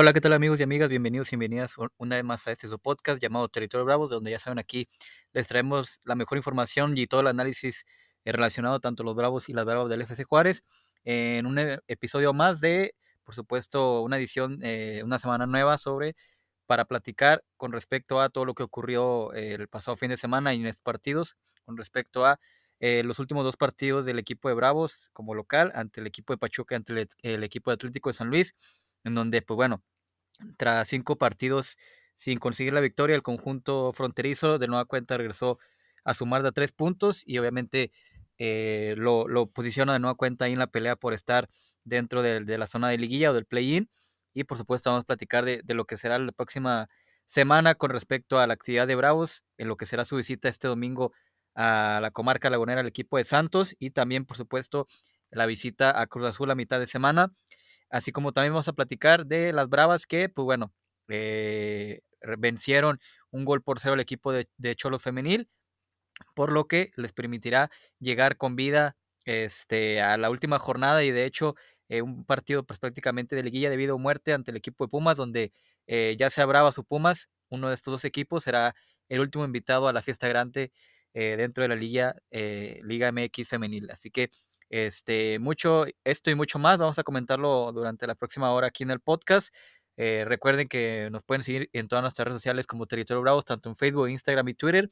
Hola, 0.00 0.14
¿qué 0.14 0.22
tal 0.22 0.32
amigos 0.32 0.58
y 0.58 0.62
amigas? 0.62 0.88
Bienvenidos 0.88 1.30
y 1.30 1.36
bienvenidas 1.36 1.74
una 1.98 2.16
vez 2.16 2.24
más 2.24 2.46
a 2.46 2.52
este 2.52 2.66
su 2.68 2.78
podcast 2.78 3.20
llamado 3.20 3.50
Territorio 3.50 3.84
Bravo, 3.84 4.08
donde 4.08 4.30
ya 4.30 4.38
saben 4.38 4.58
aquí 4.58 4.88
les 5.34 5.46
traemos 5.46 6.00
la 6.06 6.14
mejor 6.14 6.38
información 6.38 6.96
y 6.96 7.06
todo 7.06 7.20
el 7.20 7.26
análisis 7.26 7.84
eh, 8.24 8.32
relacionado 8.32 8.80
tanto 8.80 9.02
los 9.02 9.14
Bravos 9.14 9.50
y 9.50 9.52
las 9.52 9.66
Bravas 9.66 9.90
del 9.90 10.00
FC 10.00 10.24
Juárez 10.24 10.64
en 11.04 11.44
un 11.44 11.58
e, 11.58 11.80
episodio 11.86 12.32
más 12.32 12.62
de, 12.62 12.94
por 13.24 13.34
supuesto, 13.34 14.00
una 14.00 14.16
edición, 14.16 14.60
eh, 14.62 15.02
una 15.04 15.18
semana 15.18 15.44
nueva 15.44 15.76
sobre 15.76 16.16
para 16.64 16.86
platicar 16.86 17.44
con 17.58 17.70
respecto 17.70 18.22
a 18.22 18.30
todo 18.30 18.46
lo 18.46 18.54
que 18.54 18.62
ocurrió 18.62 19.34
eh, 19.34 19.52
el 19.52 19.68
pasado 19.68 19.98
fin 19.98 20.08
de 20.08 20.16
semana 20.16 20.54
y 20.54 20.60
en 20.60 20.66
estos 20.66 20.82
partidos, 20.82 21.36
con 21.66 21.76
respecto 21.76 22.24
a 22.24 22.40
los 22.80 23.18
últimos 23.18 23.44
dos 23.44 23.58
partidos 23.58 24.06
del 24.06 24.18
equipo 24.18 24.48
de 24.48 24.54
Bravos 24.54 25.10
como 25.12 25.34
local 25.34 25.70
ante 25.74 26.00
el 26.00 26.06
equipo 26.06 26.32
de 26.32 26.38
Pachuca, 26.38 26.76
ante 26.76 27.06
el 27.20 27.44
equipo 27.44 27.70
de 27.70 27.74
Atlético 27.74 28.08
de 28.08 28.14
San 28.14 28.28
Luis 28.28 28.54
en 29.04 29.14
donde, 29.14 29.42
pues 29.42 29.56
bueno, 29.56 29.82
tras 30.56 30.88
cinco 30.88 31.16
partidos 31.16 31.76
sin 32.16 32.38
conseguir 32.38 32.72
la 32.72 32.80
victoria, 32.80 33.16
el 33.16 33.22
conjunto 33.22 33.92
fronterizo 33.94 34.58
de 34.58 34.68
nueva 34.68 34.84
cuenta 34.84 35.16
regresó 35.16 35.58
a 36.04 36.14
sumar 36.14 36.42
de 36.42 36.52
tres 36.52 36.72
puntos 36.72 37.22
y 37.26 37.38
obviamente 37.38 37.92
eh, 38.38 38.94
lo, 38.98 39.26
posiciona 39.50 39.94
de 39.94 40.00
nueva 40.00 40.16
cuenta 40.16 40.44
ahí 40.44 40.52
en 40.52 40.58
la 40.58 40.66
pelea 40.66 40.96
por 40.96 41.14
estar 41.14 41.48
dentro 41.84 42.22
de, 42.22 42.58
la 42.58 42.66
zona 42.66 42.88
de 42.88 42.98
liguilla 42.98 43.30
o 43.30 43.34
del 43.34 43.46
play-in. 43.46 43.90
Y 44.34 44.44
por 44.44 44.58
supuesto 44.58 44.90
vamos 44.90 45.04
a 45.04 45.06
platicar 45.06 45.44
de, 45.44 45.62
lo 45.74 45.86
que 45.86 45.96
será 45.96 46.18
la 46.18 46.32
próxima 46.32 46.88
semana 47.26 47.74
con 47.74 47.90
respecto 47.90 48.38
a 48.38 48.46
la 48.46 48.54
actividad 48.54 48.86
de 48.86 48.96
Bravos, 48.96 49.44
en 49.56 49.68
lo 49.68 49.76
que 49.76 49.86
será 49.86 50.04
su 50.04 50.16
visita 50.16 50.48
este 50.48 50.68
domingo 50.68 51.12
a 51.54 52.00
la 52.02 52.10
comarca 52.10 52.50
lagunera 52.50 52.80
al 52.80 52.86
equipo 52.86 53.16
de 53.16 53.24
Santos 53.24 53.74
y 53.78 53.90
también 53.90 54.24
por 54.24 54.36
supuesto 54.36 54.86
la 55.30 55.46
visita 55.46 56.00
a 56.00 56.06
Cruz 56.06 56.28
Azul 56.28 56.50
a 56.50 56.54
mitad 56.54 56.80
de 56.80 56.86
semana 56.86 57.32
Así 57.90 58.12
como 58.12 58.32
también 58.32 58.52
vamos 58.54 58.68
a 58.68 58.72
platicar 58.72 59.26
de 59.26 59.52
las 59.52 59.68
Bravas 59.68 60.06
que, 60.06 60.28
pues 60.28 60.44
bueno, 60.44 60.72
eh, 61.08 62.00
vencieron 62.38 63.00
un 63.30 63.44
gol 63.44 63.62
por 63.62 63.80
cero 63.80 63.94
al 63.94 64.00
equipo 64.00 64.32
de, 64.32 64.48
de 64.58 64.76
Cholos 64.76 65.02
Femenil, 65.02 65.48
por 66.34 66.52
lo 66.52 66.66
que 66.68 66.92
les 66.96 67.12
permitirá 67.12 67.70
llegar 67.98 68.36
con 68.36 68.56
vida 68.56 68.96
este, 69.24 70.00
a 70.02 70.16
la 70.18 70.30
última 70.30 70.58
jornada 70.58 71.02
y 71.04 71.10
de 71.10 71.24
hecho 71.24 71.54
eh, 71.88 72.02
un 72.02 72.24
partido 72.24 72.64
pues, 72.64 72.78
prácticamente 72.78 73.36
de 73.36 73.42
liguilla 73.42 73.70
de 73.70 73.76
vida 73.76 73.94
o 73.94 73.98
muerte 73.98 74.32
ante 74.32 74.50
el 74.50 74.56
equipo 74.56 74.84
de 74.84 74.88
Pumas, 74.90 75.16
donde 75.16 75.52
eh, 75.86 76.16
ya 76.18 76.30
sea 76.30 76.46
Bravas 76.46 76.78
o 76.78 76.84
Pumas, 76.84 77.28
uno 77.48 77.68
de 77.68 77.74
estos 77.74 77.92
dos 77.92 78.04
equipos 78.04 78.44
será 78.44 78.74
el 79.08 79.20
último 79.20 79.44
invitado 79.44 79.88
a 79.88 79.92
la 79.92 80.02
fiesta 80.02 80.28
grande 80.28 80.72
dentro 81.12 81.62
de 81.62 81.68
la 81.68 81.74
Liga, 81.74 82.14
Liga 82.30 83.08
MX 83.08 83.48
femenil. 83.48 83.90
Así 83.90 84.10
que 84.12 84.30
este, 84.70 85.38
mucho, 85.40 85.84
esto 86.04 86.30
y 86.30 86.34
mucho 86.34 86.58
más, 86.58 86.78
vamos 86.78 86.98
a 86.98 87.02
comentarlo 87.02 87.72
durante 87.72 88.06
la 88.06 88.14
próxima 88.14 88.52
hora 88.52 88.68
aquí 88.68 88.84
en 88.84 88.90
el 88.92 89.00
podcast. 89.00 89.54
Eh, 89.96 90.24
recuerden 90.26 90.68
que 90.68 91.08
nos 91.10 91.24
pueden 91.24 91.42
seguir 91.42 91.68
en 91.72 91.88
todas 91.88 92.02
nuestras 92.02 92.26
redes 92.26 92.36
sociales 92.40 92.66
como 92.66 92.86
Territorio 92.86 93.20
Bravos, 93.20 93.44
tanto 93.44 93.68
en 93.68 93.76
Facebook, 93.76 94.08
Instagram 94.08 94.48
y 94.48 94.54
Twitter. 94.54 94.90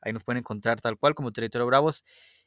Ahí 0.00 0.12
nos 0.12 0.24
pueden 0.24 0.38
encontrar 0.38 0.80
tal 0.80 0.98
cual 0.98 1.14
como 1.14 1.30
Territorio 1.30 1.66
Bravos. 1.66 2.04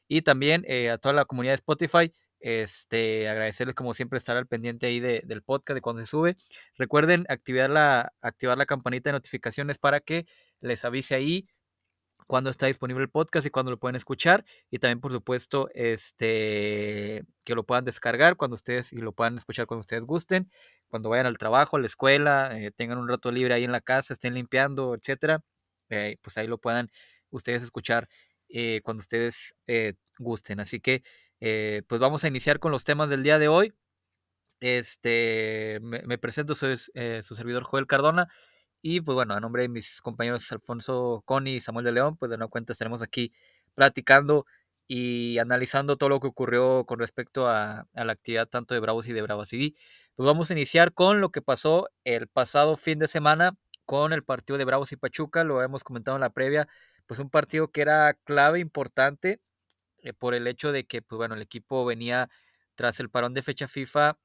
Y 0.08 0.22
también 0.22 0.64
eh, 0.66 0.90
a 0.90 0.98
toda 0.98 1.14
la 1.14 1.24
comunidad 1.24 1.52
de 1.52 1.56
Spotify, 1.56 2.12
este, 2.40 3.28
agradecerles 3.28 3.76
como 3.76 3.94
siempre 3.94 4.18
estar 4.18 4.36
al 4.36 4.48
pendiente 4.48 4.86
ahí 4.86 5.00
del 5.00 5.42
podcast, 5.42 5.76
de 5.76 5.80
cuando 5.80 6.02
se 6.02 6.06
sube. 6.06 6.36
Recuerden 6.76 7.24
activar 7.28 7.70
la, 7.70 8.12
activar 8.20 8.58
la 8.58 8.66
campanita 8.66 9.10
de 9.10 9.12
notificaciones 9.14 9.78
para 9.78 10.00
que 10.00 10.26
les 10.60 10.84
avise 10.84 11.14
ahí 11.14 11.46
cuando 12.32 12.48
está 12.48 12.64
disponible 12.64 13.02
el 13.02 13.10
podcast 13.10 13.46
y 13.46 13.50
cuando 13.50 13.70
lo 13.70 13.78
pueden 13.78 13.94
escuchar 13.94 14.42
y 14.70 14.78
también 14.78 15.00
por 15.00 15.12
supuesto 15.12 15.68
este 15.74 17.26
que 17.44 17.54
lo 17.54 17.66
puedan 17.66 17.84
descargar 17.84 18.38
cuando 18.38 18.54
ustedes 18.54 18.94
y 18.94 19.02
lo 19.02 19.12
puedan 19.12 19.36
escuchar 19.36 19.66
cuando 19.66 19.82
ustedes 19.82 20.04
gusten 20.04 20.50
cuando 20.88 21.10
vayan 21.10 21.26
al 21.26 21.36
trabajo 21.36 21.76
a 21.76 21.80
la 21.80 21.84
escuela 21.84 22.58
eh, 22.58 22.70
tengan 22.70 22.96
un 22.96 23.06
rato 23.06 23.30
libre 23.30 23.52
ahí 23.52 23.64
en 23.64 23.70
la 23.70 23.82
casa 23.82 24.14
estén 24.14 24.32
limpiando 24.32 24.94
etcétera 24.94 25.44
eh, 25.90 26.16
pues 26.22 26.38
ahí 26.38 26.46
lo 26.46 26.56
puedan 26.56 26.90
ustedes 27.28 27.62
escuchar 27.62 28.08
eh, 28.48 28.80
cuando 28.82 29.02
ustedes 29.02 29.54
gusten. 30.18 30.58
Así 30.60 30.80
que 30.80 31.02
pues 31.86 32.00
vamos 32.00 32.24
a 32.24 32.28
iniciar 32.28 32.60
con 32.60 32.72
los 32.72 32.84
temas 32.84 33.10
del 33.10 33.22
día 33.22 33.38
de 33.38 33.48
hoy. 33.48 33.74
Este 34.60 35.80
me, 35.82 36.00
me 36.02 36.16
presento 36.16 36.54
soy 36.54 36.78
su 36.78 37.34
servidor 37.34 37.64
Joel 37.64 37.86
Cardona 37.86 38.28
y 38.82 39.00
pues 39.00 39.14
bueno, 39.14 39.34
a 39.34 39.40
nombre 39.40 39.62
de 39.62 39.68
mis 39.68 40.02
compañeros 40.02 40.50
Alfonso 40.52 41.22
Coni 41.24 41.54
y 41.54 41.60
Samuel 41.60 41.84
de 41.84 41.92
León, 41.92 42.16
pues 42.16 42.30
de 42.30 42.36
nuevo 42.36 42.50
cuenta 42.50 42.72
estaremos 42.72 43.02
aquí 43.02 43.32
platicando 43.74 44.44
y 44.88 45.38
analizando 45.38 45.96
todo 45.96 46.08
lo 46.10 46.20
que 46.20 46.26
ocurrió 46.26 46.84
con 46.84 46.98
respecto 46.98 47.48
a, 47.48 47.86
la 47.94 48.12
actividad 48.12 48.48
tanto 48.48 48.74
de 48.74 48.80
Bravos 48.80 49.06
y 49.08 49.12
de 49.12 49.22
Bravas 49.22 49.52
y 49.52 49.76
Pues 50.16 50.26
vamos 50.26 50.50
a 50.50 50.52
iniciar 50.54 50.92
con 50.92 51.20
lo 51.20 51.30
que 51.30 51.42
pasó 51.42 51.88
el 52.04 52.28
pasado 52.28 52.76
fin 52.76 52.98
de 52.98 53.08
semana 53.08 53.56
con 53.86 54.12
el 54.12 54.24
partido 54.24 54.58
de 54.58 54.64
Bravos 54.64 54.92
y 54.92 54.96
Pachuca, 54.96 55.44
lo 55.44 55.62
hemos 55.62 55.84
comentado 55.84 56.16
en 56.16 56.20
la 56.22 56.30
previa, 56.30 56.68
pues 57.06 57.20
un 57.20 57.30
partido 57.30 57.70
que 57.70 57.82
era 57.82 58.14
clave, 58.24 58.60
importante, 58.60 59.40
eh, 59.98 60.12
por 60.14 60.34
el 60.34 60.46
hecho 60.46 60.72
de 60.72 60.84
que, 60.86 61.02
pues 61.02 61.16
bueno, 61.18 61.34
el 61.34 61.42
equipo 61.42 61.84
venía 61.84 62.30
tras 62.74 63.00
el 63.00 63.10
parón 63.10 63.34
de 63.34 63.42
fecha 63.42 63.68
FIFA, 63.68 64.18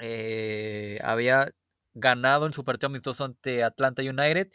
eh, 0.00 0.98
había 1.04 1.50
ganado 1.94 2.46
en 2.46 2.52
su 2.52 2.64
partido 2.64 2.88
amistoso 2.88 3.24
ante 3.24 3.64
Atlanta 3.64 4.02
United, 4.02 4.48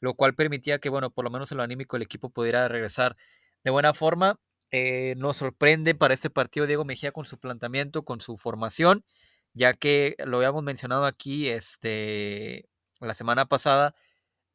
lo 0.00 0.14
cual 0.14 0.34
permitía 0.34 0.78
que, 0.78 0.88
bueno, 0.88 1.10
por 1.10 1.24
lo 1.24 1.30
menos 1.30 1.50
en 1.52 1.58
lo 1.58 1.64
anímico 1.64 1.96
el 1.96 2.02
equipo 2.02 2.30
pudiera 2.30 2.68
regresar 2.68 3.16
de 3.64 3.70
buena 3.70 3.94
forma. 3.94 4.38
Eh, 4.70 5.14
nos 5.18 5.36
sorprende 5.38 5.94
para 5.94 6.14
este 6.14 6.30
partido 6.30 6.66
Diego 6.66 6.84
Mejía 6.84 7.12
con 7.12 7.26
su 7.26 7.38
planteamiento, 7.38 8.04
con 8.04 8.20
su 8.20 8.36
formación, 8.36 9.04
ya 9.52 9.74
que 9.74 10.16
lo 10.24 10.38
habíamos 10.38 10.62
mencionado 10.64 11.04
aquí 11.06 11.48
este, 11.48 12.68
la 13.00 13.14
semana 13.14 13.46
pasada, 13.46 13.94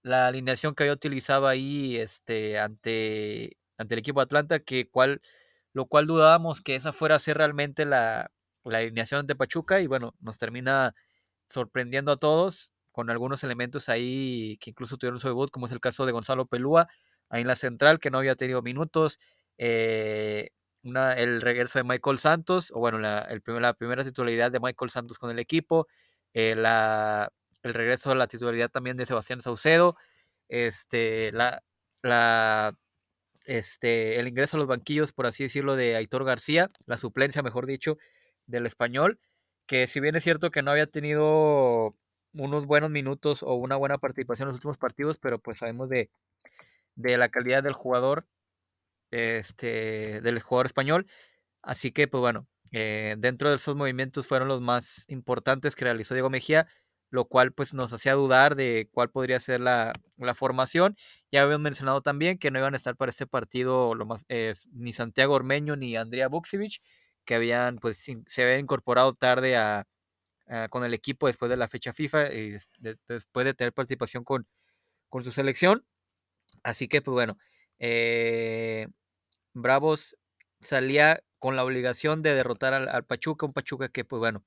la 0.03 0.27
alineación 0.27 0.75
que 0.75 0.83
había 0.83 0.93
utilizado 0.93 1.47
ahí 1.47 1.97
este, 1.97 2.59
ante, 2.59 3.57
ante 3.77 3.95
el 3.95 3.99
equipo 3.99 4.19
de 4.21 4.25
Atlanta, 4.25 4.59
que 4.59 4.89
cual, 4.89 5.21
lo 5.73 5.85
cual 5.87 6.07
dudábamos 6.07 6.61
que 6.61 6.75
esa 6.75 6.93
fuera 6.93 7.15
a 7.15 7.19
ser 7.19 7.37
realmente 7.37 7.85
la, 7.85 8.31
la 8.65 8.79
alineación 8.79 9.27
de 9.27 9.35
Pachuca 9.35 9.81
y 9.81 9.87
bueno, 9.87 10.15
nos 10.19 10.37
termina 10.37 10.95
sorprendiendo 11.49 12.11
a 12.11 12.17
todos 12.17 12.73
con 12.91 13.09
algunos 13.09 13.43
elementos 13.43 13.89
ahí 13.89 14.57
que 14.59 14.71
incluso 14.71 14.97
tuvieron 14.97 15.19
su 15.19 15.27
debut, 15.27 15.51
como 15.51 15.67
es 15.67 15.71
el 15.71 15.79
caso 15.79 16.05
de 16.05 16.11
Gonzalo 16.11 16.47
Pelúa, 16.47 16.87
ahí 17.29 17.41
en 17.41 17.47
la 17.47 17.55
central, 17.55 17.99
que 17.99 18.11
no 18.11 18.17
había 18.17 18.35
tenido 18.35 18.61
minutos, 18.61 19.19
eh, 19.57 20.49
una, 20.83 21.13
el 21.13 21.41
regreso 21.41 21.79
de 21.79 21.83
Michael 21.83 22.17
Santos, 22.17 22.71
o 22.73 22.79
bueno, 22.79 22.99
la, 22.99 23.27
primera 23.77 24.03
titularidad 24.03 24.51
de 24.51 24.59
Michael 24.59 24.89
Santos 24.89 25.19
con 25.19 25.31
el 25.31 25.39
equipo, 25.39 25.87
eh, 26.33 26.55
la, 26.55 27.31
el 27.63 27.73
regreso 27.73 28.09
de 28.09 28.15
la 28.15 28.27
titularidad 28.27 28.69
también 28.69 28.97
de 28.97 29.05
Sebastián 29.05 29.41
Saucedo, 29.41 29.95
este, 30.47 31.31
la, 31.31 31.63
la, 32.01 32.75
este, 33.45 34.19
el 34.19 34.27
ingreso 34.27 34.57
a 34.57 34.59
los 34.59 34.67
banquillos, 34.67 35.11
por 35.13 35.25
así 35.25 35.43
decirlo, 35.43 35.75
de 35.75 35.95
Aitor 35.95 36.23
García, 36.25 36.71
la 36.85 36.97
suplencia, 36.97 37.41
mejor 37.43 37.65
dicho, 37.65 37.97
del 38.47 38.65
español, 38.65 39.19
que 39.69 39.85
si 39.85 39.99
bien 39.99 40.15
es 40.15 40.23
cierto 40.23 40.49
que 40.49 40.63
no 40.63 40.71
había 40.71 40.87
tenido 40.87 41.95
unos 42.33 42.65
buenos 42.65 42.89
minutos 42.89 43.43
o 43.43 43.53
una 43.53 43.75
buena 43.75 43.99
participación 43.99 44.47
en 44.47 44.49
los 44.49 44.57
últimos 44.57 44.79
partidos, 44.79 45.19
pero 45.19 45.39
pues 45.39 45.59
sabemos 45.59 45.89
de, 45.89 46.09
la 46.95 47.29
calidad 47.29 47.61
del 47.61 47.73
jugador, 47.73 48.27
este, 49.11 50.21
del 50.21 50.41
jugador 50.41 50.65
español. 50.65 51.07
Así 51.61 51.91
que, 51.91 52.07
pues 52.07 52.19
bueno, 52.19 52.47
eh, 52.71 53.15
dentro 53.19 53.49
de 53.51 53.57
esos 53.57 53.75
movimientos 53.75 54.25
fueron 54.25 54.47
los 54.47 54.59
más 54.59 55.05
importantes 55.07 55.75
que 55.75 55.85
realizó 55.85 56.15
Diego 56.15 56.31
Mejía, 56.31 56.67
lo 57.11 57.25
cual 57.25 57.53
pues 57.53 57.75
nos 57.75 57.93
hacía 57.93 58.13
dudar 58.13 58.55
de 58.55 58.89
cuál 58.91 59.11
podría 59.11 59.39
ser 59.39 59.59
la, 59.61 59.93
formación. 60.33 60.97
Ya 61.31 61.43
habíamos 61.43 61.61
mencionado 61.61 62.01
también 62.01 62.39
que 62.39 62.49
no 62.49 62.57
iban 62.57 62.73
a 62.73 62.77
estar 62.77 62.95
para 62.95 63.11
este 63.11 63.27
partido 63.27 63.93
lo 63.93 64.07
más, 64.07 64.25
ni 64.73 64.93
Santiago 64.93 65.35
Ormeño 65.35 65.75
ni 65.75 65.95
Andrea 65.95 66.27
Buksevich, 66.27 66.81
que 67.29 67.35
habían, 67.35 67.77
pues, 67.77 68.07
se 68.25 68.43
habían 68.43 68.61
incorporado 68.61 69.13
tarde 69.13 69.55
a, 69.55 69.85
con 70.71 70.83
el 70.83 70.95
equipo 70.95 71.27
después 71.27 71.47
de 71.51 71.57
la 71.57 71.67
fecha 71.67 71.93
FIFA 71.93 72.33
y 72.33 72.57
después 73.07 73.45
de 73.45 73.53
tener 73.53 73.71
participación 73.71 74.23
con, 74.23 74.47
con 75.09 75.23
su 75.23 75.31
selección. 75.31 75.85
Así 76.63 76.87
que, 76.87 77.03
pues 77.03 77.13
bueno, 77.13 77.37
eh, 77.77 78.87
Bravos 79.53 80.17
salía 80.59 81.21
con 81.37 81.55
la 81.55 81.63
obligación 81.63 82.23
de 82.23 82.33
derrotar 82.33 82.73
al, 82.73 83.05
Pachuca, 83.05 83.45
un 83.45 83.53
Pachuca 83.53 83.89
que, 83.89 84.05
pues 84.05 84.19
bueno, 84.19 84.43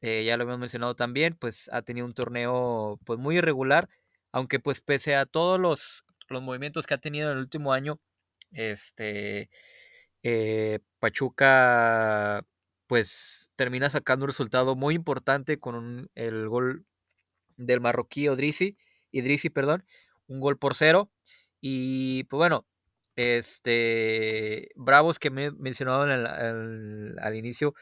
eh, 0.00 0.24
ya 0.24 0.36
lo 0.36 0.42
hemos 0.42 0.58
mencionado 0.58 0.96
también, 0.96 1.36
pues 1.36 1.70
ha 1.72 1.82
tenido 1.82 2.04
un 2.04 2.14
torneo 2.14 2.98
pues 3.04 3.20
muy 3.20 3.36
irregular, 3.36 3.88
aunque 4.32 4.58
pues 4.58 4.80
pese 4.80 5.14
a 5.14 5.24
todos 5.24 5.60
los, 5.60 6.04
los 6.28 6.42
movimientos 6.42 6.84
que 6.88 6.94
ha 6.94 6.98
tenido 6.98 7.30
en 7.30 7.36
el 7.36 7.44
último 7.44 7.72
año, 7.72 8.00
este, 8.50 9.50
eh, 10.22 10.80
Pachuca 11.00 12.44
pues 12.86 13.50
termina 13.56 13.90
sacando 13.90 14.24
un 14.24 14.30
resultado 14.30 14.74
muy 14.76 14.94
importante 14.94 15.58
con 15.58 16.10
el 16.14 16.48
gol 16.48 16.86
del 17.56 17.80
marroquí 17.80 18.28
Odrisi, 18.28 18.76
Idrisi, 19.12 19.50
perdón, 19.50 19.84
un 20.28 20.40
gol 20.40 20.58
por 20.58 20.74
cero. 20.74 21.10
Y 21.60 22.24
pues 22.24 22.38
bueno, 22.38 22.66
este 23.16 24.70
Bravos 24.76 25.18
que 25.18 25.30
me 25.30 25.50
mencionado 25.52 26.04
al 26.04 27.36
inicio 27.36 27.74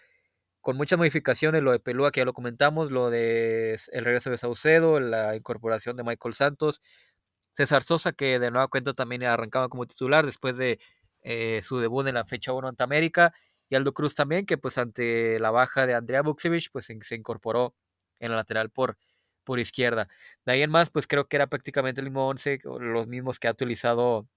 con 0.60 0.76
muchas 0.76 0.98
modificaciones, 0.98 1.62
lo 1.62 1.72
de 1.72 1.78
Pelúa 1.80 2.10
que 2.10 2.20
ya 2.20 2.24
lo 2.24 2.32
comentamos, 2.32 2.90
lo 2.90 3.10
de 3.10 3.78
el 3.92 4.04
regreso 4.04 4.30
de 4.30 4.38
Saucedo, 4.38 4.98
la 5.00 5.36
incorporación 5.36 5.96
de 5.96 6.02
Michael 6.04 6.34
Santos, 6.34 6.82
César 7.52 7.84
Sosa 7.84 8.12
que 8.12 8.38
de 8.40 8.50
nueva 8.50 8.68
cuenta 8.68 8.92
también 8.92 9.24
arrancaba 9.24 9.68
como 9.68 9.86
titular 9.86 10.26
después 10.26 10.56
de 10.56 10.80
eh, 11.28 11.60
su 11.62 11.78
debut 11.80 12.06
en 12.06 12.14
la 12.14 12.24
fecha 12.24 12.52
1 12.52 12.68
ante 12.68 12.84
América, 12.84 13.34
y 13.68 13.74
Aldo 13.74 13.92
Cruz 13.94 14.14
también 14.14 14.46
que 14.46 14.58
pues 14.58 14.78
ante 14.78 15.40
la 15.40 15.50
baja 15.50 15.86
de 15.86 15.94
Andrea 15.94 16.22
Buksevich 16.22 16.70
pues 16.70 16.86
se, 16.86 17.14
incorporó 17.16 17.74
en 18.20 18.30
la 18.30 18.36
lateral 18.36 18.70
por, 18.70 18.96
por 19.44 19.58
izquierda. 19.58 20.08
De 20.44 20.52
ahí 20.52 20.62
en 20.62 20.70
más 20.70 20.90
pues 20.90 21.08
creo 21.08 21.26
que 21.28 21.36
era 21.36 21.48
prácticamente 21.48 22.00
el 22.00 22.06
mismo 22.06 22.28
11, 22.28 22.60
los 22.80 23.08
mismos 23.08 23.40
que 23.40 23.48
ha 23.48 23.52
utilizado 23.52 24.28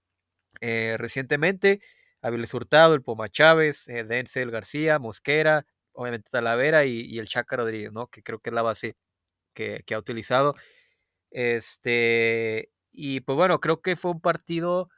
eh, 0.60 0.96
recientemente. 0.98 1.80
Aviles 2.22 2.52
Hurtado, 2.54 2.94
el 2.94 3.02
Poma 3.02 3.28
Chávez, 3.28 3.88
eh, 3.88 4.04
Denzel 4.04 4.50
García, 4.50 4.98
Mosquera, 4.98 5.66
obviamente 5.92 6.30
Talavera 6.30 6.84
y, 6.84 7.18
el 7.18 7.28
Chaca 7.28 7.56
Rodríguez, 7.56 7.92
¿no? 7.92 8.08
Que 8.08 8.22
creo 8.22 8.40
que 8.40 8.50
es 8.50 8.54
la 8.54 8.62
base 8.62 8.96
que, 9.54 9.84
ha 9.94 9.98
utilizado. 9.98 10.54
Este, 11.30 12.72
y 12.92 13.20
pues 13.20 13.36
bueno, 13.36 13.60
creo 13.60 13.82
que 13.82 13.96
fue 13.96 14.12
un 14.12 14.20
partido 14.20 14.90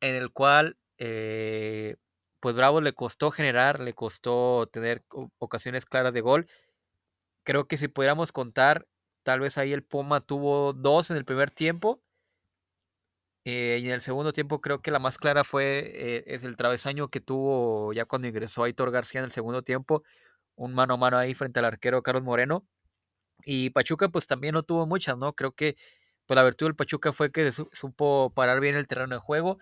en 0.00 0.14
el 0.16 0.32
cual, 0.32 0.78
eh, 0.98 1.96
pues 2.40 2.54
Bravo 2.54 2.80
le 2.80 2.92
costó 2.92 3.30
generar, 3.30 3.80
le 3.80 3.94
costó 3.94 4.68
tener 4.72 5.04
ocasiones 5.38 5.86
claras 5.86 6.12
de 6.12 6.20
gol. 6.20 6.48
Creo 7.44 7.66
que 7.68 7.78
si 7.78 7.88
pudiéramos 7.88 8.32
contar, 8.32 8.86
tal 9.24 9.40
vez 9.40 9.58
ahí 9.58 9.72
el 9.72 9.84
Poma 9.84 10.20
tuvo 10.20 10.72
dos 10.72 11.10
en 11.10 11.16
el 11.16 11.24
primer 11.24 11.50
tiempo 11.50 12.02
eh, 13.44 13.78
y 13.80 13.86
en 13.88 13.94
el 13.94 14.00
segundo 14.02 14.32
tiempo 14.32 14.60
creo 14.60 14.82
que 14.82 14.90
la 14.90 14.98
más 14.98 15.16
clara 15.18 15.44
fue 15.44 15.90
eh, 15.94 16.24
es 16.26 16.44
el 16.44 16.56
travesaño 16.56 17.08
que 17.08 17.20
tuvo 17.20 17.92
ya 17.92 18.04
cuando 18.04 18.28
ingresó 18.28 18.64
Aitor 18.64 18.90
García 18.90 19.20
en 19.20 19.24
el 19.26 19.32
segundo 19.32 19.62
tiempo, 19.62 20.02
un 20.56 20.74
mano 20.74 20.94
a 20.94 20.96
mano 20.98 21.16
ahí 21.18 21.34
frente 21.34 21.58
al 21.60 21.66
arquero 21.66 22.02
Carlos 22.02 22.24
Moreno. 22.24 22.66
Y 23.44 23.70
Pachuca 23.70 24.08
pues 24.10 24.26
también 24.26 24.54
no 24.54 24.64
tuvo 24.64 24.86
muchas, 24.86 25.18
¿no? 25.18 25.34
Creo 25.34 25.52
que 25.52 25.76
pues, 26.26 26.36
la 26.36 26.44
virtud 26.44 26.66
del 26.66 26.76
Pachuca 26.76 27.12
fue 27.12 27.32
que 27.32 27.52
supo 27.52 28.32
parar 28.34 28.60
bien 28.60 28.76
el 28.76 28.86
terreno 28.88 29.16
de 29.16 29.20
juego, 29.20 29.58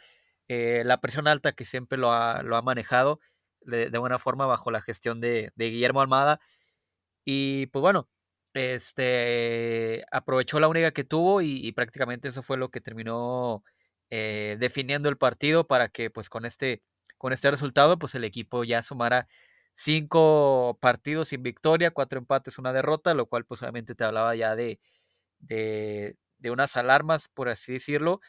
eh, 0.48 0.82
la 0.84 1.00
presión 1.00 1.28
alta 1.28 1.52
que 1.52 1.64
siempre 1.64 1.98
lo 1.98 2.12
ha, 2.12 2.42
lo 2.42 2.56
ha 2.56 2.62
manejado 2.62 3.20
de, 3.62 3.88
buena 3.98 4.18
forma 4.18 4.46
bajo 4.46 4.70
la 4.70 4.80
gestión 4.80 5.20
de, 5.20 5.50
de 5.56 5.70
Guillermo 5.70 6.00
Almada. 6.00 6.40
Y 7.24 7.66
pues 7.68 7.82
bueno, 7.82 8.08
este 8.54 10.04
aprovechó 10.10 10.60
la 10.60 10.68
única 10.68 10.92
que 10.92 11.04
tuvo 11.04 11.42
y, 11.42 11.72
prácticamente 11.72 12.28
eso 12.28 12.42
fue 12.42 12.56
lo 12.56 12.70
que 12.70 12.80
terminó 12.80 13.64
eh, 14.10 14.56
definiendo 14.60 15.08
el 15.08 15.18
partido 15.18 15.66
para 15.66 15.88
que 15.88 16.10
pues 16.10 16.30
con 16.30 16.46
este 16.46 16.82
con 17.18 17.32
este 17.32 17.50
resultado 17.50 17.98
pues 17.98 18.14
el 18.14 18.24
equipo 18.24 18.64
ya 18.64 18.82
sumara 18.82 19.28
cinco 19.74 20.78
partidos 20.80 21.28
sin 21.28 21.42
victoria, 21.42 21.90
cuatro 21.90 22.18
empates, 22.18 22.58
una 22.58 22.72
derrota, 22.72 23.14
lo 23.14 23.26
cual 23.26 23.44
pues 23.44 23.62
obviamente 23.62 23.94
te 23.94 24.04
hablaba 24.04 24.34
ya 24.36 24.56
de, 24.56 24.80
de, 25.40 26.16
de 26.38 26.50
unas 26.50 26.76
alarmas, 26.76 27.28
por 27.28 27.48
así 27.50 27.74
decirlo, 27.74 28.20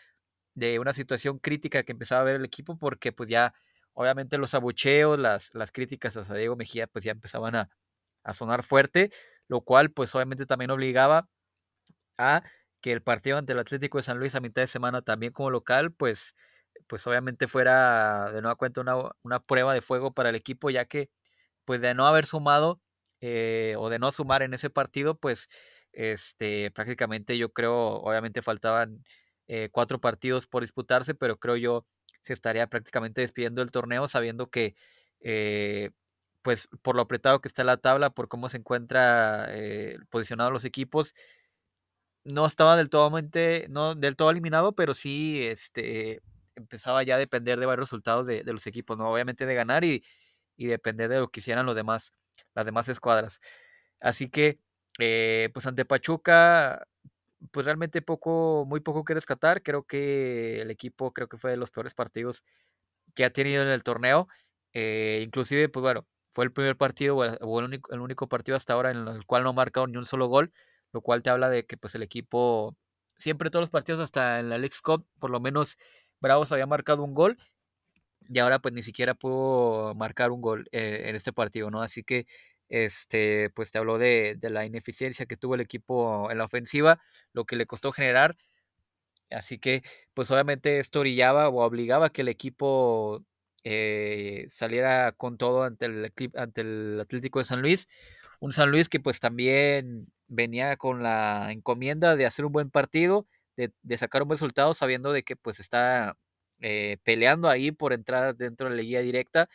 de 0.57 0.79
una 0.79 0.93
situación 0.93 1.39
crítica 1.39 1.83
que 1.83 1.91
empezaba 1.93 2.21
a 2.21 2.25
ver 2.25 2.35
el 2.37 2.45
equipo 2.45 2.77
porque 2.77 3.11
pues 3.13 3.29
ya 3.29 3.53
obviamente 3.93 4.37
los 4.37 4.53
abucheos, 4.55 5.19
las, 5.19 5.53
las 5.55 5.71
críticas 5.71 6.17
a 6.17 6.33
Diego 6.35 6.55
Mejía 6.55 6.87
pues 6.87 7.05
ya 7.05 7.11
empezaban 7.11 7.55
a, 7.55 7.69
a 8.23 8.33
sonar 8.33 8.63
fuerte 8.63 9.11
lo 9.47 9.61
cual 9.61 9.91
pues 9.91 10.13
obviamente 10.15 10.45
también 10.45 10.71
obligaba 10.71 11.29
a 12.17 12.43
que 12.81 12.91
el 12.91 13.01
partido 13.01 13.37
ante 13.37 13.53
el 13.53 13.59
Atlético 13.59 13.97
de 13.97 14.03
San 14.03 14.19
Luis 14.19 14.35
a 14.35 14.39
mitad 14.39 14.61
de 14.61 14.67
semana 14.67 15.01
también 15.01 15.33
como 15.33 15.49
local, 15.51 15.93
pues, 15.93 16.35
pues 16.87 17.05
obviamente 17.07 17.47
fuera 17.47 18.31
de 18.31 18.41
nueva 18.41 18.55
cuenta 18.55 18.81
una, 18.81 19.39
prueba 19.41 19.73
de 19.73 19.81
fuego 19.81 20.13
para 20.13 20.29
el 20.29 20.35
equipo, 20.35 20.69
ya 20.69 20.85
que 20.85 21.09
pues 21.65 21.81
de 21.81 21.93
no 21.95 22.07
haber 22.07 22.25
sumado 22.25 22.81
eh, 23.21 23.75
o 23.77 23.89
de 23.89 23.99
no 23.99 24.11
sumar 24.11 24.43
en 24.43 24.53
ese 24.53 24.69
partido, 24.69 25.19
pues 25.19 25.49
este, 25.93 26.71
prácticamente 26.71 27.37
yo 27.37 27.51
creo, 27.53 27.75
obviamente 27.75 28.41
faltaban 28.41 29.03
eh, 29.47 29.69
cuatro 29.71 29.99
partidos 29.99 30.47
por 30.47 30.63
disputarse, 30.63 31.15
pero 31.15 31.37
creo 31.37 31.55
yo 31.57 31.85
se 32.21 32.33
estaría 32.33 32.67
prácticamente 32.67 33.21
despidiendo 33.21 33.61
del 33.61 33.71
torneo 33.71 34.07
sabiendo 34.07 34.49
que 34.49 34.75
eh, 35.21 35.91
pues 36.41 36.69
por 36.81 36.95
lo 36.95 37.01
apretado 37.01 37.41
que 37.41 37.47
está 37.47 37.63
la 37.63 37.77
tabla, 37.77 38.09
por 38.09 38.27
cómo 38.29 38.49
se 38.49 38.57
encuentra 38.57 39.47
eh, 39.49 39.97
posicionados 40.09 40.53
los 40.53 40.65
equipos, 40.65 41.13
no 42.23 42.45
estaba 42.45 42.75
del 42.77 42.89
todo, 42.89 43.11
no 43.69 43.95
del 43.95 44.15
todo 44.15 44.31
eliminado, 44.31 44.75
pero 44.75 44.93
sí 44.95 45.43
este, 45.43 46.21
empezaba 46.55 47.03
ya 47.03 47.15
a 47.15 47.17
depender 47.19 47.59
de 47.59 47.65
varios 47.65 47.87
resultados 47.89 48.27
de, 48.27 48.43
los 48.45 48.67
equipos, 48.67 48.97
¿no? 48.97 49.09
Obviamente 49.11 49.45
de 49.45 49.55
ganar 49.55 49.83
y, 49.83 50.03
depender 50.57 51.09
de 51.09 51.19
lo 51.19 51.29
que 51.29 51.39
hicieran 51.39 51.65
los 51.65 51.75
demás, 51.75 52.13
las 52.55 52.65
demás 52.65 52.89
escuadras. 52.89 53.41
Así 53.99 54.29
que, 54.29 54.59
eh, 54.99 55.49
pues 55.53 55.67
ante 55.67 55.85
Pachuca, 55.85 56.87
pues 57.51 57.65
realmente 57.65 58.01
poco, 58.01 58.65
muy 58.67 58.79
poco 58.81 59.03
que 59.05 59.13
rescatar. 59.13 59.63
Creo 59.63 59.83
que 59.83 60.61
el 60.61 60.71
equipo, 60.71 61.13
creo 61.13 61.27
que 61.27 61.37
fue 61.37 61.51
de 61.51 61.57
los 61.57 61.71
peores 61.71 61.93
partidos 61.93 62.43
que 63.15 63.25
ha 63.25 63.29
tenido 63.31 63.63
en 63.63 63.69
el 63.69 63.83
torneo. 63.83 64.27
Eh, 64.73 65.21
inclusive, 65.23 65.69
pues 65.69 65.81
bueno, 65.81 66.07
fue 66.31 66.45
el 66.45 66.51
primer 66.53 66.77
partido 66.77 67.17
o 67.17 67.59
el 67.59 67.65
único, 67.65 67.93
el 67.93 68.01
único 68.01 68.27
partido 68.29 68.57
hasta 68.57 68.73
ahora 68.73 68.91
en 68.91 69.07
el 69.07 69.25
cual 69.25 69.43
no 69.43 69.49
ha 69.49 69.53
marcado 69.53 69.87
ni 69.87 69.97
un 69.97 70.05
solo 70.05 70.27
gol, 70.27 70.53
lo 70.93 71.01
cual 71.01 71.23
te 71.23 71.29
habla 71.29 71.49
de 71.49 71.65
que 71.65 71.77
pues 71.77 71.95
el 71.95 72.03
equipo, 72.03 72.75
siempre 73.17 73.49
todos 73.49 73.63
los 73.63 73.69
partidos 73.71 74.01
hasta 74.01 74.39
en 74.39 74.49
la 74.49 74.57
League 74.57 74.75
Cup, 74.83 75.05
por 75.19 75.31
lo 75.31 75.39
menos 75.39 75.77
Bravos 76.21 76.51
había 76.51 76.67
marcado 76.67 77.03
un 77.03 77.13
gol 77.13 77.37
y 78.29 78.39
ahora 78.39 78.59
pues 78.59 78.73
ni 78.73 78.83
siquiera 78.83 79.13
pudo 79.15 79.95
marcar 79.95 80.31
un 80.31 80.41
gol 80.41 80.67
eh, 80.71 81.03
en 81.05 81.15
este 81.15 81.33
partido, 81.33 81.71
¿no? 81.71 81.81
Así 81.81 82.03
que 82.03 82.25
este, 82.69 83.49
pues 83.51 83.71
te 83.71 83.77
habló 83.79 83.97
de, 83.97 84.35
de, 84.39 84.49
la 84.49 84.65
ineficiencia 84.65 85.25
que 85.25 85.37
tuvo 85.37 85.55
el 85.55 85.61
equipo 85.61 86.29
en 86.31 86.37
la 86.37 86.45
ofensiva, 86.45 87.01
lo 87.33 87.45
que 87.45 87.55
le 87.55 87.65
costó 87.67 87.91
generar. 87.91 88.37
Así 89.29 89.59
que, 89.59 89.83
pues 90.13 90.31
obviamente 90.31 90.79
esto 90.79 91.01
orillaba 91.01 91.49
o 91.49 91.63
obligaba 91.63 92.07
a 92.07 92.09
que 92.09 92.21
el 92.21 92.29
equipo 92.29 93.23
eh, 93.63 94.45
saliera 94.49 95.11
con 95.11 95.37
todo 95.37 95.63
ante 95.63 95.87
el, 95.87 96.13
ante 96.35 96.61
el 96.61 96.99
Atlético 97.01 97.39
de 97.39 97.45
San 97.45 97.61
Luis. 97.61 97.87
Un 98.39 98.53
San 98.53 98.71
Luis 98.71 98.87
que 98.89 98.99
pues 98.99 99.19
también 99.19 100.07
venía 100.27 100.77
con 100.77 101.03
la 101.03 101.51
encomienda 101.51 102.15
de 102.15 102.25
hacer 102.25 102.45
un 102.45 102.53
buen 102.53 102.71
partido, 102.71 103.27
de, 103.57 103.97
sacar 103.97 104.21
un 104.21 104.29
buen 104.29 104.37
resultado, 104.37 104.73
sabiendo 104.73 105.11
de 105.11 105.23
que 105.23 105.35
pues 105.35 105.59
está 105.59 106.15
eh, 106.61 106.97
peleando 107.03 107.49
ahí 107.49 107.71
por 107.71 107.93
entrar 107.93 108.35
dentro 108.37 108.69
de 108.69 108.75
la 108.77 108.81
guía 108.83 109.01
directa. 109.01 109.49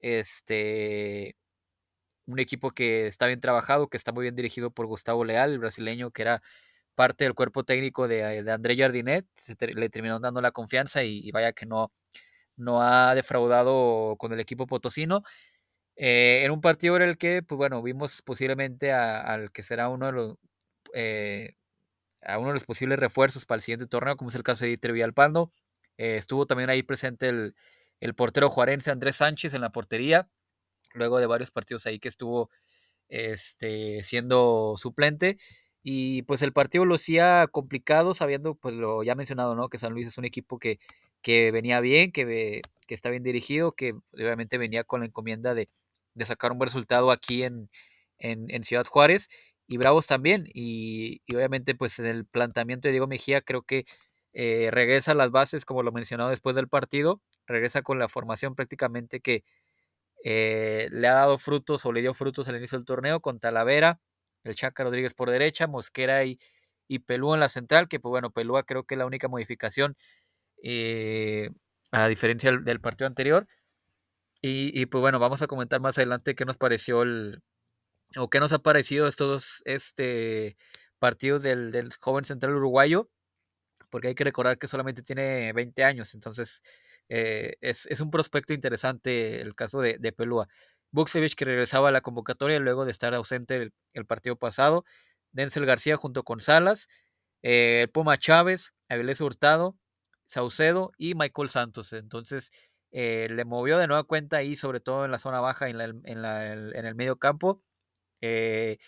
Este, 0.00 1.36
un 2.26 2.38
equipo 2.38 2.72
que 2.72 3.06
está 3.06 3.26
bien 3.26 3.40
trabajado, 3.40 3.88
que 3.88 3.96
está 3.96 4.12
muy 4.12 4.22
bien 4.22 4.36
dirigido 4.36 4.70
por 4.70 4.86
Gustavo 4.86 5.24
Leal, 5.24 5.52
el 5.52 5.58
brasileño, 5.58 6.10
que 6.10 6.22
era 6.22 6.42
parte 6.94 7.24
del 7.24 7.34
cuerpo 7.34 7.64
técnico 7.64 8.08
de, 8.08 8.42
de 8.42 8.52
André 8.52 8.76
Jardinet, 8.76 9.26
le 9.60 9.88
terminó 9.90 10.18
dando 10.20 10.40
la 10.40 10.52
confianza 10.52 11.04
y 11.04 11.30
vaya 11.30 11.52
que 11.52 11.66
no, 11.66 11.92
no 12.56 12.82
ha 12.82 13.14
defraudado 13.14 14.16
con 14.18 14.32
el 14.32 14.40
equipo 14.40 14.66
potosino. 14.66 15.22
Eh, 15.96 16.42
en 16.44 16.50
un 16.52 16.60
partido 16.60 16.96
en 16.96 17.02
el 17.02 17.18
que, 17.18 17.42
pues 17.42 17.56
bueno, 17.56 17.82
vimos 17.82 18.22
posiblemente 18.22 18.92
al 18.92 19.52
que 19.52 19.62
será 19.62 19.88
uno 19.88 20.06
de 20.06 20.12
los 20.12 20.36
eh, 20.94 21.54
a 22.22 22.38
uno 22.38 22.48
de 22.48 22.54
los 22.54 22.64
posibles 22.64 22.98
refuerzos 22.98 23.46
para 23.46 23.58
el 23.58 23.62
siguiente 23.62 23.86
torneo, 23.86 24.16
como 24.16 24.30
es 24.30 24.36
el 24.36 24.42
caso 24.42 24.64
de 24.64 24.68
Dieter 24.68 24.92
Villalpando. 24.92 25.52
Eh, 25.98 26.16
estuvo 26.18 26.46
también 26.46 26.70
ahí 26.70 26.82
presente 26.82 27.28
el, 27.28 27.54
el, 28.00 28.14
portero 28.14 28.50
juarense 28.50 28.90
Andrés 28.90 29.16
Sánchez 29.16 29.54
en 29.54 29.62
la 29.62 29.70
portería, 29.72 30.28
luego 30.96 31.18
de 31.18 31.26
varios 31.26 31.50
partidos 31.50 31.86
ahí 31.86 31.98
que 31.98 32.08
estuvo 32.08 32.50
este, 33.08 34.02
siendo 34.04 34.74
suplente. 34.76 35.38
Y 35.82 36.22
pues 36.22 36.42
el 36.42 36.52
partido 36.52 36.84
lo 36.84 36.96
hacía 36.96 37.46
complicado, 37.50 38.14
sabiendo, 38.14 38.56
pues 38.56 38.74
lo 38.74 39.04
ya 39.04 39.14
mencionado, 39.14 39.54
¿no? 39.54 39.68
Que 39.68 39.78
San 39.78 39.92
Luis 39.92 40.08
es 40.08 40.18
un 40.18 40.24
equipo 40.24 40.58
que 40.58 40.80
que 41.26 41.50
venía 41.50 41.80
bien, 41.80 42.12
que, 42.12 42.62
que 42.86 42.94
está 42.94 43.10
bien 43.10 43.24
dirigido, 43.24 43.72
que 43.72 43.94
obviamente 44.12 44.58
venía 44.58 44.84
con 44.84 45.00
la 45.00 45.06
encomienda 45.06 45.54
de, 45.54 45.68
sacar 46.24 46.52
un 46.52 46.58
buen 46.58 46.68
resultado 46.68 47.10
aquí 47.10 47.42
en, 47.42 47.68
en, 48.18 48.62
Ciudad 48.62 48.86
Juárez 48.86 49.28
y 49.66 49.76
Bravos 49.76 50.06
también. 50.06 50.44
Y, 50.54 51.22
obviamente 51.34 51.74
pues 51.74 51.98
en 51.98 52.06
el 52.06 52.26
planteamiento 52.26 52.86
de 52.86 52.92
Diego 52.92 53.08
Mejía 53.08 53.40
creo 53.42 53.62
que 53.62 53.86
eh, 54.34 54.68
regresa 54.70 55.12
a 55.12 55.14
las 55.16 55.32
bases, 55.32 55.64
como 55.64 55.82
lo 55.82 55.90
mencionado 55.90 56.30
después 56.30 56.54
del 56.54 56.68
partido, 56.68 57.20
regresa 57.46 57.82
con 57.82 57.98
la 57.98 58.06
formación 58.08 58.54
prácticamente 58.54 59.18
que 59.20 59.42
eh, 60.28 60.88
le 60.90 61.06
ha 61.06 61.12
dado 61.14 61.38
frutos 61.38 61.86
o 61.86 61.92
le 61.92 62.00
dio 62.00 62.12
frutos 62.12 62.48
al 62.48 62.56
inicio 62.56 62.76
del 62.76 62.84
torneo 62.84 63.20
con 63.20 63.38
Talavera, 63.38 64.00
el 64.42 64.56
Chaca 64.56 64.82
Rodríguez 64.82 65.14
por 65.14 65.30
derecha, 65.30 65.68
Mosquera 65.68 66.24
y, 66.24 66.40
y 66.88 66.98
Pelúa 66.98 67.36
en 67.36 67.40
la 67.40 67.48
central, 67.48 67.86
que 67.86 68.00
pues 68.00 68.10
bueno, 68.10 68.32
Pelúa 68.32 68.64
creo 68.64 68.82
que 68.84 68.96
la 68.96 69.06
única 69.06 69.28
modificación 69.28 69.96
eh, 70.64 71.50
a 71.92 72.08
diferencia 72.08 72.50
del, 72.50 72.80
partido 72.80 73.06
anterior. 73.06 73.46
Y, 74.42 74.86
pues 74.86 75.00
bueno, 75.00 75.18
vamos 75.20 75.42
a 75.42 75.48
comentar 75.48 75.80
más 75.80 75.98
adelante 75.98 76.34
qué 76.34 76.44
nos 76.44 76.56
pareció 76.56 77.02
el, 77.02 77.42
o 78.16 78.30
qué 78.30 78.40
nos 78.40 78.52
ha 78.52 78.60
parecido 78.60 79.08
estos 79.08 79.62
este, 79.64 80.56
partidos 80.98 81.42
del, 81.42 81.90
joven 82.00 82.24
central 82.24 82.54
uruguayo, 82.56 83.10
porque 83.90 84.08
hay 84.08 84.14
que 84.14 84.24
recordar 84.24 84.58
que 84.58 84.68
solamente 84.68 85.02
tiene 85.02 85.52
20 85.52 85.84
años, 85.84 86.14
entonces 86.14 86.62
eh, 87.08 87.54
es, 87.60 88.00
un 88.00 88.10
prospecto 88.10 88.52
interesante 88.54 89.40
el 89.40 89.54
caso 89.54 89.80
de, 89.80 89.98
de 89.98 90.12
Pelúa. 90.12 90.48
Buxevich 90.92 91.34
que 91.34 91.44
regresaba 91.44 91.88
a 91.88 91.92
la 91.92 92.00
convocatoria 92.00 92.58
luego 92.58 92.84
de 92.84 92.90
estar 92.90 93.14
ausente 93.14 93.70
el, 93.92 94.06
partido 94.06 94.36
pasado, 94.36 94.84
Denzel 95.32 95.66
García 95.66 95.96
junto 95.96 96.22
con 96.24 96.40
Salas, 96.40 96.88
eh, 97.42 97.82
el 97.82 97.90
Puma 97.90 98.16
Chávez, 98.16 98.72
Avilés 98.88 99.20
Hurtado, 99.20 99.76
Saucedo 100.26 100.92
y 100.98 101.14
Michael 101.14 101.48
Santos. 101.48 101.92
Entonces 101.92 102.50
eh, 102.92 103.28
le 103.30 103.44
movió 103.44 103.78
de 103.78 103.86
nueva 103.86 104.04
cuenta 104.04 104.38
ahí, 104.38 104.56
sobre 104.56 104.80
todo 104.80 105.04
en 105.04 105.10
la 105.10 105.18
zona 105.18 105.40
baja, 105.40 105.68
en, 105.68 105.80
en, 105.80 106.24
el 106.24 106.94
medio 106.94 107.18
campo. 107.18 107.62
Eh, 108.22 108.78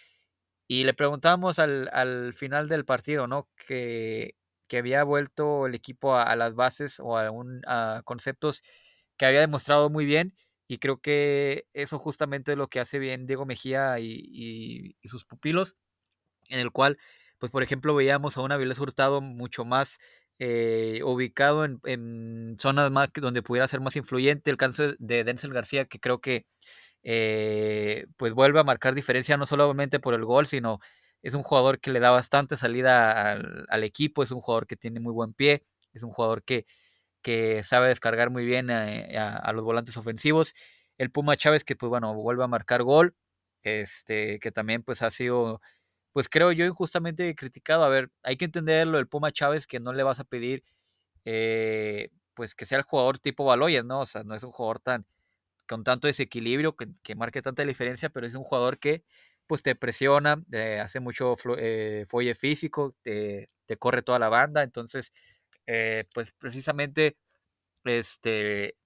y 0.66 0.84
le 0.84 0.94
preguntamos 0.94 1.58
al, 1.58 1.90
al, 1.92 2.34
final 2.34 2.68
del 2.68 2.84
partido, 2.84 3.26
¿no? 3.26 3.48
Que, 3.66 4.36
que 4.68 4.78
había 4.78 5.04
vuelto 5.04 5.66
el 5.66 5.74
equipo 5.74 6.16
a, 6.16 6.36
las 6.36 6.54
bases 6.54 7.00
o 7.00 7.18
a, 7.18 7.30
un, 7.30 7.62
a 7.66 8.02
conceptos 8.04 8.62
que 9.16 9.26
había 9.26 9.40
demostrado 9.40 9.90
muy 9.90 10.06
bien. 10.06 10.34
Y 10.68 10.78
creo 10.78 11.00
que 11.00 11.66
eso 11.72 11.98
justamente 11.98 12.52
es 12.52 12.58
lo 12.58 12.68
que 12.68 12.80
hace 12.80 12.98
bien 12.98 13.26
Diego 13.26 13.46
Mejía 13.46 13.98
y, 14.00 14.96
sus 15.04 15.24
pupilos, 15.24 15.76
en 16.48 16.60
el 16.60 16.70
cual, 16.72 16.98
pues 17.38 17.52
por 17.52 17.62
ejemplo, 17.62 17.94
veíamos 17.94 18.36
a 18.36 18.42
un 18.42 18.52
Avilés 18.52 18.78
Hurtado 18.78 19.20
mucho 19.22 19.64
más 19.64 19.98
eh, 20.38 21.00
ubicado 21.04 21.64
en, 21.64 22.56
zonas 22.58 22.90
más 22.90 23.10
donde 23.14 23.42
pudiera 23.42 23.68
ser 23.68 23.80
más 23.80 23.96
influyente. 23.96 24.50
El 24.50 24.58
caso 24.58 24.94
de 24.98 25.24
Denzel 25.24 25.52
García, 25.54 25.86
que 25.86 26.00
creo 26.00 26.20
que 26.20 26.46
eh, 27.02 28.06
pues 28.16 28.34
vuelve 28.34 28.60
a 28.60 28.64
marcar 28.64 28.94
diferencia 28.94 29.36
no 29.36 29.46
solamente 29.46 30.00
por 30.00 30.14
el 30.14 30.24
gol, 30.24 30.46
sino 30.46 30.80
es 31.22 31.34
un 31.34 31.42
jugador 31.42 31.80
que 31.80 31.90
le 31.90 32.00
da 32.00 32.10
bastante 32.10 32.56
salida 32.56 33.32
al, 33.32 33.84
equipo, 33.84 34.22
es 34.22 34.30
un 34.30 34.40
jugador 34.40 34.66
que 34.66 34.76
tiene 34.76 35.00
muy 35.00 35.12
buen 35.12 35.34
pie, 35.34 35.64
es 35.92 36.02
un 36.02 36.12
jugador 36.12 36.42
que, 36.44 36.66
que 37.22 37.62
sabe 37.64 37.88
descargar 37.88 38.30
muy 38.30 38.44
bien 38.44 38.70
eh, 38.70 39.18
a, 39.18 39.52
los 39.52 39.64
volantes 39.64 39.96
ofensivos. 39.96 40.54
El 40.98 41.10
Puma 41.10 41.36
Chávez 41.36 41.64
que 41.64 41.76
pues 41.76 41.90
bueno, 41.90 42.14
vuelve 42.14 42.44
a 42.44 42.48
marcar 42.48 42.82
gol, 42.82 43.16
este, 43.62 44.38
que 44.40 44.52
también 44.52 44.82
pues 44.82 45.02
ha 45.02 45.10
sido, 45.10 45.60
pues 46.12 46.28
creo 46.28 46.52
yo 46.52 46.66
injustamente 46.66 47.34
criticado. 47.34 47.84
A 47.84 47.88
ver, 47.88 48.10
hay 48.22 48.36
que 48.36 48.46
entenderlo, 48.46 48.98
el 48.98 49.08
Puma 49.08 49.32
Chávez 49.32 49.66
que 49.66 49.80
no 49.80 49.92
le 49.92 50.02
vas 50.04 50.20
a 50.20 50.24
pedir 50.24 50.64
eh, 51.24 52.10
pues 52.34 52.54
que 52.54 52.64
sea 52.66 52.78
el 52.78 52.84
jugador 52.84 53.18
tipo 53.18 53.44
Baloyes, 53.44 53.84
¿no? 53.84 54.00
O 54.02 54.06
sea, 54.06 54.24
no 54.24 54.34
es 54.34 54.44
un 54.44 54.52
jugador 54.52 54.80
tan 54.80 55.06
con 55.68 55.84
tanto 55.84 56.08
desequilibrio 56.08 56.76
que, 56.76 56.88
que 57.02 57.14
marque 57.14 57.42
tanta 57.42 57.64
diferencia, 57.64 58.08
pero 58.10 58.26
es 58.26 58.34
un 58.34 58.44
jugador 58.44 58.78
que 58.78 59.04
pues 59.48 59.62
te 59.62 59.74
presiona, 59.74 60.44
eh, 60.52 60.78
hace 60.80 61.00
mucho 61.00 61.34
eh, 61.58 62.04
folle 62.08 62.34
físico, 62.36 62.94
te, 63.02 63.50
corre 63.78 64.02
toda 64.02 64.18
la 64.20 64.28
banda, 64.28 64.62
entonces, 64.62 65.12
eh, 65.66 66.04
pues 66.14 66.32
precisamente, 66.32 67.16
este, 67.84 68.76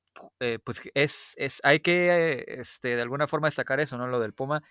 pues 0.65 0.83
es, 0.95 1.35
es, 1.39 1.61
hay 1.65 1.81
que, 1.81 2.45
este, 2.49 2.97
de 2.97 3.03
alguna 3.03 3.29
forma 3.29 3.49
destacar 3.49 3.81
eso, 3.81 3.99
¿no? 3.99 4.07
Lo 4.07 4.21
del 4.21 4.35
Puma, 4.35 4.63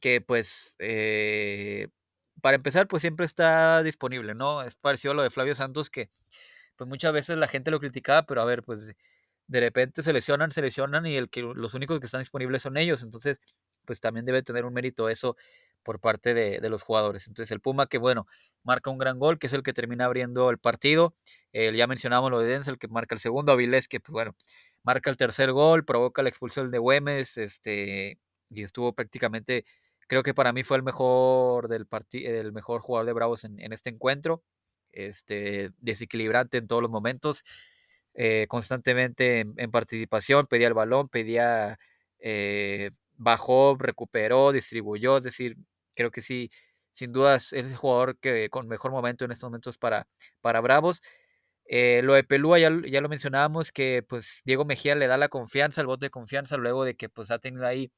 que 0.00 0.20
pues, 0.20 0.76
para 2.40 2.56
empezar, 2.56 2.88
pues 2.88 3.02
siempre 3.02 3.26
está 3.26 3.82
disponible, 3.82 4.34
¿no? 4.34 4.62
Es 4.62 4.74
parecido 4.76 5.12
a 5.12 5.14
lo 5.14 5.22
de 5.22 5.30
Flavio 5.30 5.54
Santos, 5.54 5.90
que 5.90 6.10
pues 6.76 6.88
muchas 6.88 7.12
veces 7.12 7.36
la 7.38 7.48
gente 7.48 7.70
lo 7.70 7.80
criticaba, 7.80 8.24
pero 8.26 8.42
a 8.42 8.46
ver, 8.46 8.62
pues 8.62 8.94
de 9.48 9.60
repente 9.60 10.02
se 10.02 10.12
lesionan, 10.12 10.52
se 10.52 10.62
lesionan 10.62 11.06
y 11.06 11.16
el 11.16 11.30
que, 11.30 11.42
los 11.42 11.74
únicos 11.74 12.00
que 12.00 12.06
están 12.06 12.20
disponibles 12.22 12.62
son 12.62 12.76
ellos, 12.76 13.02
entonces 13.02 13.40
pues 13.84 14.00
también 14.00 14.26
debe 14.26 14.42
tener 14.42 14.64
un 14.64 14.74
mérito 14.74 15.08
eso 15.08 15.36
por 15.82 16.00
parte 16.00 16.34
de, 16.34 16.68
los 16.68 16.82
jugadores. 16.82 17.26
Entonces 17.26 17.50
el 17.52 17.60
Puma 17.60 17.86
que 17.86 17.98
bueno, 17.98 18.26
marca 18.62 18.90
un 18.90 18.98
gran 18.98 19.18
gol, 19.18 19.38
que 19.38 19.46
es 19.46 19.52
el 19.52 19.62
que 19.62 19.72
termina 19.72 20.04
abriendo 20.06 20.50
el 20.50 20.58
partido. 20.58 21.14
ya 21.52 21.86
mencionamos 21.86 22.30
lo 22.30 22.40
de 22.40 22.48
Denzel, 22.48 22.78
que 22.78 22.88
marca 22.88 23.14
el 23.14 23.20
segundo, 23.20 23.52
Avilés, 23.52 23.88
que 23.88 24.00
pues 24.00 24.12
bueno, 24.12 24.36
marca 24.82 25.10
el 25.10 25.16
tercer 25.16 25.52
gol, 25.52 25.84
provoca 25.84 26.22
la 26.22 26.28
expulsión 26.28 26.70
de 26.70 26.78
Güemes, 26.78 27.36
este, 27.38 28.18
y 28.50 28.62
estuvo 28.62 28.92
prácticamente, 28.92 29.64
creo 30.08 30.22
que 30.22 30.34
para 30.34 30.52
mí 30.52 30.62
fue 30.64 30.76
el 30.76 30.82
mejor 30.82 31.68
del 31.68 31.86
el 32.12 32.52
mejor 32.52 32.80
jugador 32.80 33.06
de 33.06 33.12
Bravos 33.12 33.44
en, 33.44 33.72
este 33.72 33.90
encuentro. 33.90 34.42
Este, 34.92 35.70
desequilibrante 35.78 36.58
en 36.58 36.66
todos 36.66 36.82
los 36.82 36.90
momentos, 36.90 37.44
eh, 38.14 38.46
constantemente 38.48 39.40
en, 39.40 39.70
participación, 39.70 40.48
pedía 40.48 40.66
el 40.66 40.74
balón, 40.74 41.08
pedía 41.08 41.78
eh, 42.18 42.90
bajó, 43.20 43.76
recuperó, 43.78 44.52
distribuyó, 44.52 45.18
es 45.18 45.24
decir, 45.24 45.56
creo 45.94 46.10
que 46.10 46.22
sí, 46.22 46.50
sin 46.92 47.12
dudas 47.12 47.52
es 47.52 47.66
el 47.66 47.76
jugador 47.76 48.18
que 48.18 48.48
con 48.50 48.66
mejor 48.68 48.92
momento 48.92 49.24
en 49.24 49.32
estos 49.32 49.48
momentos 49.48 49.78
para, 49.78 50.08
para 50.40 50.60
Bravos. 50.60 51.02
Eh, 51.66 52.02
lo 52.04 52.14
de 52.14 52.24
Pelúa 52.24 52.58
ya, 52.58 52.70
ya, 52.90 53.00
lo 53.00 53.08
mencionábamos, 53.08 53.72
que 53.72 54.02
pues 54.08 54.42
Diego 54.44 54.64
Mejía 54.64 54.94
le 54.96 55.06
da 55.06 55.18
la 55.18 55.28
confianza, 55.28 55.80
el 55.82 55.86
voto 55.86 56.06
de 56.06 56.10
confianza, 56.10 56.56
luego 56.56 56.84
de 56.84 56.96
que 56.96 57.08
pues 57.08 57.30
ha 57.30 57.38
tenido 57.38 57.66
ahí 57.66 57.92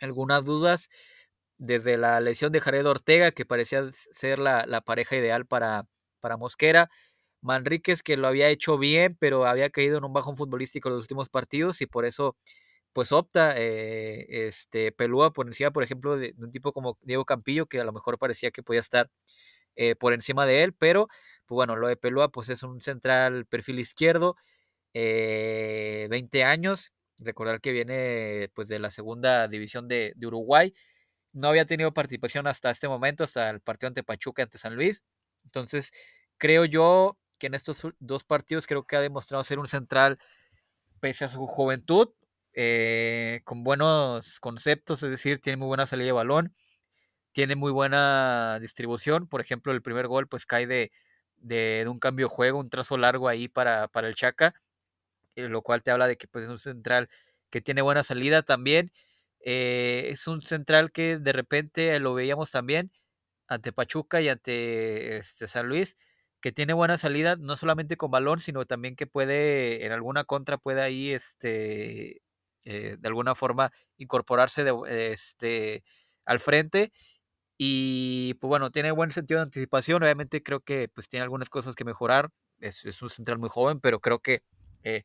algunas 0.00 0.44
dudas 0.44 0.88
desde 1.58 1.98
la 1.98 2.20
lesión 2.20 2.52
de 2.52 2.60
Jared 2.60 2.86
Ortega, 2.86 3.32
que 3.32 3.46
parecía 3.46 3.84
ser 3.92 4.38
la, 4.38 4.66
la 4.66 4.82
pareja 4.82 5.16
ideal 5.16 5.46
para, 5.46 5.86
para 6.20 6.36
Mosquera. 6.36 6.90
Manríquez, 7.42 8.02
que 8.02 8.16
lo 8.16 8.28
había 8.28 8.48
hecho 8.48 8.78
bien, 8.78 9.16
pero 9.20 9.46
había 9.46 9.70
caído 9.70 9.98
en 9.98 10.04
un 10.04 10.12
bajón 10.12 10.36
futbolístico 10.36 10.88
en 10.88 10.94
los 10.96 11.02
últimos 11.04 11.28
partidos 11.30 11.80
y 11.82 11.86
por 11.86 12.06
eso 12.06 12.36
pues 12.92 13.12
opta 13.12 13.54
eh, 13.56 14.26
este, 14.46 14.92
Pelúa 14.92 15.32
por 15.32 15.46
encima, 15.46 15.70
por 15.70 15.82
ejemplo, 15.82 16.16
de, 16.16 16.34
un 16.38 16.50
tipo 16.50 16.72
como 16.72 16.98
Diego 17.02 17.24
Campillo, 17.24 17.66
que 17.66 17.80
a 17.80 17.84
lo 17.84 17.92
mejor 17.92 18.18
parecía 18.18 18.50
que 18.50 18.62
podía 18.62 18.80
estar 18.80 19.10
eh, 19.76 19.96
por 19.96 20.12
encima 20.12 20.46
de 20.46 20.62
él, 20.62 20.74
pero 20.74 21.08
pues 21.46 21.56
bueno, 21.56 21.76
lo 21.76 21.88
de 21.88 21.96
Pelúa 21.96 22.30
pues 22.30 22.48
es 22.50 22.62
un 22.62 22.80
central 22.82 23.46
perfil 23.46 23.78
izquierdo, 23.80 24.36
20 24.94 26.38
eh, 26.38 26.44
años, 26.44 26.92
recordar 27.18 27.60
que 27.60 27.72
viene 27.72 28.50
pues 28.54 28.68
de 28.68 28.78
la 28.78 28.90
segunda 28.90 29.48
división 29.48 29.88
de, 29.88 30.12
de, 30.16 30.26
Uruguay, 30.26 30.74
no 31.32 31.48
había 31.48 31.64
tenido 31.66 31.94
participación 31.94 32.46
hasta 32.46 32.70
este 32.70 32.88
momento, 32.88 33.24
hasta 33.24 33.48
el 33.50 33.60
partido 33.60 33.88
ante 33.88 34.02
Pachuca, 34.02 34.42
ante 34.42 34.58
San 34.58 34.74
Luis, 34.76 35.04
entonces 35.44 35.92
creo 36.38 36.66
yo 36.66 37.18
que 37.38 37.46
en 37.46 37.54
estos 37.54 37.86
dos 37.98 38.24
partidos 38.24 38.66
creo 38.66 38.84
que 38.86 38.96
ha 38.96 39.00
demostrado 39.00 39.42
ser 39.44 39.58
un 39.58 39.68
central 39.68 40.18
pese 41.00 41.24
a 41.24 41.28
su 41.28 41.46
juventud, 41.46 42.10
eh, 42.54 43.40
con 43.44 43.64
buenos 43.64 44.40
conceptos, 44.40 45.02
es 45.02 45.10
decir, 45.10 45.40
tiene 45.40 45.56
muy 45.56 45.68
buena 45.68 45.86
salida 45.86 46.06
de 46.06 46.12
balón, 46.12 46.54
tiene 47.32 47.56
muy 47.56 47.72
buena 47.72 48.58
distribución. 48.60 49.28
Por 49.28 49.40
ejemplo, 49.40 49.72
el 49.72 49.82
primer 49.82 50.08
gol 50.08 50.28
pues 50.28 50.46
cae 50.46 50.66
de, 50.66 50.92
de, 51.38 51.84
un 51.88 51.98
cambio 51.98 52.26
de 52.28 52.34
juego, 52.34 52.60
un 52.60 52.70
trazo 52.70 52.96
largo 52.98 53.28
ahí 53.28 53.48
para, 53.48 53.88
para 53.88 54.08
el 54.08 54.14
Chaca, 54.14 54.54
eh, 55.36 55.48
lo 55.48 55.62
cual 55.62 55.82
te 55.82 55.90
habla 55.90 56.06
de 56.08 56.16
que 56.16 56.28
pues, 56.28 56.44
es 56.44 56.50
un 56.50 56.58
central 56.60 57.08
que 57.50 57.60
tiene 57.60 57.82
buena 57.82 58.04
salida 58.04 58.42
también. 58.42 58.92
Eh, 59.40 60.08
es 60.10 60.26
un 60.28 60.42
central 60.42 60.92
que 60.92 61.18
de 61.18 61.32
repente 61.32 61.98
lo 62.00 62.14
veíamos 62.14 62.50
también 62.52 62.92
ante 63.48 63.72
Pachuca 63.72 64.20
y 64.22 64.28
ante 64.28 65.18
este, 65.18 65.46
San 65.48 65.68
Luis, 65.68 65.96
que 66.40 66.52
tiene 66.52 66.72
buena 66.74 66.98
salida, 66.98 67.36
no 67.36 67.56
solamente 67.56 67.96
con 67.96 68.10
balón, 68.10 68.40
sino 68.40 68.66
también 68.66 68.96
que 68.96 69.06
puede, 69.06 69.86
en 69.86 69.92
alguna 69.92 70.24
contra, 70.24 70.58
puede 70.58 70.82
ahí 70.82 71.10
este, 71.12 72.22
eh, 72.64 72.96
de 72.98 73.08
alguna 73.08 73.34
forma 73.34 73.72
incorporarse 73.96 74.64
de, 74.64 74.72
este, 75.12 75.84
al 76.24 76.40
frente. 76.40 76.92
Y 77.58 78.34
pues 78.34 78.48
bueno, 78.48 78.70
tiene 78.70 78.90
buen 78.92 79.10
sentido 79.12 79.38
de 79.38 79.44
anticipación. 79.44 80.02
Obviamente 80.02 80.42
creo 80.42 80.60
que 80.60 80.88
pues 80.88 81.08
tiene 81.08 81.24
algunas 81.24 81.50
cosas 81.50 81.74
que 81.74 81.84
mejorar. 81.84 82.30
Es, 82.60 82.84
un 83.02 83.10
central 83.10 83.38
muy 83.38 83.48
joven, 83.48 83.80
pero 83.80 84.00
creo 84.00 84.20
que 84.20 84.42
eh, 84.84 85.02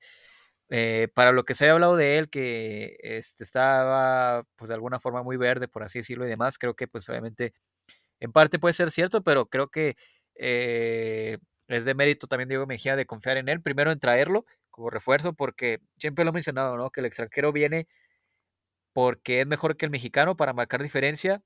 eh, 0.69 1.07
para 1.15 1.31
lo 1.31 1.43
que 1.43 1.55
se 1.55 1.69
ha 1.69 1.73
hablado 1.73 1.95
de 1.95 2.17
él, 2.19 2.29
que 2.29 2.97
este, 3.01 3.43
estaba 3.43 4.43
pues 4.55 4.69
de 4.69 4.75
alguna 4.75 4.99
forma 4.99 5.23
muy 5.23 5.37
verde, 5.37 5.67
por 5.67 5.83
así 5.83 5.99
decirlo 5.99 6.25
y 6.25 6.29
demás, 6.29 6.57
creo 6.57 6.75
que 6.75 6.87
pues 6.87 7.09
obviamente 7.09 7.53
en 8.19 8.31
parte 8.31 8.59
puede 8.59 8.73
ser 8.73 8.91
cierto, 8.91 9.23
pero 9.23 9.47
creo 9.47 9.69
que 9.69 9.97
es 10.35 11.85
de 11.85 11.95
mérito 11.95 12.27
también 12.27 12.49
Diego 12.49 12.67
Mejía 12.67 12.95
de 12.95 13.05
confiar 13.07 13.37
en 13.37 13.49
él, 13.49 13.61
primero 13.61 13.91
en 13.91 13.99
traerlo 13.99 14.45
como 14.77 14.91
refuerzo, 14.91 15.33
porque 15.33 15.81
siempre 15.99 16.23
lo 16.23 16.29
he 16.29 16.33
mencionado, 16.33 16.77
¿no? 16.77 16.91
Que 16.91 16.99
el 16.99 17.07
extranjero 17.07 17.51
viene 17.51 17.87
porque 18.93 19.41
es 19.41 19.47
mejor 19.47 19.75
que 19.77 19.85
el 19.85 19.91
mexicano 19.91 20.37
para 20.37 20.53
marcar 20.53 20.83
diferencia. 20.83 21.41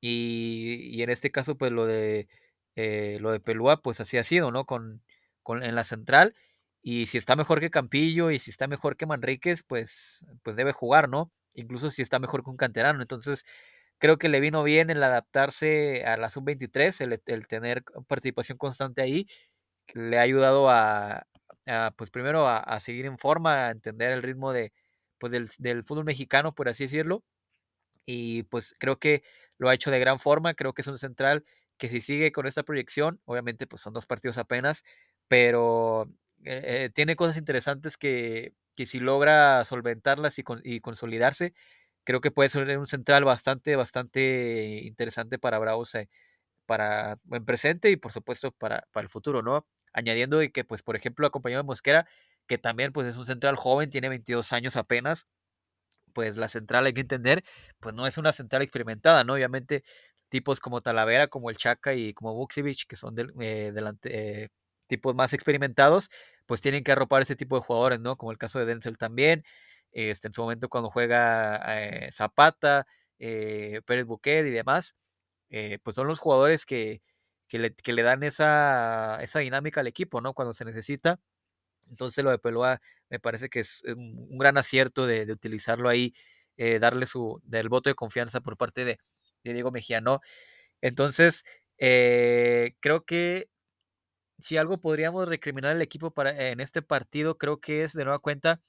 Y, 0.00 1.02
en 1.02 1.10
este 1.10 1.30
caso, 1.30 1.56
pues 1.56 1.72
lo 1.72 1.86
de 1.86 2.28
eh, 2.76 3.18
lo 3.20 3.32
de 3.32 3.40
Pelúa, 3.40 3.82
pues 3.82 4.00
así 4.00 4.18
ha 4.18 4.24
sido, 4.24 4.50
¿no? 4.50 4.66
Con, 4.66 5.02
con, 5.44 5.62
en 5.64 5.76
la 5.76 5.84
central. 5.84 6.34
Y 6.82 7.06
si 7.06 7.18
está 7.18 7.36
mejor 7.36 7.60
que 7.60 7.70
Campillo 7.70 8.30
y 8.32 8.38
si 8.40 8.50
está 8.50 8.66
mejor 8.68 8.96
que 8.96 9.06
Manríquez, 9.06 9.62
pues, 9.62 10.26
pues 10.42 10.56
debe 10.56 10.72
jugar, 10.72 11.08
¿no? 11.08 11.32
Incluso 11.54 11.90
si 11.92 12.02
está 12.02 12.18
mejor 12.18 12.42
que 12.44 12.50
un 12.50 12.56
canterano. 12.56 13.02
Entonces, 13.02 13.44
creo 13.98 14.18
que 14.18 14.28
le 14.28 14.40
vino 14.40 14.64
bien 14.64 14.90
el 14.90 15.02
adaptarse 15.04 16.04
a 16.06 16.16
la 16.16 16.30
sub-23, 16.30 17.00
el, 17.02 17.22
el, 17.26 17.46
tener 17.46 17.84
participación 18.08 18.58
constante 18.58 19.02
ahí, 19.02 19.26
le 19.94 20.18
ha 20.18 20.22
ayudado 20.22 20.70
a, 20.70 21.26
pues 21.96 22.10
primero 22.10 22.48
a, 22.48 22.80
seguir 22.80 23.06
en 23.06 23.18
forma, 23.18 23.68
a 23.68 23.70
entender 23.70 24.12
el 24.12 24.22
ritmo 24.22 24.52
de, 24.52 24.72
pues 25.18 25.32
del, 25.58 25.84
fútbol 25.84 26.04
mexicano, 26.04 26.54
por 26.54 26.68
así 26.68 26.84
decirlo. 26.84 27.24
Y 28.06 28.44
pues 28.44 28.74
creo 28.78 28.98
que 28.98 29.22
lo 29.58 29.68
ha 29.68 29.74
hecho 29.74 29.90
de 29.90 30.00
gran 30.00 30.18
forma, 30.18 30.54
creo 30.54 30.74
que 30.74 30.82
es 30.82 30.88
un 30.88 30.98
central 30.98 31.44
que 31.78 31.88
si 31.88 32.00
sigue 32.00 32.32
con 32.32 32.46
esta 32.46 32.62
proyección, 32.64 33.20
obviamente 33.24 33.66
pues 33.66 33.82
son 33.82 33.94
dos 33.94 34.06
partidos 34.06 34.38
apenas, 34.38 34.84
pero 35.28 36.04
eh, 36.44 36.84
eh, 36.86 36.90
tiene 36.94 37.16
cosas 37.16 37.36
interesantes 37.36 37.96
que, 37.96 38.54
que 38.76 38.86
si 38.86 39.00
logra 39.00 39.64
solventarlas 39.64 40.38
y, 40.38 40.44
y 40.64 40.80
consolidarse, 40.80 41.54
creo 42.04 42.20
que 42.20 42.30
puede 42.30 42.50
ser 42.50 42.78
un 42.78 42.86
central 42.86 43.24
bastante, 43.24 43.76
bastante 43.76 44.80
interesante 44.84 45.38
para 45.38 45.58
Bravos 45.58 45.94
eh, 45.94 46.08
para 46.66 47.18
el 47.32 47.44
presente 47.44 47.90
y 47.90 47.96
por 47.96 48.12
supuesto 48.12 48.52
para, 48.52 48.86
para 48.92 49.04
el 49.04 49.10
futuro, 49.10 49.42
¿no? 49.42 49.66
Añadiendo 49.92 50.38
de 50.38 50.52
que, 50.52 50.64
pues, 50.64 50.82
por 50.82 50.96
ejemplo, 50.96 51.26
acompañado 51.26 51.62
de 51.62 51.66
Mosquera, 51.66 52.06
que 52.46 52.58
también 52.58 52.92
pues 52.92 53.06
es 53.06 53.16
un 53.16 53.26
central 53.26 53.56
joven, 53.56 53.90
tiene 53.90 54.08
22 54.08 54.52
años 54.52 54.76
apenas, 54.76 55.26
pues 56.12 56.36
la 56.36 56.48
central 56.48 56.86
hay 56.86 56.92
que 56.92 57.00
entender, 57.00 57.44
pues 57.80 57.94
no 57.94 58.06
es 58.06 58.18
una 58.18 58.32
central 58.32 58.62
experimentada, 58.62 59.24
¿no? 59.24 59.34
Obviamente 59.34 59.82
tipos 60.28 60.60
como 60.60 60.80
Talavera, 60.80 61.28
como 61.28 61.50
el 61.50 61.56
Chaca 61.56 61.94
y 61.94 62.14
como 62.14 62.34
Vucevic, 62.34 62.86
que 62.88 62.96
son 62.96 63.14
eh, 63.40 63.72
delante, 63.74 64.44
eh, 64.44 64.48
tipos 64.86 65.14
más 65.14 65.32
experimentados, 65.34 66.10
pues 66.46 66.60
tienen 66.60 66.84
que 66.84 66.92
arropar 66.92 67.22
ese 67.22 67.36
tipo 67.36 67.56
de 67.56 67.62
jugadores, 67.62 68.00
¿no? 68.00 68.16
Como 68.16 68.32
el 68.32 68.38
caso 68.38 68.58
de 68.58 68.66
Denzel 68.66 68.98
también, 68.98 69.44
este, 69.92 70.28
en 70.28 70.34
su 70.34 70.42
momento 70.42 70.68
cuando 70.68 70.90
juega 70.90 71.60
eh, 71.78 72.10
Zapata, 72.12 72.86
Pérez 73.18 74.04
Buquet 74.06 74.46
y 74.46 74.50
demás, 74.50 74.96
pues 75.82 75.96
son 75.96 76.08
los 76.08 76.18
jugadores 76.18 76.66
que, 76.66 77.02
que, 77.52 77.58
le, 77.58 77.74
que 77.74 77.92
le, 77.92 78.02
dan 78.02 78.22
esa, 78.22 79.18
esa 79.20 79.40
dinámica 79.40 79.80
al 79.80 79.86
equipo, 79.86 80.22
¿no? 80.22 80.32
Cuando 80.32 80.54
se 80.54 80.64
necesita. 80.64 81.20
Entonces 81.90 82.24
lo 82.24 82.30
de 82.30 82.38
Peloa 82.38 82.80
me 83.10 83.20
parece 83.20 83.50
que 83.50 83.60
es 83.60 83.82
un 83.86 84.38
gran 84.38 84.56
acierto 84.56 85.06
de, 85.06 85.30
utilizarlo 85.30 85.90
ahí, 85.90 86.14
eh, 86.56 86.78
darle 86.78 87.06
su 87.06 87.42
del 87.44 87.68
voto 87.68 87.90
de 87.90 87.94
confianza 87.94 88.40
por 88.40 88.56
parte 88.56 88.86
de, 88.86 89.00
de 89.44 89.52
Diego 89.52 89.70
Mejía, 89.70 90.00
¿no? 90.00 90.20
Entonces, 90.80 91.44
eh, 91.76 92.74
creo 92.80 93.04
que 93.04 93.50
si 94.38 94.56
algo 94.56 94.80
podríamos 94.80 95.28
recriminar 95.28 95.72
al 95.72 95.82
equipo 95.82 96.10
para, 96.12 96.30
en 96.50 96.60
este 96.60 96.80
partido, 96.80 97.36
creo 97.36 97.60
que 97.60 97.84
es 97.84 97.92
de 97.92 98.04
nueva 98.04 98.20
cuenta, 98.20 98.62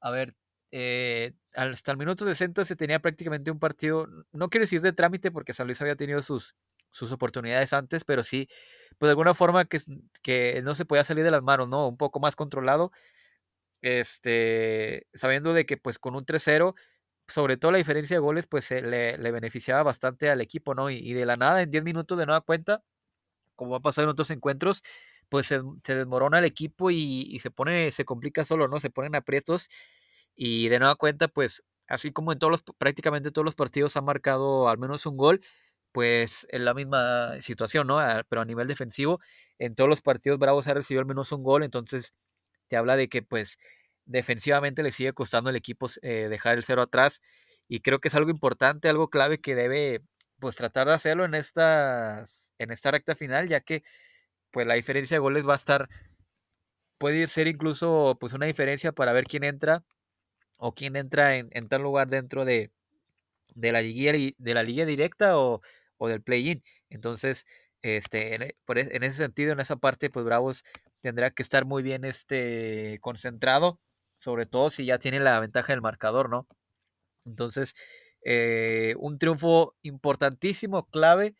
a 0.00 0.10
ver, 0.10 0.34
eh, 0.72 1.34
hasta 1.54 1.92
el 1.92 1.98
minuto 1.98 2.24
60 2.24 2.64
se 2.64 2.76
tenía 2.76 2.98
prácticamente 3.00 3.52
un 3.52 3.60
partido, 3.60 4.08
no 4.32 4.48
quiero 4.50 4.64
decir 4.64 4.82
de 4.82 4.92
trámite 4.92 5.30
porque 5.30 5.54
San 5.54 5.68
Luis 5.68 5.80
había 5.82 5.96
tenido 5.96 6.20
sus, 6.22 6.56
sus 6.90 7.12
oportunidades 7.12 7.72
antes, 7.72 8.04
pero 8.04 8.24
sí, 8.24 8.48
pues 8.98 9.08
de 9.08 9.12
alguna 9.12 9.34
forma 9.34 9.64
que, 9.66 9.78
que 10.22 10.60
no 10.64 10.74
se 10.74 10.84
podía 10.84 11.04
salir 11.04 11.24
de 11.24 11.30
las 11.30 11.42
manos, 11.42 11.68
¿no? 11.68 11.88
Un 11.88 11.96
poco 11.96 12.20
más 12.20 12.36
controlado, 12.36 12.92
este, 13.82 15.06
sabiendo 15.14 15.52
de 15.54 15.66
que 15.66 15.76
pues 15.76 15.98
con 15.98 16.14
un 16.16 16.24
3-0, 16.26 16.74
sobre 17.28 17.56
todo 17.56 17.72
la 17.72 17.78
diferencia 17.78 18.16
de 18.16 18.20
goles, 18.20 18.46
pues 18.46 18.70
le, 18.70 19.18
le, 19.18 19.30
beneficiaba 19.32 19.82
bastante 19.82 20.30
al 20.30 20.40
equipo, 20.40 20.74
¿no? 20.74 20.90
Y, 20.90 21.12
de 21.14 21.26
la 21.26 21.36
nada, 21.36 21.62
en 21.62 21.70
10 21.70 21.84
minutos 21.84 22.18
de 22.18 22.26
nueva 22.26 22.40
cuenta, 22.40 22.82
como 23.56 23.76
ha 23.76 23.80
pasado 23.80 24.06
en 24.06 24.10
otros 24.10 24.30
encuentros, 24.30 24.82
pues 25.28 25.46
se, 25.46 25.60
se 25.84 25.96
desmorona 25.96 26.38
el 26.40 26.44
equipo 26.46 26.90
y, 26.90 27.24
y, 27.30 27.40
se 27.40 27.50
pone, 27.50 27.92
se 27.92 28.04
complica 28.04 28.44
solo, 28.44 28.68
¿no? 28.68 28.80
Se 28.80 28.90
ponen 28.90 29.14
aprietos 29.16 29.70
y 30.36 30.68
de 30.68 30.78
nueva 30.80 30.96
cuenta, 30.96 31.28
pues 31.28 31.64
así 31.88 32.12
como 32.12 32.32
en 32.32 32.38
todos 32.38 32.50
los, 32.52 32.62
prácticamente 32.78 33.30
todos 33.32 33.44
los 33.44 33.54
partidos 33.56 33.96
ha 33.96 34.02
marcado 34.02 34.68
al 34.68 34.78
menos 34.78 35.06
un 35.06 35.16
gol, 35.16 35.40
pues 35.92 36.46
en 36.50 36.64
la 36.64 36.74
misma 36.74 37.40
situación, 37.40 37.86
¿no? 37.86 37.98
Pero 38.28 38.42
a 38.42 38.44
nivel 38.44 38.68
defensivo, 38.68 39.20
en 39.58 39.74
todos 39.74 39.88
los 39.90 40.02
partidos 40.02 40.38
Bravos 40.38 40.68
ha 40.68 40.74
recibido 40.74 41.00
al 41.00 41.06
menos 41.06 41.32
un 41.32 41.42
gol, 41.42 41.62
entonces 41.64 42.14
te 42.68 42.76
habla 42.76 42.96
de 42.96 43.08
que 43.08 43.22
pues 43.22 43.58
defensivamente 44.06 44.82
le 44.82 44.92
sigue 44.92 45.12
costando 45.12 45.50
al 45.50 45.56
equipo 45.56 45.88
eh, 46.02 46.28
dejar 46.30 46.56
el 46.58 46.64
cero 46.64 46.82
atrás 46.82 47.20
y 47.68 47.80
creo 47.80 48.00
que 48.00 48.08
es 48.08 48.14
algo 48.14 48.30
importante, 48.30 48.88
algo 48.88 49.10
clave 49.10 49.40
que 49.40 49.54
debe 49.54 50.02
pues 50.38 50.56
tratar 50.56 50.88
de 50.88 50.94
hacerlo 50.94 51.24
en 51.24 51.34
estas 51.34 52.54
en 52.58 52.70
esta 52.72 52.90
recta 52.92 53.14
final, 53.16 53.48
ya 53.48 53.60
que 53.60 53.82
pues 54.52 54.66
la 54.66 54.74
diferencia 54.74 55.16
de 55.16 55.20
goles 55.20 55.46
va 55.48 55.54
a 55.54 55.56
estar 55.56 55.88
puede 56.98 57.26
ser 57.28 57.46
incluso 57.48 58.16
pues 58.20 58.32
una 58.32 58.46
diferencia 58.46 58.92
para 58.92 59.12
ver 59.12 59.24
quién 59.24 59.44
entra 59.44 59.84
o 60.58 60.74
quién 60.74 60.96
entra 60.96 61.36
en, 61.36 61.48
en 61.52 61.68
tal 61.68 61.82
lugar 61.82 62.08
dentro 62.08 62.44
de, 62.44 62.72
de 63.54 63.72
la 63.72 63.82
liga 63.82 64.12
de 64.12 64.54
la 64.54 64.62
liga 64.62 64.86
directa 64.86 65.38
o, 65.38 65.62
o 65.98 66.08
del 66.08 66.22
play-in. 66.22 66.62
Entonces, 66.90 67.46
este, 67.82 68.34
en, 68.34 68.54
por, 68.64 68.78
en, 68.78 69.02
ese 69.02 69.18
sentido, 69.18 69.52
en 69.52 69.60
esa 69.60 69.76
parte, 69.76 70.10
pues 70.10 70.24
Bravos 70.24 70.64
tendrá 71.00 71.30
que 71.30 71.42
estar 71.42 71.64
muy 71.64 71.82
bien 71.82 72.04
este, 72.04 72.98
concentrado, 73.00 73.80
sobre 74.20 74.46
todo 74.46 74.70
si 74.70 74.84
ya 74.86 74.98
tiene 74.98 75.20
la 75.20 75.38
ventaja 75.40 75.72
del 75.72 75.82
marcador, 75.82 76.28
¿no? 76.30 76.48
Entonces, 77.24 77.74
eh, 78.24 78.94
un 78.98 79.18
triunfo 79.18 79.76
importantísimo, 79.82 80.86
clave 80.88 81.36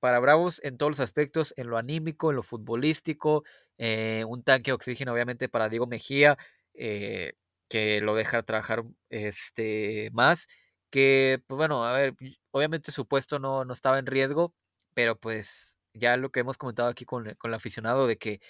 para 0.00 0.20
Bravos 0.20 0.60
en 0.64 0.76
todos 0.76 0.90
los 0.90 1.00
aspectos, 1.00 1.54
en 1.56 1.68
lo 1.68 1.78
anímico, 1.78 2.30
en 2.30 2.36
lo 2.36 2.42
futbolístico, 2.42 3.44
eh, 3.78 4.24
un 4.28 4.42
tanque 4.44 4.70
de 4.70 4.74
oxígeno 4.74 5.12
obviamente 5.12 5.48
para 5.48 5.68
Diego 5.68 5.86
Mejía, 5.86 6.36
eh, 6.74 7.32
que 7.68 8.00
lo 8.00 8.14
deja 8.14 8.42
trabajar 8.42 8.84
este, 9.08 10.10
más 10.12 10.46
que, 10.94 11.42
pues 11.48 11.56
bueno, 11.56 11.84
a 11.84 11.92
ver, 11.92 12.14
obviamente 12.52 12.92
su 12.92 13.08
puesto 13.08 13.40
no, 13.40 13.64
no 13.64 13.72
estaba 13.72 13.98
en 13.98 14.06
riesgo, 14.06 14.54
pero 14.94 15.18
pues 15.18 15.76
ya 15.92 16.16
lo 16.16 16.30
que 16.30 16.38
hemos 16.40 16.56
comentado 16.56 16.88
aquí 16.88 17.04
con, 17.04 17.34
con 17.34 17.50
el 17.50 17.56
aficionado 17.56 18.06
de 18.06 18.16
que 18.16 18.40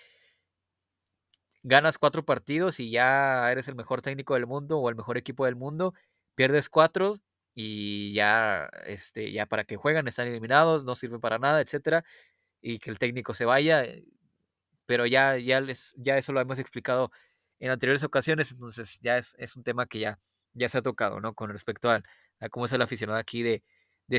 ganas 1.62 1.96
cuatro 1.98 2.24
partidos 2.24 2.80
y 2.80 2.90
ya 2.90 3.50
eres 3.50 3.68
el 3.68 3.74
mejor 3.74 4.02
técnico 4.02 4.34
del 4.34 4.46
mundo 4.46 4.78
o 4.78 4.88
el 4.90 4.96
mejor 4.96 5.16
equipo 5.16 5.46
del 5.46 5.56
mundo, 5.56 5.94
pierdes 6.34 6.68
cuatro 6.68 7.16
y 7.54 8.12
ya, 8.14 8.68
este, 8.86 9.32
ya 9.32 9.46
para 9.46 9.64
que 9.64 9.76
juegan 9.76 10.06
están 10.08 10.28
eliminados, 10.28 10.84
no 10.84 10.96
sirven 10.96 11.20
para 11.20 11.38
nada, 11.38 11.60
etcétera, 11.62 12.04
y 12.62 12.78
que 12.80 12.90
el 12.90 12.98
técnico 12.98 13.34
se 13.34 13.44
vaya, 13.46 13.84
eh, 13.84 14.04
pero 14.86 15.06
ya, 15.06 15.38
ya 15.38 15.60
les, 15.60 15.94
ya 15.98 16.18
eso 16.18 16.32
lo 16.32 16.40
hemos 16.40 16.58
explicado 16.58 17.10
en 17.60 17.70
anteriores 17.70 18.04
ocasiones, 18.04 18.52
entonces 18.52 19.00
ya 19.02 19.18
es, 19.18 19.36
es 19.38 19.56
un 19.56 19.64
tema 19.64 19.86
que 19.86 20.00
ya, 20.00 20.20
ya 20.54 20.68
se 20.68 20.78
ha 20.78 20.82
tocado, 20.82 21.20
¿no? 21.20 21.34
Con 21.34 21.50
respecto 21.50 21.90
al, 21.90 22.04
a 22.40 22.48
cómo 22.48 22.66
es 22.66 22.72
el 22.72 22.82
aficionado 22.82 23.18
aquí 23.18 23.42
de, 23.42 23.62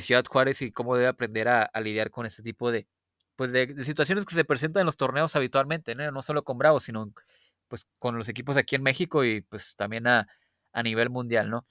Ciudad 0.01 0.25
Juárez 0.27 0.61
y 0.61 0.71
cómo 0.71 0.95
debe 0.95 1.07
aprender 1.07 1.47
a, 1.47 1.69
lidiar 1.81 2.09
con 2.11 2.25
este 2.25 2.43
tipo 2.43 2.71
de, 2.71 2.87
pues 3.35 3.51
de, 3.51 3.85
situaciones 3.85 4.25
que 4.25 4.35
se 4.35 4.45
presentan 4.45 4.81
en 4.81 4.87
los 4.87 4.97
torneos 4.97 5.35
habitualmente, 5.35 5.95
¿no? 5.95 6.11
no 6.11 6.21
solo 6.23 6.43
con 6.43 6.57
Bravos, 6.57 6.83
sino 6.85 7.13
pues 7.67 7.87
con 7.99 8.17
los 8.17 8.29
equipos 8.29 8.57
aquí 8.57 8.75
en 8.75 8.83
México 8.83 9.23
y 9.23 9.41
pues 9.41 9.75
también 9.75 10.07
a, 10.07 10.27
a 10.73 10.83
nivel 10.83 11.09
mundial, 11.09 11.49
¿no? 11.49 11.65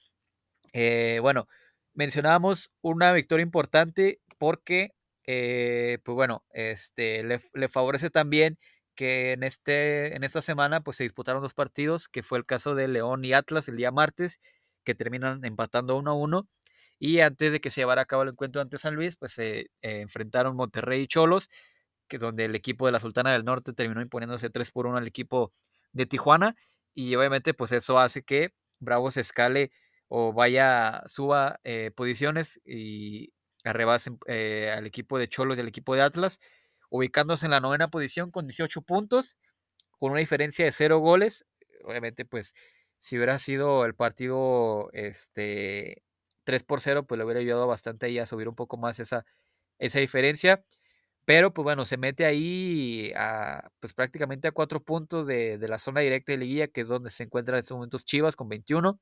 Eh, 0.73 1.19
bueno, 1.21 1.47
mencionábamos 1.93 2.71
una 2.81 3.13
victoria 3.13 3.43
importante 3.43 4.19
porque, 4.37 4.93
eh, 5.25 5.99
pues 6.03 6.15
bueno, 6.15 6.43
este, 6.51 7.23
le, 7.23 7.41
le, 7.53 7.69
favorece 7.69 8.09
también 8.09 8.59
que 8.95 9.33
en, 9.33 9.43
este, 9.43 10.15
en 10.15 10.23
esta 10.23 10.41
semana 10.41 10.81
pues 10.81 10.97
se 10.97 11.03
disputaron 11.03 11.41
dos 11.41 11.53
partidos, 11.53 12.07
que 12.09 12.23
fue 12.23 12.37
el 12.39 12.45
caso 12.45 12.75
de 12.75 12.87
León 12.87 13.23
y 13.25 13.33
Atlas 13.33 13.67
el 13.69 13.77
día 13.77 13.91
martes, 13.91 14.39
que 14.85 14.95
terminan 14.95 15.43
empatando 15.45 15.97
uno 15.97 16.11
a 16.11 16.13
uno. 16.15 16.47
Y 16.99 17.19
antes 17.19 17.51
de 17.51 17.59
que 17.61 17.71
se 17.71 17.81
llevara 17.81 18.03
a 18.03 18.05
cabo 18.05 18.23
el 18.23 18.29
encuentro 18.29 18.61
ante 18.61 18.77
San 18.77 18.95
Luis, 18.95 19.15
pues 19.17 19.33
se 19.33 19.59
eh, 19.61 19.69
enfrentaron 20.01 20.55
Monterrey 20.55 21.03
y 21.03 21.07
Cholos, 21.07 21.49
que 22.07 22.17
donde 22.19 22.45
el 22.45 22.55
equipo 22.55 22.85
de 22.85 22.93
la 22.93 22.99
Sultana 22.99 23.33
del 23.33 23.45
Norte 23.45 23.73
terminó 23.73 24.01
imponiéndose 24.01 24.49
3 24.49 24.71
por 24.71 24.87
1 24.87 24.97
al 24.97 25.07
equipo 25.07 25.53
de 25.91 26.05
Tijuana. 26.05 26.55
Y 26.93 27.15
obviamente, 27.15 27.53
pues 27.53 27.71
eso 27.73 27.99
hace 27.99 28.23
que 28.23 28.53
Bravo 28.79 29.11
se 29.11 29.21
escale 29.21 29.71
o 30.07 30.33
vaya, 30.33 31.03
suba 31.07 31.59
eh, 31.63 31.91
posiciones 31.95 32.61
y 32.65 33.33
arrebasen 33.63 34.19
eh, 34.27 34.73
al 34.75 34.85
equipo 34.85 35.17
de 35.19 35.27
Cholos 35.27 35.57
y 35.57 35.61
al 35.61 35.67
equipo 35.67 35.95
de 35.95 36.01
Atlas, 36.01 36.39
ubicándose 36.89 37.45
en 37.45 37.51
la 37.51 37.59
novena 37.59 37.89
posición 37.89 38.31
con 38.31 38.47
18 38.47 38.81
puntos, 38.83 39.37
con 39.99 40.11
una 40.11 40.19
diferencia 40.19 40.65
de 40.65 40.71
0 40.71 40.99
goles. 40.99 41.45
Obviamente, 41.83 42.25
pues 42.25 42.53
si 43.05 43.17
hubiera 43.17 43.39
sido 43.39 43.85
el 43.85 43.95
partido 43.95 44.89
este 44.93 46.03
3 46.43 46.63
por 46.63 46.81
0, 46.81 47.05
pues 47.07 47.17
le 47.19 47.25
hubiera 47.25 47.39
ayudado 47.41 47.67
bastante 47.67 48.07
ahí 48.07 48.19
a 48.19 48.25
subir 48.25 48.47
un 48.49 48.55
poco 48.55 48.77
más 48.77 48.99
esa, 48.99 49.25
esa 49.79 49.99
diferencia. 49.99 50.65
Pero 51.25 51.53
pues 51.53 51.63
bueno, 51.65 51.85
se 51.87 51.97
mete 51.97 52.25
ahí 52.25 53.11
a, 53.17 53.69
pues 53.81 53.93
prácticamente 53.93 54.47
a 54.49 54.51
cuatro 54.53 54.83
puntos 54.83 55.27
de, 55.27 55.57
de 55.59 55.67
la 55.69 55.79
zona 55.79 56.01
directa 56.01 56.33
de 56.33 56.39
liguilla, 56.39 56.67
que 56.69 56.81
es 56.81 56.87
donde 56.89 57.11
se 57.11 57.23
encuentra 57.23 57.57
en 57.57 57.61
estos 57.61 57.75
momentos 57.77 58.05
Chivas 58.05 58.35
con 58.35 58.49
21. 58.49 58.99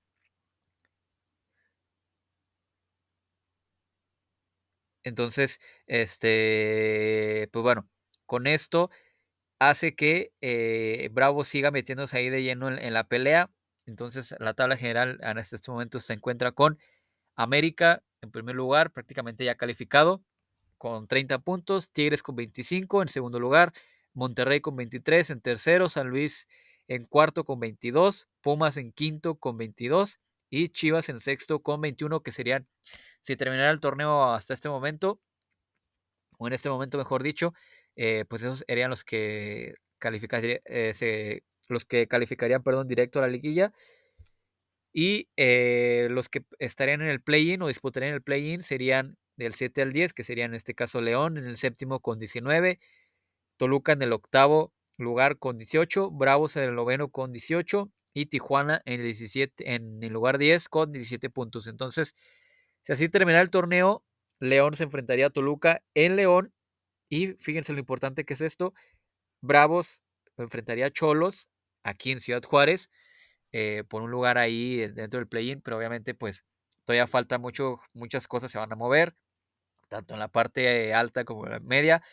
Entonces, 5.04 5.60
este, 5.88 7.50
pues 7.52 7.64
bueno, 7.64 7.90
con 8.26 8.48
esto 8.48 8.90
hace 9.60 9.96
que 9.96 10.34
eh, 10.42 11.10
Bravo 11.14 11.46
siga 11.46 11.72
metiéndose 11.72 12.18
ahí 12.18 12.30
de 12.30 12.44
lleno 12.44 12.70
en, 12.70 12.80
en 12.80 12.94
la 12.94 13.06
pelea. 13.08 13.52
Entonces, 13.86 14.36
la 14.40 14.54
tabla 14.54 14.78
general 14.78 15.20
en 15.22 15.38
este 15.38 15.58
momento 15.72 16.00
se 16.00 16.14
encuentra 16.14 16.52
con 16.52 16.80
América 17.36 18.04
en 18.22 18.32
primer 18.32 18.56
lugar, 18.56 18.92
prácticamente 18.92 19.44
ya 19.46 19.56
calificado, 19.56 20.24
con 20.78 21.08
30 21.08 21.40
puntos, 21.40 21.92
Tigres 21.92 22.24
con 22.24 22.36
25 22.36 23.02
en 23.02 23.10
segundo 23.10 23.40
lugar, 23.40 23.74
Monterrey 24.14 24.62
con 24.62 24.76
23 24.76 25.30
en 25.30 25.42
tercero, 25.42 25.90
San 25.90 26.10
Luis 26.10 26.48
en 26.88 27.06
cuarto 27.06 27.46
con 27.46 27.60
22, 27.60 28.28
Pumas 28.42 28.78
en 28.78 28.92
quinto 28.92 29.36
con 29.36 29.58
22 29.58 30.20
y 30.50 30.70
Chivas 30.70 31.10
en 31.10 31.20
sexto 31.20 31.62
con 31.62 31.82
21, 31.82 32.22
que 32.22 32.32
serían, 32.32 32.68
si 33.22 33.36
terminara 33.36 33.72
el 33.72 33.80
torneo 33.80 34.34
hasta 34.34 34.54
este 34.54 34.70
momento, 34.70 35.20
o 36.38 36.48
en 36.48 36.54
este 36.54 36.70
momento 36.70 36.98
mejor 36.98 37.24
dicho, 37.24 37.54
eh, 37.96 38.26
pues 38.28 38.42
esos 38.44 38.64
serían 38.68 38.90
los 38.90 39.04
que 39.04 39.74
calificarían, 40.00 40.60
eh, 40.66 40.94
se 40.94 41.44
los 41.74 41.86
que 41.86 42.08
calificarían, 42.08 42.64
perdón, 42.64 42.88
directo 42.88 43.20
a 43.20 43.24
la 43.24 43.28
liguilla. 43.30 43.74
Y 44.94 45.30
eh, 45.38 46.08
los 46.12 46.30
que 46.30 46.44
estarían 46.60 47.02
en 47.02 47.10
el 47.10 47.22
play-in 47.22 47.62
o 47.64 47.68
disputarían 47.68 48.14
el 48.14 48.22
play-in 48.22 48.62
serían 48.62 49.18
del 49.36 49.56
7 49.56 49.82
al 49.82 49.92
10, 49.92 50.14
que 50.14 50.24
serían 50.24 50.52
en 50.52 50.56
este 50.56 50.76
caso 50.76 51.02
León 51.02 51.38
en 51.38 51.46
el 51.46 51.58
séptimo 51.58 52.00
con 52.00 52.20
19, 52.20 52.80
Toluca 53.58 53.94
en 53.94 54.04
el 54.04 54.14
octavo 54.14 54.74
lugar 54.98 55.40
con 55.40 55.58
18, 55.58 56.12
Bravos 56.12 56.56
en 56.58 56.64
el 56.64 56.76
noveno 56.76 57.10
con 57.10 57.32
18 57.34 57.92
y 58.14 58.28
Tijuana 58.28 58.82
en 58.86 59.02
el 59.02 59.08
17 59.08 59.74
en 59.74 60.04
el 60.04 60.14
lugar 60.14 60.38
10 60.38 60.70
con 60.70 60.92
17 60.92 61.30
puntos. 61.30 61.68
Entonces, 61.68 62.16
si 62.84 62.94
así 62.94 63.10
termina 63.10 63.42
el 63.42 63.50
torneo, 63.50 64.04
León 64.40 64.76
se 64.76 64.84
enfrentaría 64.84 65.28
a 65.28 65.30
Toluca 65.30 65.84
en 65.96 66.16
León 66.16 66.54
y 67.10 67.34
fíjense 67.34 67.74
lo 67.74 67.80
importante 67.80 68.26
que 68.26 68.34
es 68.36 68.42
esto, 68.42 68.74
Bravos 69.42 70.02
enfrentaría 70.38 70.88
a 70.88 70.92
Cholos 70.92 71.50
aquí 71.84 72.12
en 72.12 72.22
Ciudad 72.22 72.44
Juárez 72.44 72.90
eh, 73.52 73.84
por 73.88 74.02
un 74.02 74.12
lugar 74.12 74.38
ahí 74.38 74.88
dentro 74.88 75.20
del 75.20 75.28
play-in, 75.28 75.62
pero 75.62 75.78
obviamente 75.78 76.16
pues 76.16 76.44
todavía 76.86 77.08
falta 77.08 77.38
mucho, 77.38 77.80
muchas 77.94 78.28
cosas 78.28 78.52
se 78.52 78.58
van 78.58 78.72
a 78.72 78.76
mover, 78.76 79.16
tanto 79.90 80.16
en 80.16 80.20
la 80.20 80.28
parte 80.28 80.94
alta 80.94 81.24
como 81.26 81.46
en 81.46 81.52
la 81.54 81.60
media. 81.60 82.04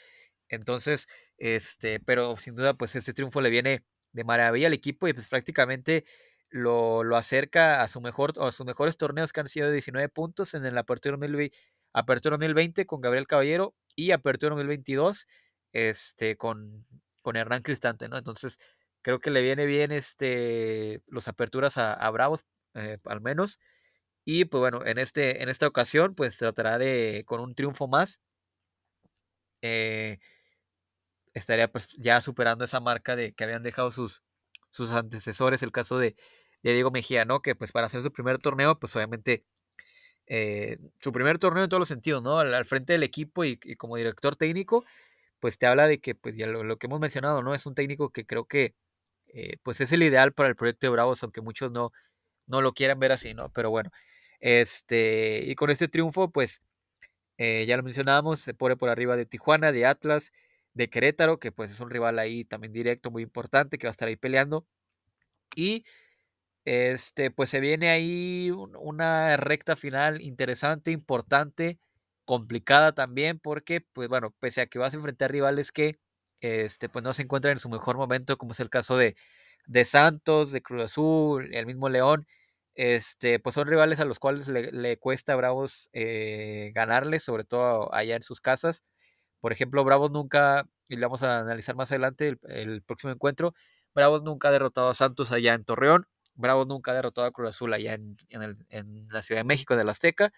Entonces, 0.49 1.09
este, 1.39 2.01
pero 2.01 2.37
sin 2.37 2.57
duda, 2.57 2.75
pues 2.75 2.95
este 2.97 3.15
triunfo 3.15 3.41
le 3.41 3.51
viene 3.51 3.85
de 4.13 4.25
maravilla 4.25 4.67
al 4.67 4.75
equipo 4.75 5.09
y 5.09 5.13
pues 5.15 5.29
prácticamente 5.29 6.05
lo, 6.51 7.05
lo 7.05 7.17
acerca 7.17 7.83
a 7.83 7.89
su 7.89 8.01
mejor, 8.01 8.35
a 8.41 8.53
sus 8.53 8.67
mejores 8.67 8.97
torneos 8.97 9.33
que 9.33 9.41
han 9.41 9.49
sido 9.49 9.69
de 9.69 9.75
19 9.75 10.09
puntos 10.09 10.55
en 10.55 10.67
el 10.67 10.77
Apertura 10.77 11.13
2020, 11.17 11.57
Apertura 11.93 12.35
2020 12.35 12.87
con 12.87 13.01
Gabriel 13.01 13.27
Caballero 13.27 13.75
y 13.97 14.11
Apertura 14.13 14.51
2022 14.51 15.27
este, 15.73 16.37
con, 16.37 16.87
con 17.23 17.37
Hernán 17.37 17.63
Cristante, 17.63 18.09
¿no? 18.09 18.19
Entonces, 18.19 18.59
creo 19.03 19.21
que 19.21 19.31
le 19.31 19.43
viene 19.43 19.67
bien 19.67 19.93
este, 19.93 21.03
los 21.07 21.29
aperturas 21.29 21.79
a, 21.79 22.11
Bravos, 22.11 22.45
eh, 22.75 22.99
al 23.05 23.21
menos. 23.21 23.61
Y 24.25 24.45
pues 24.47 24.61
bueno, 24.61 24.85
en, 24.87 24.99
este, 24.99 25.43
en 25.43 25.49
esta 25.49 25.67
ocasión, 25.67 26.15
pues 26.15 26.37
tratará 26.37 26.79
de, 26.79 27.25
con 27.27 27.41
un 27.41 27.55
triunfo 27.55 27.89
más, 27.89 28.21
eh, 29.63 30.19
estaría 31.35 31.71
pues 31.71 31.89
ya 31.99 32.21
superando 32.21 32.65
esa 32.65 32.81
marca 32.81 33.17
de 33.17 33.33
que 33.33 33.45
habían 33.45 33.63
dejado 33.63 33.91
sus, 33.93 34.23
sus 34.71 34.91
antecesores, 34.91 35.63
el 35.63 35.73
caso 35.73 35.99
de, 35.99 36.17
Diego 36.63 36.91
Mejía, 36.91 37.25
¿no? 37.25 37.41
Que 37.43 37.55
pues 37.55 37.73
para 37.73 37.87
hacer 37.87 38.03
su 38.03 38.13
primer 38.13 38.39
torneo, 38.39 38.79
pues 38.79 38.95
obviamente 38.97 39.45
eh, 40.27 40.79
su 41.01 41.13
primer 41.13 41.39
torneo 41.39 41.65
en 41.65 41.71
todos 41.71 41.81
los 41.81 41.89
sentidos, 41.89 42.23
¿no? 42.23 42.39
Al, 42.39 42.65
frente 42.67 42.93
del 42.95 43.03
equipo 43.03 43.45
y, 43.45 43.57
como 43.77 43.97
director 43.97 44.37
técnico, 44.37 44.85
pues 45.41 45.59
te 45.59 45.67
habla 45.67 45.87
de 45.87 46.01
que, 46.01 46.15
pues 46.15 46.37
ya 46.37 46.47
lo, 46.47 46.79
que 46.79 46.87
hemos 46.87 47.01
mencionado, 47.01 47.43
¿no? 47.43 47.55
Es 47.55 47.67
un 47.67 47.75
técnico 47.75 48.11
que 48.13 48.27
creo 48.27 48.47
que 48.47 48.75
eh, 49.35 49.57
pues 49.63 49.81
es 49.81 49.93
el 49.93 50.03
ideal 50.03 50.33
para 50.33 50.49
el 50.49 50.57
proyecto 50.57 50.87
de 50.87 50.91
Bravos, 50.93 51.23
aunque 51.23 51.41
muchos 51.43 51.73
no, 51.73 51.93
no 52.47 52.63
lo 52.63 52.73
quieran 52.75 53.01
ver 53.01 53.13
así, 53.13 53.35
¿no? 53.35 53.51
Pero 53.53 53.71
bueno, 53.71 53.91
este, 54.41 55.45
y 55.47 55.55
con 55.57 55.71
este 55.71 55.89
triunfo, 55.89 56.31
pues 56.33 56.63
eh, 57.39 57.65
ya 57.67 57.77
lo 57.77 57.83
mencionábamos, 57.83 58.41
se 58.41 58.55
pone 58.55 58.77
por 58.77 58.91
arriba 58.91 59.17
de 59.17 59.27
Tijuana, 59.27 59.73
de 59.73 59.87
Atlas, 59.87 60.33
de 60.75 60.91
Querétaro, 60.91 61.39
que 61.41 61.53
pues 61.53 61.71
es 61.71 61.81
un 61.81 61.91
rival 61.91 62.19
ahí 62.19 62.45
también 62.45 62.73
directo, 62.73 63.11
muy 63.11 63.23
importante, 63.23 63.79
que 63.79 63.87
va 63.87 63.91
a 63.91 63.93
estar 63.93 64.09
ahí 64.09 64.17
peleando. 64.17 64.67
Y 65.57 65.85
este, 66.65 67.31
pues 67.31 67.51
se 67.51 67.61
viene 67.61 67.91
ahí 67.91 68.51
una 68.53 69.37
recta 69.37 69.77
final 69.77 70.21
interesante, 70.23 70.91
importante, 70.93 71.79
complicada 72.25 72.93
también, 72.95 73.39
porque, 73.41 73.81
pues 73.95 74.09
bueno, 74.09 74.35
pese 74.41 74.63
a 74.63 74.67
que 74.67 74.79
vas 74.79 74.95
a 74.95 74.99
enfrentar 74.99 75.33
rivales 75.33 75.73
que 75.73 75.99
este, 76.41 76.89
pues 76.89 77.03
no 77.05 77.13
se 77.13 77.23
encuentran 77.23 77.53
en 77.53 77.61
su 77.61 77.69
mejor 77.69 77.97
momento, 77.97 78.39
como 78.39 78.53
es 78.53 78.61
el 78.61 78.71
caso 78.71 78.97
de, 78.97 79.17
de 79.67 79.85
Santos, 79.85 80.53
de 80.53 80.63
Cruz 80.63 80.85
Azul, 80.85 81.55
el 81.55 81.67
mismo 81.67 81.89
León, 81.89 82.27
este, 82.75 83.39
pues 83.41 83.55
son 83.55 83.69
rivales 83.69 84.01
a 84.01 84.05
los 84.05 84.19
cuales 84.19 84.49
le, 84.49 84.99
cuesta 84.99 85.35
a 85.35 85.37
Bravos 85.37 85.91
eh, 85.93 86.73
ganarles, 86.75 87.23
sobre 87.23 87.45
todo 87.45 87.93
allá 87.95 88.17
en 88.17 88.23
sus 88.23 88.41
casas. 88.41 88.85
Por 89.41 89.53
ejemplo, 89.53 89.85
Bravos 89.85 90.11
nunca, 90.11 90.67
y 90.89 90.97
lo 90.97 91.09
vamos 91.09 91.23
a 91.23 91.41
analizar 91.41 91.77
más 91.77 91.91
adelante 91.93 92.39
el, 92.43 92.83
próximo 92.83 93.13
encuentro, 93.13 93.55
Bravos 93.95 94.23
nunca 94.23 94.49
ha 94.49 94.53
derrotado 94.53 94.89
a 94.91 94.95
Santos 94.95 95.33
allá 95.33 95.55
en 95.55 95.65
Torreón, 95.65 96.07
Bravos 96.35 96.67
nunca 96.67 96.93
ha 96.93 96.95
derrotado 96.95 97.27
a 97.27 97.33
Cruz 97.33 97.51
Azul 97.51 97.73
allá 97.75 97.95
en, 97.95 98.17
en, 98.29 99.09
la 99.11 99.23
Ciudad 99.23 99.41
de 99.41 99.45
México, 99.45 99.75
en 99.75 99.81
el 99.81 99.89
Azteca. 99.89 100.33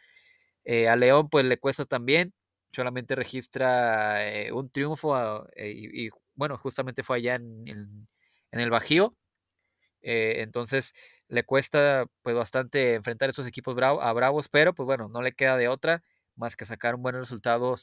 Eh, 0.64 0.88
a 0.88 0.96
León 0.96 1.28
pues 1.28 1.46
le 1.46 1.58
cuesta 1.58 1.84
también, 1.84 2.34
solamente 2.72 3.14
registra 3.14 4.26
eh, 4.28 4.52
un 4.52 4.70
triunfo 4.70 5.46
eh, 5.56 5.72
y, 5.74 6.10
bueno, 6.34 6.56
justamente 6.58 7.02
fue 7.02 7.18
allá 7.18 7.36
en, 7.36 7.68
en, 7.68 8.08
el 8.60 8.70
Bajío. 8.70 9.16
Eh, 10.02 10.42
entonces 10.42 10.94
le 11.28 11.44
cuesta 11.44 12.06
pues 12.22 12.34
bastante 12.34 12.94
enfrentar 12.94 13.28
a 13.28 13.30
estos 13.30 13.46
equipos 13.46 13.76
a 13.78 14.12
Bravos, 14.12 14.48
pero 14.48 14.74
pues 14.74 14.86
bueno, 14.86 15.08
no 15.08 15.22
le 15.22 15.32
queda 15.32 15.56
de 15.56 15.68
otra 15.68 16.02
más 16.36 16.56
que 16.56 16.64
sacar 16.64 16.94
un 16.94 17.02
buen 17.02 17.14
resultado 17.14 17.76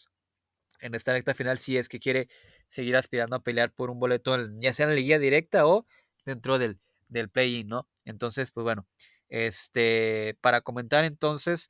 en 0.81 0.95
esta 0.95 1.13
recta 1.13 1.33
final 1.33 1.57
si 1.57 1.77
es 1.77 1.89
que 1.89 1.99
quiere 1.99 2.27
seguir 2.69 2.95
aspirando 2.95 3.35
a 3.35 3.43
pelear 3.43 3.71
por 3.71 3.89
un 3.89 3.99
boleto 3.99 4.37
ya 4.59 4.73
sea 4.73 4.85
en 4.85 4.91
la 4.91 4.95
liguilla 4.95 5.19
directa 5.19 5.65
o 5.65 5.85
dentro 6.25 6.59
del, 6.59 6.79
del 7.07 7.29
play-in, 7.29 7.67
¿no? 7.67 7.87
Entonces, 8.05 8.51
pues 8.51 8.63
bueno, 8.63 8.87
este, 9.29 10.37
para 10.41 10.61
comentar 10.61 11.03
entonces, 11.05 11.69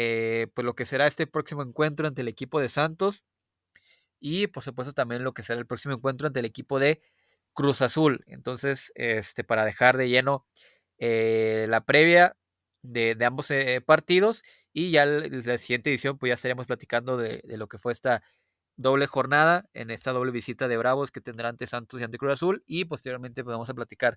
eh, 0.00 0.46
pues 0.54 0.64
lo 0.64 0.76
que 0.76 0.86
será 0.86 1.08
este 1.08 1.26
próximo 1.26 1.60
encuentro 1.64 2.06
ante 2.06 2.22
el 2.22 2.28
equipo 2.28 2.60
de 2.60 2.68
Santos 2.68 3.24
y 4.20 4.46
por 4.46 4.62
supuesto 4.62 4.92
también 4.92 5.24
lo 5.24 5.34
que 5.34 5.42
será 5.42 5.58
el 5.58 5.66
próximo 5.66 5.92
encuentro 5.94 6.28
ante 6.28 6.38
el 6.38 6.46
equipo 6.46 6.78
de 6.78 7.02
Cruz 7.52 7.82
Azul. 7.82 8.22
Entonces, 8.28 8.92
este, 8.94 9.42
para 9.42 9.64
dejar 9.64 9.96
de 9.96 10.08
lleno 10.08 10.46
eh, 10.98 11.66
la 11.68 11.84
previa 11.84 12.36
de, 12.82 13.16
ambos 13.24 13.50
eh, 13.50 13.80
partidos 13.84 14.44
y 14.72 14.92
ya 14.92 15.04
la 15.04 15.58
siguiente 15.58 15.90
edición 15.90 16.16
pues 16.16 16.30
ya 16.30 16.34
estaríamos 16.34 16.66
platicando 16.66 17.16
de, 17.16 17.42
lo 17.48 17.66
que 17.66 17.78
fue 17.78 17.92
esta 17.92 18.22
doble 18.76 19.08
jornada 19.08 19.68
en 19.74 19.90
esta 19.90 20.12
doble 20.12 20.30
visita 20.30 20.68
de 20.68 20.76
Bravos 20.76 21.10
que 21.10 21.20
tendrá 21.20 21.48
ante 21.48 21.66
Santos 21.66 22.00
y 22.00 22.04
ante 22.04 22.18
Cruz 22.18 22.34
Azul 22.34 22.62
y 22.66 22.84
posteriormente 22.84 23.42
pues 23.42 23.52
vamos 23.52 23.70
a 23.70 23.74
platicar 23.74 24.16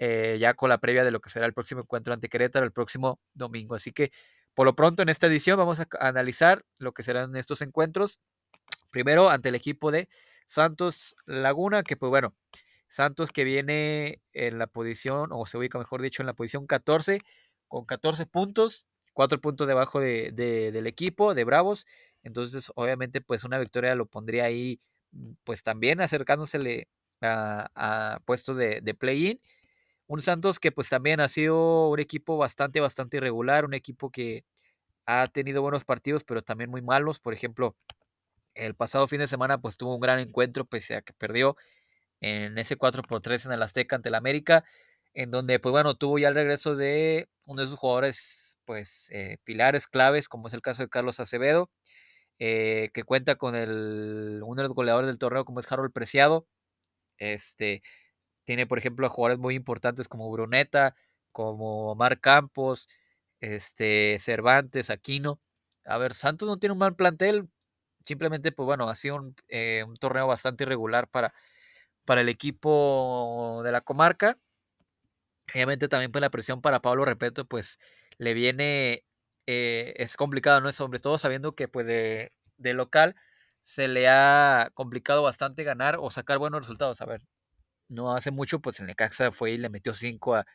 ya 0.00 0.54
con 0.54 0.68
la 0.68 0.78
previa 0.78 1.04
de 1.04 1.12
lo 1.12 1.20
que 1.20 1.30
será 1.30 1.46
el 1.46 1.54
próximo 1.54 1.82
encuentro 1.82 2.12
ante 2.12 2.28
Querétaro 2.28 2.66
el 2.66 2.72
próximo 2.72 3.20
domingo. 3.34 3.76
Así 3.76 3.92
que 3.92 4.10
por 4.54 4.66
lo 4.66 4.74
pronto, 4.74 5.02
en 5.02 5.08
esta 5.08 5.26
edición 5.26 5.58
vamos 5.58 5.80
a 5.80 5.88
analizar 6.00 6.64
lo 6.78 6.92
que 6.92 7.02
serán 7.02 7.36
estos 7.36 7.62
encuentros. 7.62 8.20
Primero, 8.90 9.30
ante 9.30 9.48
el 9.50 9.54
equipo 9.54 9.90
de 9.90 10.08
Santos 10.46 11.16
Laguna, 11.26 11.82
que 11.82 11.96
pues 11.96 12.10
bueno, 12.10 12.34
Santos 12.88 13.30
que 13.30 13.44
viene 13.44 14.20
en 14.34 14.58
la 14.58 14.66
posición, 14.66 15.30
o 15.32 15.46
se 15.46 15.58
ubica 15.58 15.78
mejor 15.78 16.02
dicho, 16.02 16.22
en 16.22 16.26
la 16.26 16.34
posición 16.34 16.66
14, 16.66 17.20
con 17.68 17.86
14 17.86 18.26
puntos, 18.26 18.86
4 19.14 19.40
puntos 19.40 19.66
debajo 19.66 20.00
de, 20.00 20.32
del 20.32 20.86
equipo, 20.86 21.34
de 21.34 21.44
Bravos. 21.44 21.86
Entonces, 22.22 22.70
obviamente, 22.74 23.20
pues 23.22 23.44
una 23.44 23.58
victoria 23.58 23.94
lo 23.94 24.06
pondría 24.06 24.44
ahí, 24.44 24.78
pues 25.44 25.62
también 25.62 26.00
acercándosele 26.02 26.88
a, 27.22 27.70
a 27.74 28.20
de 28.54 28.94
play-in 28.94 29.40
un 30.06 30.22
Santos 30.22 30.58
que 30.58 30.72
pues 30.72 30.88
también 30.88 31.20
ha 31.20 31.28
sido 31.28 31.88
un 31.90 32.00
equipo 32.00 32.36
bastante, 32.36 32.80
bastante 32.80 33.18
irregular, 33.18 33.64
un 33.64 33.74
equipo 33.74 34.10
que 34.10 34.44
ha 35.06 35.26
tenido 35.28 35.62
buenos 35.62 35.84
partidos, 35.84 36.24
pero 36.24 36.42
también 36.42 36.70
muy 36.70 36.82
malos. 36.82 37.20
Por 37.20 37.34
ejemplo, 37.34 37.76
el 38.54 38.74
pasado 38.74 39.08
fin 39.08 39.20
de 39.20 39.28
semana 39.28 39.58
pues 39.60 39.76
tuvo 39.76 39.94
un 39.94 40.00
gran 40.00 40.18
encuentro, 40.20 40.64
pese 40.66 40.96
a 40.96 41.02
que 41.02 41.12
perdió 41.14 41.56
en 42.20 42.58
ese 42.58 42.76
4 42.76 43.02
por 43.02 43.20
3 43.20 43.46
en 43.46 43.52
el 43.52 43.62
Azteca 43.62 43.96
ante 43.96 44.08
el 44.10 44.14
América, 44.16 44.64
en 45.14 45.30
donde 45.30 45.58
pues 45.60 45.72
bueno, 45.72 45.94
tuvo 45.96 46.18
ya 46.18 46.28
el 46.28 46.34
regreso 46.34 46.76
de 46.76 47.28
uno 47.46 47.62
de 47.62 47.68
sus 47.68 47.78
jugadores 47.78 48.58
pues 48.64 49.08
eh, 49.12 49.38
pilares 49.44 49.86
claves, 49.88 50.28
como 50.28 50.48
es 50.48 50.54
el 50.54 50.62
caso 50.62 50.82
de 50.82 50.88
Carlos 50.88 51.20
Acevedo, 51.20 51.70
eh, 52.38 52.90
que 52.94 53.04
cuenta 53.04 53.36
con 53.36 53.56
el, 53.56 54.40
uno 54.44 54.62
de 54.62 54.68
los 54.68 54.74
goleadores 54.74 55.08
del 55.08 55.18
torneo 55.18 55.44
como 55.44 55.60
es 55.60 55.70
Harold 55.70 55.92
Preciado. 55.92 56.46
Este, 57.18 57.82
tiene, 58.44 58.66
por 58.66 58.78
ejemplo, 58.78 59.06
a 59.06 59.10
jugadores 59.10 59.38
muy 59.38 59.54
importantes 59.54 60.08
como 60.08 60.30
Bruneta, 60.30 60.94
como 61.32 61.94
Mar 61.94 62.20
Campos, 62.20 62.88
este, 63.40 64.18
Cervantes, 64.20 64.90
Aquino. 64.90 65.40
A 65.84 65.98
ver, 65.98 66.14
Santos 66.14 66.48
no 66.48 66.58
tiene 66.58 66.72
un 66.74 66.78
mal 66.80 66.94
plantel, 66.96 67.48
simplemente, 68.04 68.52
pues 68.52 68.66
bueno, 68.66 68.88
ha 68.88 68.94
sido 68.96 69.16
un, 69.16 69.36
eh, 69.48 69.84
torneo 70.00 70.26
bastante 70.26 70.64
irregular 70.64 71.08
para, 71.08 71.34
para 72.06 72.22
el 72.22 72.28
equipo 72.30 73.62
de 73.64 73.72
la 73.72 73.80
comarca. 73.82 74.38
Obviamente 75.54 75.88
también 75.88 76.12
pues 76.12 76.22
la 76.22 76.30
presión 76.30 76.62
para 76.62 76.80
Pablo 76.82 77.04
Repeto, 77.04 77.44
pues 77.46 77.78
le 78.18 78.32
viene, 78.34 79.04
eh, 79.46 79.94
es 79.96 80.16
complicado, 80.16 80.60
¿no? 80.60 80.68
Es 80.68 80.76
sobre 80.76 80.98
todo 81.00 81.18
sabiendo 81.18 81.54
que 81.54 81.68
pues 81.68 81.86
de, 81.86 82.32
de 82.56 82.74
local 82.74 83.16
se 83.62 83.88
le 83.88 84.08
ha 84.08 84.70
complicado 84.74 85.22
bastante 85.22 85.64
ganar 85.64 85.96
o 86.00 86.10
sacar 86.10 86.38
buenos 86.38 86.60
resultados. 86.62 87.00
A 87.02 87.06
ver, 87.06 87.22
no 87.92 88.14
hace 88.14 88.30
mucho, 88.30 88.60
pues 88.60 88.80
el 88.80 88.86
Necaxa 88.86 89.30
fue 89.30 89.52
y 89.52 89.58
le 89.58 89.68
metió 89.70 89.94
5 89.94 90.36
a, 90.36 90.46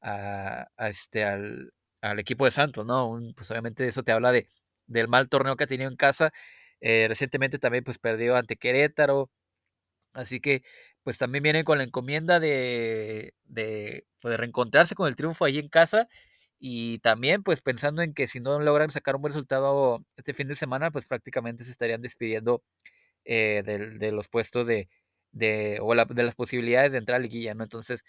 a, 0.00 0.88
este, 0.88 1.24
al, 1.24 1.72
al, 2.00 2.18
equipo 2.18 2.44
de 2.44 2.50
Santos, 2.52 2.86
¿no? 2.86 3.18
pues 3.36 3.50
obviamente 3.50 3.88
eso 3.88 4.02
te 4.02 4.12
habla 4.12 4.32
de, 4.32 4.48
del 4.86 5.08
mal 5.08 5.28
torneo 5.28 5.56
que 5.56 5.64
ha 5.64 5.66
tenido 5.66 5.90
en 5.90 5.96
casa. 5.96 6.32
Eh, 6.80 7.06
recientemente 7.08 7.58
también 7.58 7.84
pues 7.84 7.98
perdió 7.98 8.36
ante 8.36 8.56
Querétaro. 8.56 9.30
Así 10.12 10.40
que 10.40 10.62
pues 11.02 11.18
también 11.18 11.42
vienen 11.42 11.64
con 11.64 11.78
la 11.78 11.84
encomienda 11.84 12.40
de, 12.40 13.34
de, 13.44 14.06
pues, 14.20 14.36
reencontrarse 14.38 14.94
con 14.94 15.08
el 15.08 15.16
triunfo 15.16 15.44
allí 15.44 15.58
en 15.60 15.68
casa 15.68 16.08
y 16.58 16.98
también 17.00 17.42
pues 17.42 17.60
pensando 17.62 18.02
en 18.02 18.14
que 18.14 18.28
si 18.28 18.40
no 18.40 18.58
logran 18.60 18.90
sacar 18.90 19.16
un 19.16 19.22
buen 19.22 19.32
resultado 19.32 20.04
este 20.16 20.34
fin 20.34 20.48
de 20.48 20.54
semana, 20.54 20.90
pues 20.90 21.06
prácticamente 21.06 21.64
se 21.64 21.70
estarían 21.70 22.00
despidiendo 22.00 22.62
eh, 23.24 23.62
de, 23.64 24.12
los 24.12 24.28
puestos 24.28 24.66
de, 24.66 24.88
de 25.36 25.78
o 25.82 25.94
la, 25.94 26.06
de 26.06 26.22
las 26.24 26.34
posibilidades 26.34 26.92
de 26.92 26.98
entrar 26.98 27.16
a 27.16 27.20
liguilla, 27.20 27.54
¿no? 27.54 27.64
Entonces 27.64 28.04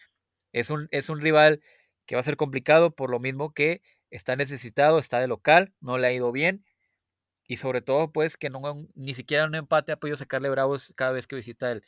es 0.53 0.69
un, 0.71 0.87
es 0.91 1.09
un 1.09 1.21
rival 1.21 1.61
que 2.07 2.15
va 2.15 2.21
a 2.21 2.23
ser 2.23 2.37
complicado 2.37 2.95
por 2.95 3.11
lo 3.11 3.19
mismo 3.19 3.53
que 3.53 3.81
está 4.11 4.35
necesitado, 4.35 4.99
está 4.99 5.19
de 5.19 5.27
local, 5.27 5.73
no 5.81 5.97
le 5.97 6.07
ha 6.07 6.13
ido 6.13 6.31
bien 6.31 6.65
y 7.47 7.57
sobre 7.57 7.81
todo 7.81 8.11
pues 8.11 8.37
que 8.37 8.49
no 8.49 8.61
ni 8.95 9.13
siquiera 9.15 9.45
un 9.45 9.55
empate 9.55 9.91
ha 9.93 9.97
podido 9.99 10.17
sacarle 10.17 10.49
bravos 10.49 10.93
cada 10.95 11.11
vez 11.13 11.27
que 11.27 11.35
visita 11.37 11.71
el, 11.71 11.83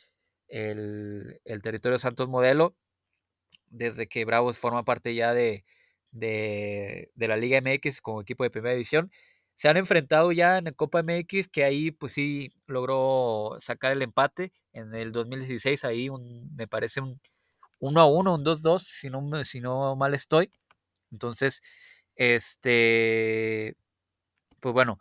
el, 0.48 1.40
el 1.44 1.62
territorio 1.62 1.98
Santos 1.98 2.28
Modelo 2.28 2.76
desde 3.70 4.08
que 4.08 4.24
Bravos 4.24 4.58
forma 4.58 4.84
parte 4.84 5.14
ya 5.14 5.32
de, 5.34 5.64
de, 6.10 7.10
de, 7.14 7.28
la 7.28 7.36
Liga 7.36 7.60
MX 7.62 8.00
como 8.00 8.20
equipo 8.20 8.44
de 8.44 8.50
primera 8.50 8.74
división. 8.74 9.10
Se 9.60 9.68
han 9.68 9.76
enfrentado 9.76 10.32
ya 10.32 10.56
en 10.56 10.64
la 10.64 10.72
Copa 10.72 11.02
MX, 11.02 11.48
que 11.48 11.64
ahí 11.64 11.90
pues 11.90 12.14
sí 12.14 12.50
logró 12.66 13.58
sacar 13.60 13.92
el 13.92 14.00
empate 14.00 14.54
en 14.72 14.94
el 14.94 15.12
2016, 15.12 15.84
ahí 15.84 16.08
me 16.56 16.66
parece 16.66 17.02
un 17.02 17.20
1 17.80 18.00
a 18.00 18.06
1, 18.06 18.34
un 18.36 18.42
2 18.44 18.62
2, 18.62 18.82
si 18.82 19.10
no, 19.10 19.44
si 19.44 19.60
no 19.60 19.96
mal 19.96 20.14
estoy. 20.14 20.50
Entonces, 21.12 21.62
este, 22.16 23.76
pues 24.60 24.72
bueno, 24.74 24.98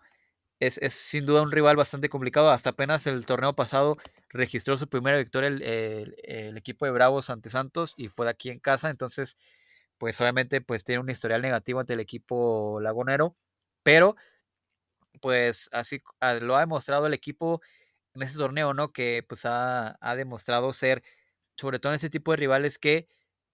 es, 0.59 0.77
es, 0.79 0.93
sin 0.95 1.25
duda 1.25 1.41
un 1.43 1.51
rival 1.53 1.77
bastante 1.77 2.09
complicado. 2.09 2.51
Hasta 2.51 2.71
apenas 2.71 3.07
el 3.07 3.25
torneo 3.25 3.55
pasado 3.55 3.97
registró 4.29 4.77
su 4.77 4.89
primera 4.89 5.19
victoria 5.19 5.49
el, 5.49 5.61
el, 5.63 6.15
el, 6.23 6.57
equipo 6.57 6.85
de 6.85 6.91
Bravos 6.91 7.29
ante 7.29 7.49
Santos 7.49 7.93
y 7.97 8.09
fue 8.09 8.25
de 8.25 8.31
aquí 8.31 8.49
en 8.49 8.59
casa. 8.59 8.89
Entonces, 8.89 9.37
pues 9.97 10.19
obviamente 10.21 10.61
pues 10.61 10.83
tiene 10.83 11.01
un 11.01 11.09
historial 11.09 11.41
negativo 11.41 11.79
ante 11.81 11.93
el 11.93 12.01
equipo 12.01 12.81
lagunero. 12.81 13.37
Pero, 13.83 14.15
pues 15.21 15.69
así 15.73 16.01
ah, 16.21 16.35
lo 16.35 16.55
ha 16.55 16.61
demostrado 16.61 17.07
el 17.07 17.13
equipo 17.13 17.61
en 18.15 18.23
este 18.23 18.37
torneo, 18.37 18.73
¿no? 18.73 18.93
Que 18.93 19.25
pues 19.27 19.45
ha, 19.45 19.97
ha 20.01 20.15
demostrado 20.15 20.73
ser, 20.73 21.03
sobre 21.57 21.79
todo 21.79 21.93
en 21.93 21.97
ese 21.97 22.09
tipo 22.09 22.31
de 22.31 22.37
rivales 22.37 22.79
que 22.79 23.07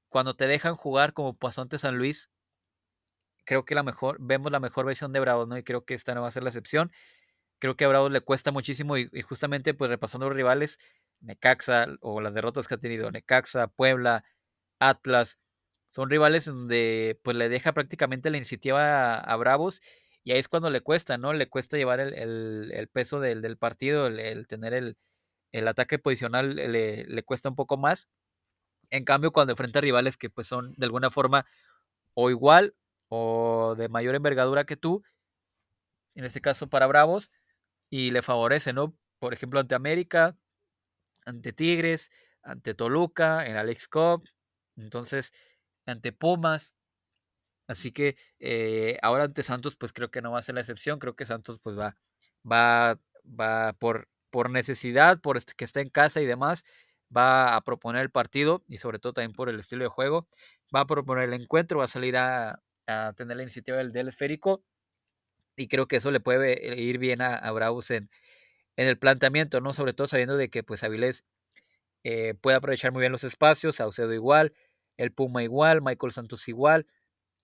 cuando 0.09 0.35
te 0.35 0.47
dejan 0.47 0.75
jugar 0.75 1.13
como 1.13 1.37
pasó 1.37 1.61
ante 1.61 1.79
San 1.79 1.97
Luis, 1.97 2.29
creo 3.45 3.65
que 3.65 3.75
la 3.75 3.83
mejor, 3.83 4.17
vemos 4.19 4.51
la 4.51 4.59
mejor 4.59 4.85
versión 4.85 5.13
de 5.13 5.19
Bravos, 5.19 5.47
¿no? 5.47 5.57
Y 5.57 5.63
creo 5.63 5.85
que 5.85 5.93
esta 5.93 6.15
no 6.15 6.21
va 6.21 6.27
a 6.27 6.31
ser 6.31 6.43
la 6.43 6.49
excepción. 6.49 6.91
Creo 7.59 7.75
que 7.77 7.85
a 7.85 7.89
Bravos 7.89 8.11
le 8.11 8.21
cuesta 8.21 8.51
muchísimo 8.51 8.97
y, 8.97 9.09
justamente 9.23 9.73
pues 9.73 9.89
repasando 9.89 10.27
los 10.27 10.35
rivales, 10.37 10.79
Necaxa 11.21 11.87
o 12.01 12.21
las 12.21 12.33
derrotas 12.33 12.67
que 12.67 12.75
ha 12.75 12.77
tenido 12.79 13.11
Necaxa, 13.11 13.67
Puebla, 13.67 14.23
Atlas, 14.79 15.39
son 15.91 16.09
rivales 16.09 16.45
donde 16.45 17.19
pues 17.23 17.37
le 17.37 17.49
deja 17.49 17.73
prácticamente 17.73 18.29
la 18.29 18.37
iniciativa 18.37 19.19
a 19.19 19.35
Bravos 19.37 19.81
y 20.25 20.33
ahí 20.33 20.39
es 20.39 20.49
cuando 20.49 20.71
le 20.71 20.81
cuesta, 20.81 21.17
¿no? 21.19 21.33
Le 21.33 21.47
cuesta 21.49 21.77
llevar 21.77 22.01
el, 22.01 22.71
el, 22.73 22.87
peso 22.89 23.21
del, 23.21 23.41
del 23.43 23.57
partido, 23.57 24.07
el, 24.07 24.47
tener 24.47 24.73
el, 24.73 24.97
el 25.53 25.67
ataque 25.67 25.99
posicional 25.99 26.55
le, 26.55 27.05
le, 27.05 27.23
cuesta 27.23 27.49
un 27.49 27.55
poco 27.55 27.77
más. 27.77 28.09
En 28.91 29.05
cambio, 29.05 29.31
cuando 29.31 29.53
enfrenta 29.53 29.81
rivales 29.81 30.17
que 30.17 30.29
pues 30.29 30.47
son 30.47 30.73
de 30.77 30.85
alguna 30.87 31.11
forma 31.11 31.45
o 32.15 32.29
igual 32.31 32.75
o 33.09 33.75
de 33.77 33.89
mayor 33.89 34.15
envergadura 34.15 34.65
que 34.65 34.77
tú, 34.77 35.03
en 36.15 36.25
este 36.25 36.41
caso 36.41 36.67
para 36.69 36.87
Bravos, 36.87 37.31
y 37.89 38.11
le 38.11 38.21
favorece, 38.21 38.73
¿no? 38.73 38.97
Por 39.19 39.33
ejemplo, 39.33 39.59
ante 39.59 39.75
América, 39.75 40.37
ante 41.25 41.53
Tigres, 41.53 42.11
ante 42.43 42.73
Toluca, 42.75 43.45
en 43.47 43.57
Alex 43.57 43.87
Cup, 43.87 44.23
entonces, 44.77 45.33
ante 45.85 46.11
Pumas. 46.11 46.75
Así 47.67 47.91
que 47.91 48.15
eh, 48.39 48.97
ahora 49.01 49.25
ante 49.25 49.43
Santos, 49.43 49.75
pues 49.75 49.93
creo 49.93 50.11
que 50.11 50.21
no 50.21 50.31
va 50.31 50.39
a 50.39 50.41
ser 50.43 50.55
la 50.55 50.61
excepción. 50.61 50.99
Creo 50.99 51.15
que 51.15 51.25
Santos, 51.25 51.59
pues 51.61 51.77
va, 51.77 51.97
va, 52.49 52.99
va 53.27 53.73
por, 53.73 54.07
por 54.29 54.49
necesidad, 54.49 55.19
por 55.21 55.43
que 55.43 55.65
está 55.65 55.81
en 55.81 55.89
casa 55.89 56.21
y 56.21 56.25
demás, 56.25 56.63
va 57.15 57.55
a 57.55 57.61
proponer 57.61 58.01
el 58.03 58.11
partido 58.11 58.63
y 58.67 58.77
sobre 58.77 58.99
todo 58.99 59.13
también 59.13 59.33
por 59.33 59.49
el 59.49 59.59
estilo 59.59 59.83
de 59.83 59.89
juego. 59.89 60.27
Va 60.75 60.81
a 60.81 60.87
proponer 60.87 61.25
el 61.25 61.41
encuentro, 61.41 61.79
va 61.79 61.85
a 61.85 61.87
salir 61.87 62.17
a, 62.17 62.61
a 62.87 63.13
tener 63.13 63.37
la 63.37 63.43
iniciativa 63.43 63.77
del, 63.77 63.91
del, 63.91 64.07
esférico 64.09 64.63
y 65.55 65.67
creo 65.67 65.87
que 65.87 65.97
eso 65.97 66.11
le 66.11 66.19
puede 66.19 66.81
ir 66.81 66.97
bien 66.97 67.21
a, 67.21 67.35
a 67.35 67.51
Bravos 67.51 67.91
en, 67.91 68.09
en, 68.77 68.87
el 68.87 68.97
planteamiento, 68.97 69.61
¿no? 69.61 69.73
Sobre 69.73 69.93
todo 69.93 70.07
sabiendo 70.07 70.37
de 70.37 70.49
que 70.49 70.63
pues 70.63 70.83
Avilés 70.83 71.23
eh, 72.03 72.35
puede 72.35 72.57
aprovechar 72.57 72.91
muy 72.91 73.01
bien 73.01 73.11
los 73.11 73.23
espacios, 73.23 73.77
Saucedo 73.77 74.13
igual, 74.13 74.53
el 74.97 75.11
Puma 75.11 75.43
igual, 75.43 75.81
Michael 75.81 76.13
Santos 76.13 76.47
igual, 76.47 76.87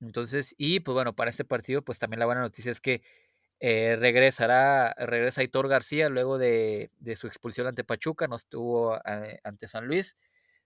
entonces, 0.02 0.56
y 0.58 0.80
pues 0.82 0.94
bueno, 0.94 1.16
para 1.16 1.30
este 1.30 1.46
partido 1.46 1.84
pues 1.84 2.00
también 2.00 2.20
la 2.20 2.26
buena 2.26 2.42
noticia 2.42 2.72
es 2.72 2.82
que 2.82 3.02
eh, 3.60 3.96
regresará, 4.00 4.96
regresa 4.98 5.42
Aitor 5.42 5.68
García 5.68 6.10
luego 6.10 6.40
de, 6.40 6.92
de, 7.00 7.16
su 7.16 7.28
expulsión 7.28 7.68
ante 7.68 7.84
Pachuca, 7.84 8.28
no 8.28 8.36
estuvo 8.36 8.98
eh, 9.06 9.40
ante 9.44 9.68
San 9.68 9.86
Luis, 9.86 10.18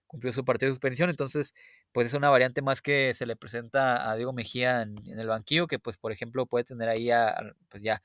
cumplió 0.06 0.32
su 0.32 0.44
partido 0.44 0.70
de 0.70 0.74
suspensión, 0.74 1.10
entonces 1.10 1.54
pues 1.92 2.06
es 2.06 2.14
una 2.14 2.30
variante 2.30 2.62
más 2.62 2.80
que 2.82 3.12
se 3.14 3.26
le 3.26 3.36
presenta 3.36 4.10
a 4.10 4.16
Diego 4.16 4.32
Mejía 4.32 4.82
en, 4.82 4.96
el 5.18 5.26
banquillo, 5.28 5.66
que 5.66 5.78
pues 5.78 5.98
por 5.98 6.12
ejemplo 6.12 6.46
puede 6.46 6.64
tener 6.64 6.88
ahí 6.88 7.10
a, 7.10 7.36
pues 7.68 7.82
ya 7.82 8.02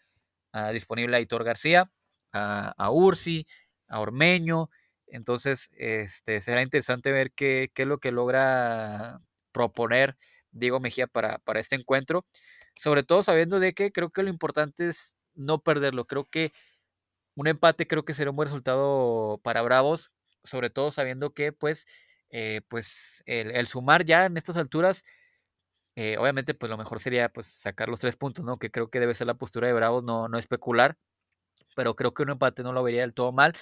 disponible 0.74 1.16
a 1.16 1.22
Hitor 1.22 1.46
García, 1.46 1.90
a, 2.34 2.74
a, 2.78 2.92
Ursi, 2.92 3.48
a 3.88 4.02
Ormeño, 4.02 4.70
entonces 5.08 5.70
este, 5.78 6.42
será 6.42 6.62
interesante 6.62 7.14
ver 7.14 7.32
qué, 7.32 7.72
qué, 7.74 7.84
es 7.84 7.88
lo 7.88 8.00
que 8.00 8.12
logra 8.12 9.22
proponer 9.54 10.18
Diego 10.52 10.80
Mejía 10.80 11.08
para, 11.08 11.40
para 11.40 11.60
este 11.60 11.76
encuentro, 11.76 12.26
sobre 12.76 13.04
todo 13.04 13.24
sabiendo 13.24 13.60
de 13.60 13.74
que 13.74 13.92
creo 13.92 14.10
que 14.12 14.24
lo 14.24 14.30
importante 14.30 14.88
es 14.88 15.16
no 15.36 15.60
perderlo, 15.60 16.06
creo 16.06 16.26
que 16.26 16.52
un 17.36 17.48
empate 17.48 17.88
creo 17.88 18.06
que 18.06 18.14
será 18.14 18.32
un 18.32 18.36
buen 18.36 18.48
resultado 18.48 19.40
para 19.44 19.62
Bravos, 19.62 20.12
sobre 20.44 20.70
todo 20.70 20.92
sabiendo 20.92 21.34
que 21.34 21.54
pues, 21.54 21.86
eh, 22.30 22.62
pues 22.68 23.24
el, 23.26 23.52
el, 23.52 23.68
sumar 23.68 24.06
ya 24.06 24.26
en 24.26 24.38
estas 24.38 24.58
alturas, 24.58 25.06
eh, 25.96 26.18
obviamente 26.18 26.54
pues 26.54 26.70
lo 26.70 26.78
mejor 26.78 27.00
sería 27.00 27.30
pues 27.30 27.48
sacar 27.48 27.90
los 27.90 28.00
tres 28.00 28.16
puntos, 28.16 28.46
¿no? 28.46 28.58
Que 28.58 28.72
creo 28.72 28.90
que 28.90 29.00
debe 29.00 29.14
ser 29.14 29.28
la 29.28 29.36
postura 29.36 29.68
de 29.68 29.74
Bravos, 29.74 30.04
no, 30.04 30.28
no 30.30 30.38
especular, 30.38 30.98
pero 31.76 31.96
creo 31.96 32.14
que 32.14 32.24
un 32.24 32.32
empate 32.32 32.64
no 32.64 32.74
lo 32.74 32.84
vería 32.84 33.02
del 33.02 33.14
todo 33.14 33.32
mal, 33.32 33.54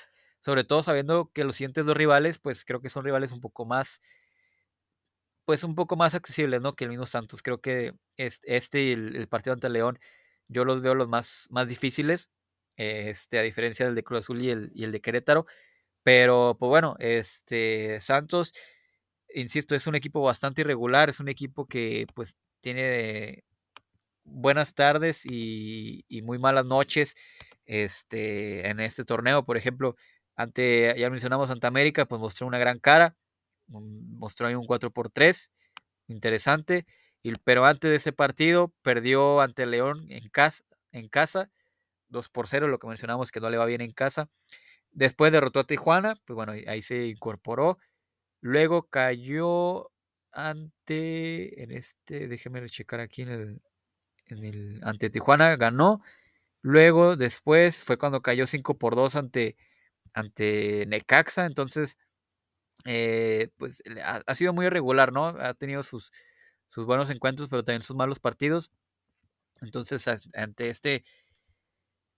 sobre 0.41 0.63
todo 0.63 0.83
sabiendo 0.83 1.31
que 1.33 1.43
los 1.43 1.55
siguientes 1.57 1.85
dos 1.85 1.97
rivales 1.97 2.39
pues 2.39 2.65
creo 2.65 2.81
que 2.81 2.89
son 2.89 3.05
rivales 3.05 3.31
un 3.31 3.41
poco 3.41 3.65
más, 3.65 4.01
pues 5.49 5.63
un 5.63 5.73
poco 5.73 5.95
más 5.95 6.13
accesibles, 6.13 6.61
¿no? 6.61 6.75
Que 6.75 6.83
el 6.83 6.91
mismo 6.91 7.07
Santos, 7.07 7.41
creo 7.41 7.59
que 7.59 7.95
este 8.17 8.83
y 8.83 8.91
el, 8.91 9.27
partido 9.27 9.55
ante 9.55 9.67
León 9.67 9.97
yo 10.47 10.63
los 10.63 10.79
veo 10.83 10.93
los 10.93 11.07
más, 11.07 11.47
más 11.49 11.67
difíciles, 11.67 12.29
este, 12.77 13.39
a 13.39 13.41
diferencia 13.41 13.87
del 13.87 13.95
de 13.95 14.03
Cruz 14.03 14.19
Azul 14.19 14.43
y 14.43 14.51
el, 14.51 14.71
y 14.75 14.83
el 14.83 14.91
de 14.91 15.01
Querétaro, 15.01 15.47
pero, 16.03 16.55
pues 16.59 16.69
bueno, 16.69 16.95
este 16.99 17.99
Santos, 17.99 18.53
insisto, 19.33 19.73
es 19.73 19.87
un 19.87 19.95
equipo 19.95 20.21
bastante 20.21 20.61
irregular, 20.61 21.09
es 21.09 21.19
un 21.19 21.29
equipo 21.29 21.65
que 21.67 22.05
pues 22.13 22.37
tiene 22.61 23.43
buenas 24.23 24.75
tardes 24.75 25.25
y, 25.25 26.05
y 26.07 26.21
muy 26.21 26.37
malas 26.37 26.65
noches 26.65 27.15
este, 27.65 28.69
en 28.69 28.79
este 28.81 29.03
torneo. 29.03 29.45
Por 29.45 29.57
ejemplo, 29.57 29.95
ante, 30.35 30.93
ya 30.95 31.09
mencionamos 31.09 31.49
Santa 31.49 31.69
América, 31.69 32.05
pues 32.05 32.21
mostró 32.21 32.45
una 32.45 32.59
gran 32.59 32.77
cara, 32.77 33.15
mostró 33.69 34.47
ahí 34.47 34.55
un 34.55 34.65
4 34.65 34.91
por 34.91 35.09
3 35.09 35.51
interesante, 36.07 36.85
y, 37.23 37.33
pero 37.43 37.65
antes 37.65 37.89
de 37.91 37.97
ese 37.97 38.13
partido 38.13 38.73
perdió 38.81 39.41
ante 39.41 39.65
León 39.65 40.07
en 40.09 40.29
casa, 40.29 40.63
en 40.91 41.07
casa 41.09 41.51
2 42.09 42.29
por 42.29 42.47
0, 42.47 42.67
lo 42.67 42.79
que 42.79 42.87
mencionamos 42.87 43.31
que 43.31 43.39
no 43.39 43.49
le 43.49 43.57
va 43.57 43.65
bien 43.65 43.81
en 43.81 43.91
casa. 43.93 44.29
Después 44.91 45.31
derrotó 45.31 45.59
a 45.61 45.65
Tijuana, 45.65 46.15
pues 46.25 46.35
bueno, 46.35 46.53
ahí 46.67 46.81
se 46.81 47.07
incorporó. 47.07 47.77
Luego 48.41 48.89
cayó 48.89 49.91
ante, 50.31 51.63
en 51.63 51.71
este, 51.71 52.27
déjeme 52.27 52.67
checar 52.69 52.99
aquí 52.99 53.23
en 53.23 53.29
el, 53.29 53.61
en 54.27 54.45
el, 54.45 54.81
ante 54.83 55.09
Tijuana, 55.09 55.55
ganó. 55.57 56.01
Luego, 56.61 57.15
después, 57.17 57.83
fue 57.83 57.97
cuando 57.97 58.21
cayó 58.21 58.47
5 58.47 58.77
por 58.77 58.95
2 58.95 59.15
ante, 59.15 59.57
ante 60.13 60.85
Necaxa. 60.87 61.45
Entonces, 61.45 61.97
eh, 62.85 63.49
pues 63.57 63.83
ha, 64.03 64.35
sido 64.35 64.53
muy 64.53 64.65
irregular, 64.67 65.11
¿no? 65.11 65.27
Ha 65.27 65.53
tenido 65.53 65.83
sus, 65.83 66.11
sus 66.67 66.85
buenos 66.85 67.09
encuentros, 67.09 67.49
pero 67.49 67.63
también 67.63 67.83
sus 67.83 67.95
malos 67.95 68.19
partidos. 68.19 68.71
Entonces, 69.61 70.07
ante 70.35 70.69
este 70.69 71.03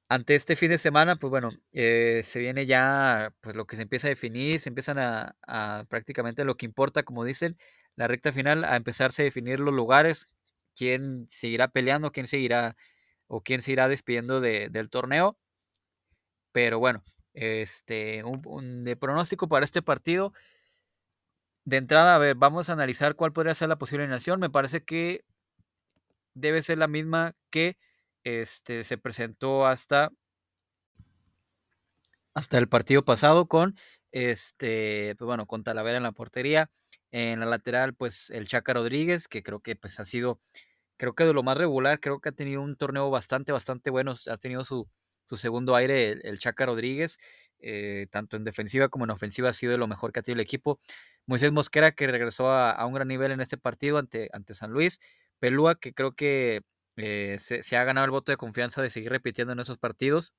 ante 0.09 0.35
este 0.35 0.57
fin 0.57 0.69
de 0.69 0.77
semana, 0.77 1.15
pues 1.15 1.31
bueno, 1.31 1.51
eh, 1.71 2.21
se 2.25 2.39
viene 2.39 2.65
ya 2.65 3.33
pues 3.39 3.55
lo 3.55 3.65
que 3.65 3.77
se 3.77 3.83
empieza 3.83 4.07
a 4.07 4.09
definir, 4.09 4.59
se 4.59 4.67
empiezan 4.67 4.99
a, 4.99 5.37
a, 5.47 5.85
prácticamente 5.87 6.43
lo 6.43 6.57
que 6.57 6.65
importa, 6.65 7.03
como 7.03 7.23
dicen, 7.23 7.57
la 7.95 8.07
recta 8.09 8.33
final, 8.33 8.65
a 8.65 8.75
empezarse 8.75 9.21
a 9.21 9.25
definir 9.25 9.61
los 9.61 9.73
lugares, 9.73 10.27
quién 10.75 11.27
seguirá 11.29 11.69
peleando, 11.69 12.11
quién 12.11 12.27
seguirá 12.27 12.75
o 13.27 13.41
quién 13.41 13.61
se 13.61 13.71
irá 13.71 13.87
despidiendo 13.87 14.41
de, 14.41 14.69
del 14.69 14.89
torneo. 14.89 15.37
Pero 16.51 16.79
bueno, 16.79 17.03
este, 17.33 18.23
un, 18.23 18.83
de 18.83 18.95
pronóstico 18.97 19.47
para 19.47 19.65
este 19.65 19.81
partido, 19.81 20.33
de 21.65 21.77
entrada, 21.77 22.15
a 22.15 22.17
ver, 22.17 22.35
vamos 22.35 22.69
a 22.69 22.73
analizar 22.73 23.15
cuál 23.15 23.33
podría 23.33 23.55
ser 23.55 23.69
la 23.69 23.77
posible 23.77 24.03
alineación. 24.03 24.39
Me 24.39 24.49
parece 24.49 24.83
que 24.83 25.23
debe 26.33 26.61
ser 26.61 26.77
la 26.77 26.87
misma 26.87 27.35
que 27.49 27.77
este, 28.23 28.83
se 28.83 28.97
presentó 28.97 29.65
hasta, 29.67 30.11
hasta 32.33 32.57
el 32.57 32.67
partido 32.69 33.03
pasado 33.05 33.47
con, 33.47 33.75
este, 34.11 35.15
pues 35.17 35.25
bueno, 35.25 35.45
con 35.47 35.63
Talavera 35.63 35.97
en 35.97 36.03
la 36.03 36.11
portería. 36.11 36.71
En 37.11 37.41
la 37.41 37.45
lateral, 37.45 37.93
pues 37.93 38.29
el 38.29 38.47
Chaca 38.47 38.73
Rodríguez, 38.73 39.27
que 39.27 39.43
creo 39.43 39.59
que 39.59 39.75
pues 39.75 39.99
ha 39.99 40.05
sido, 40.05 40.39
creo 40.97 41.13
que 41.15 41.25
de 41.25 41.33
lo 41.33 41.43
más 41.43 41.57
regular, 41.57 41.99
creo 41.99 42.21
que 42.21 42.29
ha 42.29 42.33
tenido 42.33 42.61
un 42.61 42.77
torneo 42.77 43.09
bastante, 43.09 43.51
bastante 43.51 43.89
bueno. 43.89 44.15
Ha 44.27 44.37
tenido 44.37 44.65
su, 44.65 44.89
su 45.25 45.37
segundo 45.37 45.75
aire 45.75 46.11
el, 46.11 46.39
Chaca 46.39 46.65
Rodríguez. 46.65 47.19
Eh, 47.63 48.07
tanto 48.09 48.37
en 48.37 48.43
defensiva 48.43 48.89
como 48.89 49.05
en 49.05 49.11
ofensiva 49.11 49.49
ha 49.49 49.53
sido 49.53 49.71
de 49.71 49.77
lo 49.77 49.87
mejor 49.87 50.11
que 50.11 50.19
ha 50.19 50.23
tenido 50.23 50.39
el 50.39 50.45
equipo. 50.45 50.79
Moisés 51.27 51.51
Mosquera, 51.51 51.91
que 51.91 52.07
regresó 52.07 52.49
a, 52.51 52.85
un 52.85 52.93
gran 52.93 53.07
nivel 53.07 53.31
en 53.31 53.41
este 53.41 53.57
partido 53.57 53.97
ante, 53.97 54.29
ante 54.33 54.53
San 54.55 54.71
Luis. 54.71 54.99
Pelúa, 55.39 55.75
que 55.75 55.93
creo 55.93 56.13
que 56.13 56.61
eh, 56.97 57.37
se, 57.39 57.77
ha 57.77 57.83
ganado 57.83 58.05
el 58.05 58.11
voto 58.11 58.31
de 58.31 58.37
confianza 58.37 58.81
de 58.81 58.89
seguir 58.89 59.11
repitiendo 59.11 59.53
en 59.53 59.59
esos 59.59 59.77
partidos. 59.77 60.33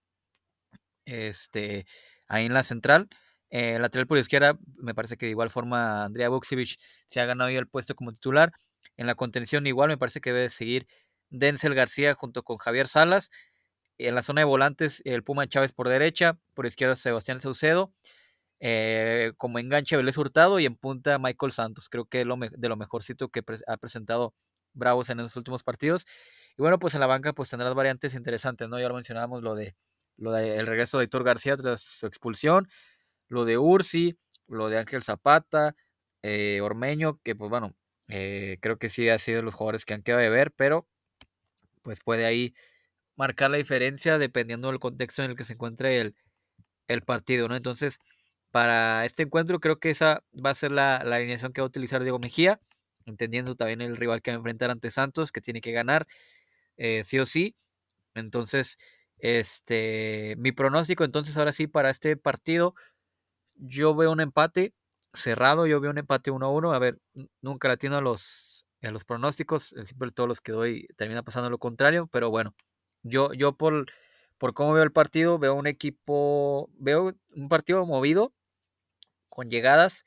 Este, 1.04 1.86
ahí 2.28 2.46
en 2.46 2.54
la 2.54 2.62
central. 2.62 3.08
Eh, 3.50 3.78
lateral 3.78 4.06
por 4.06 4.18
izquierda, 4.18 4.58
me 4.76 4.94
parece 4.94 5.16
que 5.16 5.26
de 5.26 5.30
igual 5.30 5.50
forma 5.50 6.04
Andrea 6.04 6.30
Buksevich 6.30 6.78
se 7.06 7.20
ha 7.20 7.26
ganado 7.26 7.50
el 7.50 7.68
puesto 7.68 7.94
como 7.94 8.12
titular. 8.12 8.52
En 8.96 9.06
la 9.06 9.14
contención 9.14 9.66
igual 9.66 9.88
me 9.88 9.98
parece 9.98 10.20
que 10.20 10.32
debe 10.32 10.50
seguir 10.50 10.86
Denzel 11.30 11.74
García 11.74 12.14
junto 12.14 12.42
con 12.44 12.58
Javier 12.58 12.88
Salas. 12.88 13.30
En 13.98 14.14
la 14.14 14.22
zona 14.22 14.40
de 14.40 14.46
volantes, 14.46 15.02
el 15.04 15.22
Puma 15.22 15.46
Chávez 15.48 15.72
por 15.72 15.88
derecha, 15.88 16.38
por 16.54 16.66
izquierda 16.66 16.96
Sebastián 16.96 17.40
Saucedo. 17.40 17.92
Eh, 18.64 19.32
como 19.38 19.58
enganche 19.58 19.96
Vélez 19.96 20.16
Hurtado 20.16 20.60
y 20.60 20.66
en 20.66 20.76
punta 20.76 21.18
Michael 21.18 21.50
Santos. 21.52 21.88
Creo 21.88 22.04
que 22.06 22.20
es 22.20 22.26
lo 22.26 22.36
de 22.36 22.68
lo 22.68 22.76
mejorcito 22.76 23.28
que 23.28 23.42
ha 23.66 23.76
presentado 23.76 24.34
Bravos 24.72 25.10
en 25.10 25.18
los 25.18 25.36
últimos 25.36 25.64
partidos. 25.64 26.06
Y 26.56 26.62
bueno, 26.62 26.78
pues 26.78 26.94
en 26.94 27.00
la 27.00 27.06
banca 27.08 27.32
pues 27.32 27.50
tendrás 27.50 27.74
variantes 27.74 28.14
interesantes, 28.14 28.68
¿no? 28.68 28.78
Ya 28.78 28.88
lo 28.88 28.94
mencionábamos, 28.94 29.42
lo 29.42 29.54
de 29.54 29.74
lo 30.16 30.32
del 30.32 30.66
regreso 30.66 30.98
de 30.98 31.04
Héctor 31.04 31.24
García 31.24 31.56
tras 31.56 31.82
su 31.82 32.06
expulsión, 32.06 32.68
lo 33.28 33.44
de 33.44 33.58
Ursi, 33.58 34.18
lo 34.46 34.68
de 34.68 34.78
Ángel 34.78 35.02
Zapata, 35.02 35.74
eh, 36.22 36.60
Ormeño, 36.62 37.20
que 37.24 37.34
pues 37.34 37.50
bueno, 37.50 37.74
eh, 38.08 38.58
creo 38.60 38.78
que 38.78 38.90
sí 38.90 39.08
ha 39.08 39.18
sido 39.18 39.42
los 39.42 39.54
jugadores 39.54 39.84
que 39.84 39.94
han 39.94 40.02
quedado 40.02 40.22
de 40.22 40.30
ver, 40.30 40.52
pero 40.52 40.86
pues 41.82 42.00
puede 42.00 42.26
ahí 42.26 42.54
marcar 43.22 43.52
la 43.52 43.58
diferencia 43.58 44.18
dependiendo 44.18 44.66
del 44.68 44.80
contexto 44.80 45.22
en 45.22 45.30
el 45.30 45.36
que 45.36 45.44
se 45.44 45.52
encuentre 45.52 46.00
el, 46.00 46.16
el 46.88 47.02
partido, 47.02 47.46
¿no? 47.46 47.54
Entonces, 47.54 48.00
para 48.50 49.04
este 49.04 49.22
encuentro 49.22 49.60
creo 49.60 49.78
que 49.78 49.90
esa 49.90 50.24
va 50.34 50.50
a 50.50 50.54
ser 50.56 50.72
la, 50.72 50.96
alineación 50.96 51.52
que 51.52 51.60
va 51.60 51.66
a 51.66 51.68
utilizar 51.68 52.02
Diego 52.02 52.18
Mejía, 52.18 52.60
entendiendo 53.06 53.54
también 53.54 53.80
el 53.80 53.96
rival 53.96 54.22
que 54.22 54.32
va 54.32 54.36
a 54.36 54.38
enfrentar 54.38 54.70
ante 54.70 54.90
Santos, 54.90 55.30
que 55.32 55.40
tiene 55.40 55.60
que 55.60 55.70
ganar 55.70 56.08
eh, 56.78 57.04
sí 57.04 57.20
o 57.20 57.26
sí. 57.26 57.56
Entonces, 58.14 58.78
este, 59.18 60.34
mi 60.38 60.52
pronóstico 60.52 61.04
entonces 61.04 61.36
ahora 61.36 61.52
sí 61.52 61.68
para 61.68 61.90
este 61.90 62.16
partido, 62.16 62.74
yo 63.56 63.94
veo 63.94 64.12
un 64.12 64.20
empate 64.20 64.74
cerrado, 65.14 65.66
yo 65.68 65.80
veo 65.80 65.92
un 65.92 65.98
empate 65.98 66.32
1-1, 66.32 66.74
a 66.74 66.78
ver, 66.80 67.00
nunca 67.42 67.68
la 67.68 67.74
atiendo 67.74 67.98
a 67.98 68.02
los, 68.02 68.66
a 68.82 68.90
los 68.90 69.04
pronósticos, 69.04 69.74
siempre 69.84 70.10
todos 70.12 70.28
los 70.28 70.40
que 70.40 70.52
doy 70.52 70.88
termina 70.96 71.22
pasando 71.22 71.50
lo 71.50 71.58
contrario, 71.58 72.08
pero 72.12 72.30
bueno, 72.30 72.54
yo, 73.02 73.32
yo 73.32 73.52
por, 73.56 73.86
por 74.38 74.54
cómo 74.54 74.72
veo 74.72 74.82
el 74.82 74.92
partido, 74.92 75.38
veo 75.38 75.54
un 75.54 75.66
equipo, 75.66 76.70
veo 76.74 77.14
un 77.34 77.48
partido 77.48 77.84
movido, 77.86 78.32
con 79.28 79.50
llegadas. 79.50 80.04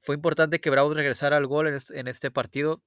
Fue 0.00 0.14
importante 0.14 0.60
que 0.60 0.70
Bravos 0.70 0.96
regresara 0.96 1.36
al 1.36 1.46
gol 1.46 1.66
en 1.68 2.08
este, 2.08 2.30
partido, 2.30 2.82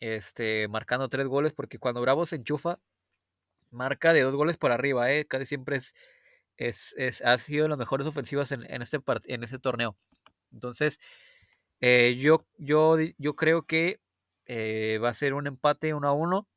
este, 0.00 0.68
marcando 0.68 1.08
tres 1.08 1.26
goles, 1.26 1.52
porque 1.52 1.78
cuando 1.78 2.00
Bravos 2.00 2.30
se 2.30 2.36
enchufa, 2.36 2.80
marca 3.70 4.12
de 4.12 4.22
dos 4.22 4.34
goles 4.34 4.56
por 4.56 4.72
arriba, 4.72 5.10
¿eh? 5.12 5.26
casi 5.26 5.46
siempre 5.46 5.76
es, 5.76 5.94
es, 6.58 7.22
ha 7.22 7.38
sido 7.38 7.64
de 7.64 7.68
las 7.70 7.78
mejores 7.78 8.06
ofensivas 8.06 8.52
en, 8.52 8.64
este, 8.82 9.00
en 9.26 9.44
este 9.44 9.58
torneo. 9.58 9.96
Entonces, 10.52 11.00
eh, 11.80 12.16
yo, 12.18 12.46
yo, 12.56 12.96
yo 13.18 13.36
creo 13.36 13.62
que 13.64 14.00
eh, 14.46 14.98
va 15.02 15.10
a 15.10 15.14
ser 15.14 15.34
un 15.34 15.46
empate 15.46 15.94
1 15.94 16.08
a 16.08 16.12
1 16.12 16.48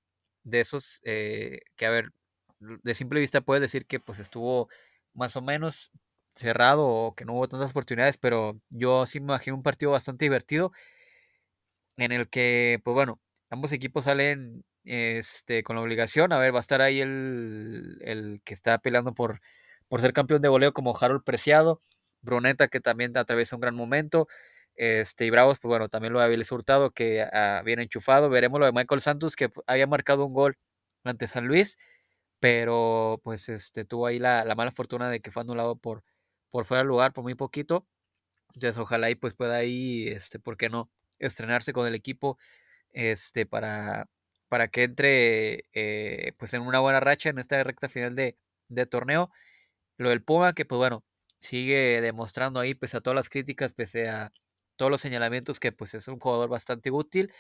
de 0.44 0.60
esos 0.62 1.02
eh, 1.04 1.60
que, 1.76 1.86
a 1.86 1.90
ver, 1.92 2.12
de 2.60 2.96
simple 2.96 3.20
vista 3.20 3.42
puedes 3.42 3.62
decir 3.62 3.86
que 3.88 4.00
pues 4.00 4.20
estuvo 4.20 4.70
más 5.14 5.36
o 5.36 5.42
menos 5.42 5.92
cerrado 6.36 6.88
o 6.88 7.16
que 7.16 7.26
no 7.26 7.34
hubo 7.34 7.48
tantas 7.50 7.72
oportunidades, 7.72 8.18
pero 8.18 8.60
yo 8.70 9.06
sí 9.08 9.20
me 9.20 9.26
imagino 9.26 9.56
un 9.58 9.64
partido 9.64 9.92
bastante 9.92 10.26
divertido 10.26 10.72
en 11.98 12.12
el 12.12 12.30
que, 12.30 12.80
pues 12.84 12.94
bueno, 12.96 13.20
ambos 13.50 13.72
equipos 13.72 14.06
salen 14.06 14.64
este, 14.84 15.64
con 15.64 15.76
la 15.76 15.82
obligación. 15.82 16.32
A 16.34 16.40
ver, 16.40 16.54
va 16.54 16.60
a 16.60 16.62
estar 16.62 16.82
ahí 16.82 17.02
el, 17.02 17.98
el 18.02 18.42
que 18.44 18.54
está 18.54 18.78
peleando 18.80 19.14
por, 19.14 19.42
por 19.90 20.02
ser 20.02 20.14
campeón 20.14 20.42
de 20.42 20.50
goleo 20.50 20.74
como 20.74 20.96
Harold 21.00 21.24
Preciado, 21.24 21.82
Bruneta 22.22 22.68
que 22.68 22.80
también 22.80 23.16
atraviesa 23.18 23.56
un 23.56 23.62
gran 23.62 23.76
momento. 23.76 24.28
Este, 24.76 25.26
y 25.26 25.30
Bravos, 25.30 25.60
pues 25.60 25.70
bueno, 25.70 25.90
también 25.90 26.14
lo 26.14 26.20
de 26.20 26.26
Aviles 26.26 26.52
Hurtado, 26.52 26.92
que 26.92 27.22
ah, 27.24 27.62
viene 27.66 27.84
enchufado. 27.84 28.30
Veremos 28.30 28.60
lo 28.60 28.66
de 28.66 28.72
Michael 28.74 29.02
Santos, 29.02 29.36
que 29.36 29.50
había 29.68 29.88
marcado 29.88 30.26
un 30.26 30.34
gol 30.34 30.58
ante 31.04 31.28
San 31.28 31.48
Luis, 31.48 31.78
pero 32.40 33.22
pues 33.24 33.50
este, 33.50 33.86
tuvo 33.86 34.08
ahí 34.08 34.20
la, 34.20 34.46
la 34.46 34.56
mala 34.56 34.72
fortuna 34.72 35.10
de 35.10 35.22
que 35.22 35.32
fue 35.32 35.44
anulado 35.44 35.76
por, 35.78 36.04
por 36.52 36.66
fuera 36.66 36.82
del 36.82 36.90
lugar 36.90 37.14
por 37.14 37.24
muy 37.24 37.36
poquito. 37.36 37.88
Entonces, 38.54 38.78
ojalá 38.78 39.10
y 39.10 39.16
pues 39.16 39.34
pueda 39.34 39.56
ahí, 39.58 40.08
este, 40.08 40.40
¿por 40.40 40.58
qué 40.58 40.70
no? 40.70 40.92
Estrenarse 41.20 41.74
con 41.74 41.88
el 41.88 41.96
equipo, 41.96 42.38
este, 42.94 43.46
para, 43.46 44.08
para 44.50 44.68
que 44.70 44.84
entre, 44.84 45.66
eh, 45.74 46.34
pues 46.38 46.54
en 46.54 46.62
una 46.64 46.80
buena 46.80 47.00
racha 47.00 47.30
en 47.30 47.40
esta 47.40 47.64
recta 47.64 47.90
final 47.90 48.16
de, 48.16 48.38
de 48.70 48.86
torneo. 48.88 49.32
Lo 49.98 50.10
del 50.10 50.24
Puma, 50.24 50.54
que 50.54 50.66
pues 50.66 50.78
bueno, 50.80 51.04
sigue 51.40 52.02
demostrando 52.02 52.60
ahí, 52.60 52.74
pese 52.76 52.98
a 52.98 53.02
todas 53.02 53.16
las 53.16 53.30
críticas, 53.30 53.74
pese 53.74 54.10
a 54.10 54.32
todos 54.82 54.90
los 54.92 55.02
señalamientos, 55.02 55.60
que 55.60 55.72
pues 55.72 55.94
es 55.94 56.08
un 56.08 56.20
jugador 56.20 56.50
bastante 56.50 56.90
útil. 56.90 57.32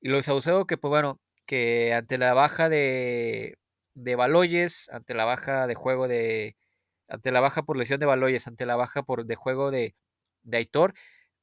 Y 0.00 0.10
lo 0.10 0.16
de 0.18 0.22
Saucedo, 0.24 0.66
que 0.66 0.78
pues 0.78 0.90
bueno, 0.90 1.20
que 1.46 1.92
ante 1.94 2.18
la 2.18 2.34
baja 2.34 2.68
de, 2.68 3.58
de 3.94 4.16
Baloyes, 4.16 4.88
ante 4.90 5.14
la 5.14 5.24
baja 5.24 5.66
de 5.66 5.74
juego 5.74 6.08
de, 6.08 6.56
ante 7.08 7.32
la 7.32 7.40
baja 7.40 7.64
por 7.64 7.76
lesión 7.76 8.00
de 8.00 8.06
Baloyes, 8.06 8.46
ante 8.46 8.66
la 8.66 8.76
baja 8.76 9.02
por 9.02 9.26
de 9.26 9.36
juego 9.36 9.72
de, 9.72 9.96
de 10.44 10.58
Aitor, 10.58 10.94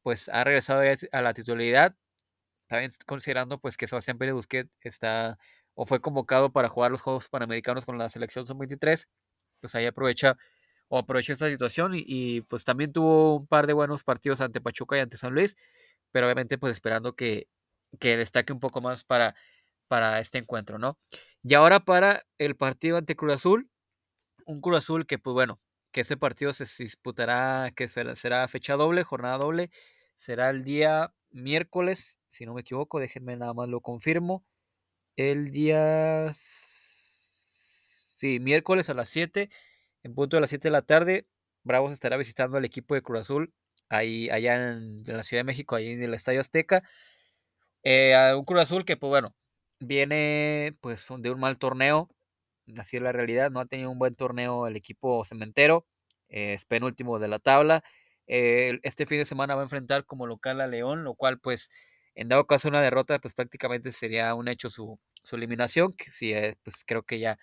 pues 0.04 0.30
ha 0.30 0.44
regresado 0.46 0.84
a 1.12 1.22
la 1.22 1.34
titularidad, 1.34 1.96
también 2.68 2.92
considerando 3.08 3.60
pues 3.60 3.78
que 3.78 3.88
Sebastián 3.88 4.18
Pérez 4.20 4.36
Busquet 4.36 4.70
está 4.82 5.40
o 5.76 5.86
fue 5.86 6.02
convocado 6.02 6.52
para 6.54 6.70
jugar 6.70 6.92
los 6.92 7.02
Juegos 7.02 7.30
Panamericanos 7.30 7.86
con 7.86 7.98
la 7.98 8.10
selección 8.10 8.48
sub-23, 8.48 9.08
pues 9.62 9.76
ahí 9.76 9.86
aprovecha 9.88 10.38
o 10.90 11.00
aprovechó 11.00 11.34
esta 11.34 11.50
situación 11.50 11.94
y, 11.96 12.42
pues 12.42 12.64
también 12.66 12.94
tuvo 12.94 13.38
un 13.38 13.48
par 13.48 13.68
de 13.68 13.74
buenos 13.74 14.04
partidos 14.04 14.42
ante 14.42 14.62
Pachuca 14.62 14.98
y 14.98 15.02
ante 15.02 15.18
San 15.18 15.34
Luis, 15.34 15.58
pero 16.12 16.28
obviamente 16.28 16.58
pues 16.58 16.74
esperando 16.74 17.16
que, 17.16 17.48
que 18.00 18.18
destaque 18.18 18.54
un 18.54 18.60
poco 18.60 18.82
más 18.82 19.04
para, 19.04 19.36
para 19.88 20.20
este 20.20 20.40
encuentro, 20.40 20.80
¿no? 20.80 20.98
Y 21.44 21.54
ahora 21.54 21.82
para 21.82 22.26
el 22.38 22.56
partido 22.56 22.98
ante 22.98 23.16
Cruz 23.16 23.36
Azul, 23.36 23.70
un 24.46 24.62
Cruz 24.62 24.80
Azul 24.80 25.06
que, 25.06 25.20
pues 25.20 25.34
bueno, 25.34 25.60
que 25.92 26.02
este 26.02 26.18
partido 26.18 26.54
se 26.54 26.66
disputará, 26.84 27.72
que 27.76 27.88
será 27.88 28.48
fecha 28.48 28.76
doble, 28.76 29.04
jornada 29.04 29.38
doble, 29.38 29.72
será 30.18 30.50
el 30.50 30.64
día 30.64 31.14
miércoles, 31.32 32.20
si 32.28 32.46
no 32.46 32.54
me 32.54 32.62
equivoco, 32.62 33.00
déjenme 33.00 33.38
nada 33.38 33.54
más 33.54 33.70
lo 33.70 33.82
confirmo, 33.82 34.44
el 35.16 35.52
día, 35.52 36.32
sí, 36.34 38.40
miércoles 38.40 38.90
a 38.90 38.94
las 38.94 39.10
7, 39.10 39.50
en 40.04 40.16
punto 40.16 40.38
de 40.38 40.42
las 40.42 40.50
7 40.50 40.68
de 40.68 40.72
la 40.72 40.82
tarde, 40.82 41.28
Bravos 41.64 41.94
estará 41.94 42.18
visitando 42.18 42.58
al 42.58 42.66
equipo 42.66 42.96
de 42.96 43.02
Cruz 43.02 43.22
Azul, 43.22 43.54
ahí, 43.90 44.30
allá 44.30 44.56
en, 44.56 45.04
la 45.06 45.24
Ciudad 45.24 45.42
de 45.42 45.46
México, 45.46 45.76
ahí 45.76 45.92
en 45.92 46.04
el 46.04 46.14
Estadio 46.14 46.42
Azteca, 46.42 46.84
eh, 47.84 48.16
a 48.16 48.38
un 48.38 48.46
Cruz 48.46 48.62
Azul 48.62 48.86
que, 48.86 48.98
pues 48.98 49.10
bueno, 49.10 49.36
viene 49.80 50.78
pues 50.82 51.08
de 51.20 51.32
un 51.32 51.40
mal 51.40 51.58
torneo, 51.58 52.10
así 52.78 52.98
es 52.98 53.04
la 53.04 53.12
realidad, 53.12 53.52
no 53.52 53.60
ha 53.60 53.66
tenido 53.66 53.90
un 53.90 54.00
buen 54.00 54.16
torneo 54.16 54.68
el 54.68 54.76
equipo 54.76 55.24
cementero, 55.26 55.86
eh, 56.30 56.54
es 56.54 56.66
penúltimo 56.66 57.20
de 57.20 57.28
la 57.28 57.40
tabla. 57.40 57.84
Este 58.28 59.08
fin 59.08 59.18
de 59.18 59.26
semana 59.26 59.56
va 59.56 59.62
a 59.62 59.64
enfrentar 59.64 60.06
como 60.06 60.28
local 60.28 60.62
a 60.62 60.68
León, 60.68 61.04
lo 61.04 61.16
cual 61.16 61.40
pues 61.40 61.70
en 62.20 62.28
dado 62.28 62.46
caso 62.48 62.68
una 62.68 62.82
derrota 62.82 63.18
pues 63.20 63.34
prácticamente 63.34 63.92
sería 63.94 64.34
un 64.36 64.50
hecho 64.50 64.70
su, 64.70 65.00
eliminación, 65.32 65.94
que 65.94 66.12
sí, 66.12 66.34
eh, 66.34 66.58
pues 66.64 66.84
creo 66.86 67.04
que 67.04 67.20
ya, 67.20 67.40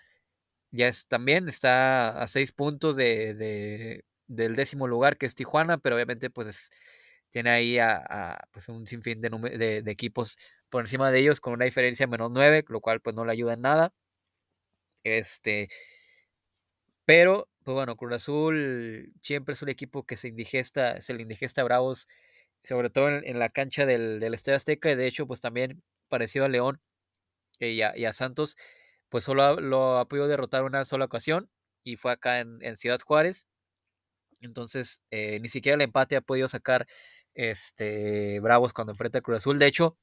ya 0.71 0.89
es 0.89 1.07
también, 1.09 1.49
está 1.49 2.21
a 2.21 2.29
seis 2.29 2.53
puntos 2.53 2.97
de, 2.97 4.05
del 4.27 4.57
décimo 4.57 4.87
lugar 4.89 5.19
que 5.19 5.27
es 5.27 5.35
Tijuana, 5.35 5.79
pero 5.79 5.97
obviamente 5.97 6.31
pues 6.31 6.71
tiene 7.31 7.51
ahí 7.51 7.79
a, 7.79 8.39
pues 8.53 8.69
un 8.69 8.87
sinfín 8.87 9.21
de, 9.21 9.31
de, 9.59 9.83
de, 9.83 9.91
equipos 9.93 10.39
por 10.71 10.83
encima 10.83 11.11
de 11.11 11.21
ellos 11.21 11.41
con 11.41 11.53
una 11.55 11.65
diferencia 11.67 12.07
menos 12.07 12.33
nueve, 12.33 12.65
lo 12.69 12.81
cual 12.81 13.01
pues 13.01 13.17
no 13.17 13.25
le 13.25 13.33
ayuda 13.33 13.55
en 13.55 13.63
nada. 13.63 13.93
Este, 15.05 15.69
pero 17.05 17.49
pues 17.65 17.75
bueno, 17.75 17.97
Cruz 17.97 18.15
Azul 18.15 19.13
siempre 19.23 19.55
es 19.55 19.63
un 19.63 19.69
equipo 19.69 20.05
que 20.07 20.17
se 20.17 20.29
indigesta, 20.29 21.01
se 21.01 21.15
le 21.15 21.23
indigesta 21.23 21.63
a 21.63 21.65
Bravos, 21.65 22.09
sobre 22.65 22.91
todo 22.91 23.09
en, 23.09 23.39
la 23.39 23.49
cancha 23.51 23.87
del, 23.87 24.21
del 24.21 24.35
Estadio 24.35 24.57
Azteca, 24.57 24.91
y 24.91 24.97
de 24.97 25.07
hecho, 25.07 25.27
pues 25.27 25.41
también 25.41 25.83
parecido 26.09 26.45
a 26.45 26.49
León 26.49 26.81
eh, 27.61 27.73
y, 27.73 28.05
a, 28.05 28.13
Santos, 28.13 28.57
pues 29.09 29.25
solo 29.25 29.61
lo 29.61 29.99
ha 29.99 30.09
podido 30.09 30.29
derrotar 30.29 30.65
una 30.65 30.85
sola 30.85 31.07
ocasión, 31.07 31.51
y 31.85 31.97
fue 31.97 32.13
acá 32.13 32.41
en, 32.41 32.77
Ciudad 32.77 33.01
Juárez. 33.01 33.47
Entonces, 34.41 35.03
eh, 35.11 35.41
ni 35.41 35.49
siquiera 35.49 35.77
el 35.77 35.83
empate 35.83 36.17
ha 36.17 36.21
podido 36.21 36.49
sacar 36.49 36.87
este 37.35 38.41
Bravos 38.41 38.73
cuando 38.73 38.93
enfrenta 38.93 39.19
a 39.19 39.23
Cruz 39.23 39.39
Azul. 39.39 39.59
De 39.59 39.67
hecho, 39.67 39.97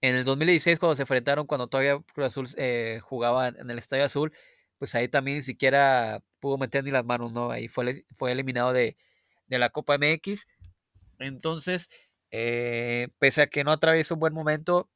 en 0.00 0.16
el 0.16 0.24
2016, 0.24 0.78
cuando 0.78 0.96
se 0.96 1.02
enfrentaron, 1.02 1.46
cuando 1.46 1.68
todavía 1.68 1.98
Cruz 2.14 2.26
Azul 2.26 2.48
eh, 2.56 3.00
jugaba 3.02 3.48
en 3.48 3.70
el 3.70 3.78
Estadio 3.78 4.04
Azul, 4.04 4.32
pues 4.78 4.94
ahí 4.94 5.08
también 5.08 5.38
ni 5.38 5.42
siquiera 5.42 6.22
pudo 6.40 6.58
meter 6.58 6.84
ni 6.84 6.90
las 6.90 7.04
manos, 7.04 7.32
¿no? 7.32 7.50
Ahí 7.50 7.68
fue, 7.68 8.04
fue 8.14 8.32
eliminado 8.32 8.72
de, 8.72 8.96
la 9.48 9.70
Copa 9.70 9.96
MX. 9.98 10.46
Entonces, 11.18 11.88
eh, 12.30 13.08
pese 13.18 13.42
a 13.42 13.46
que 13.48 13.64
no 13.64 13.72
atraviesa 13.72 14.14
un 14.14 14.20
buen 14.20 14.34
momento, 14.34 14.90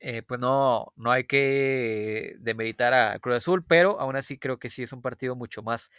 eh, 0.00 0.22
pues 0.22 0.40
no, 0.40 0.92
no 0.96 1.10
hay 1.10 1.24
que 1.24 2.36
demeritar 2.40 2.94
a 2.94 3.18
Cruz 3.18 3.38
Azul, 3.38 3.64
pero 3.66 4.00
aún 4.00 4.16
así 4.16 4.38
creo 4.38 4.58
que 4.58 4.70
sí 4.70 4.82
es 4.84 4.92
un 4.92 5.02
partido 5.02 5.36
mucho 5.36 5.62
más, 5.62 5.90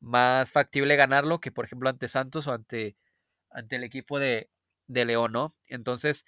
más 0.00 0.52
factible 0.52 0.96
ganarlo 0.96 1.40
que, 1.40 1.52
por 1.52 1.64
ejemplo, 1.66 1.88
ante 1.90 2.08
Santos 2.08 2.46
o 2.48 2.52
ante, 2.54 2.96
ante 3.50 3.76
el 3.76 3.84
equipo 3.84 4.18
de, 4.20 4.50
de 4.88 5.04
León, 5.06 5.32
¿no? 5.32 5.56
Entonces, 5.68 6.26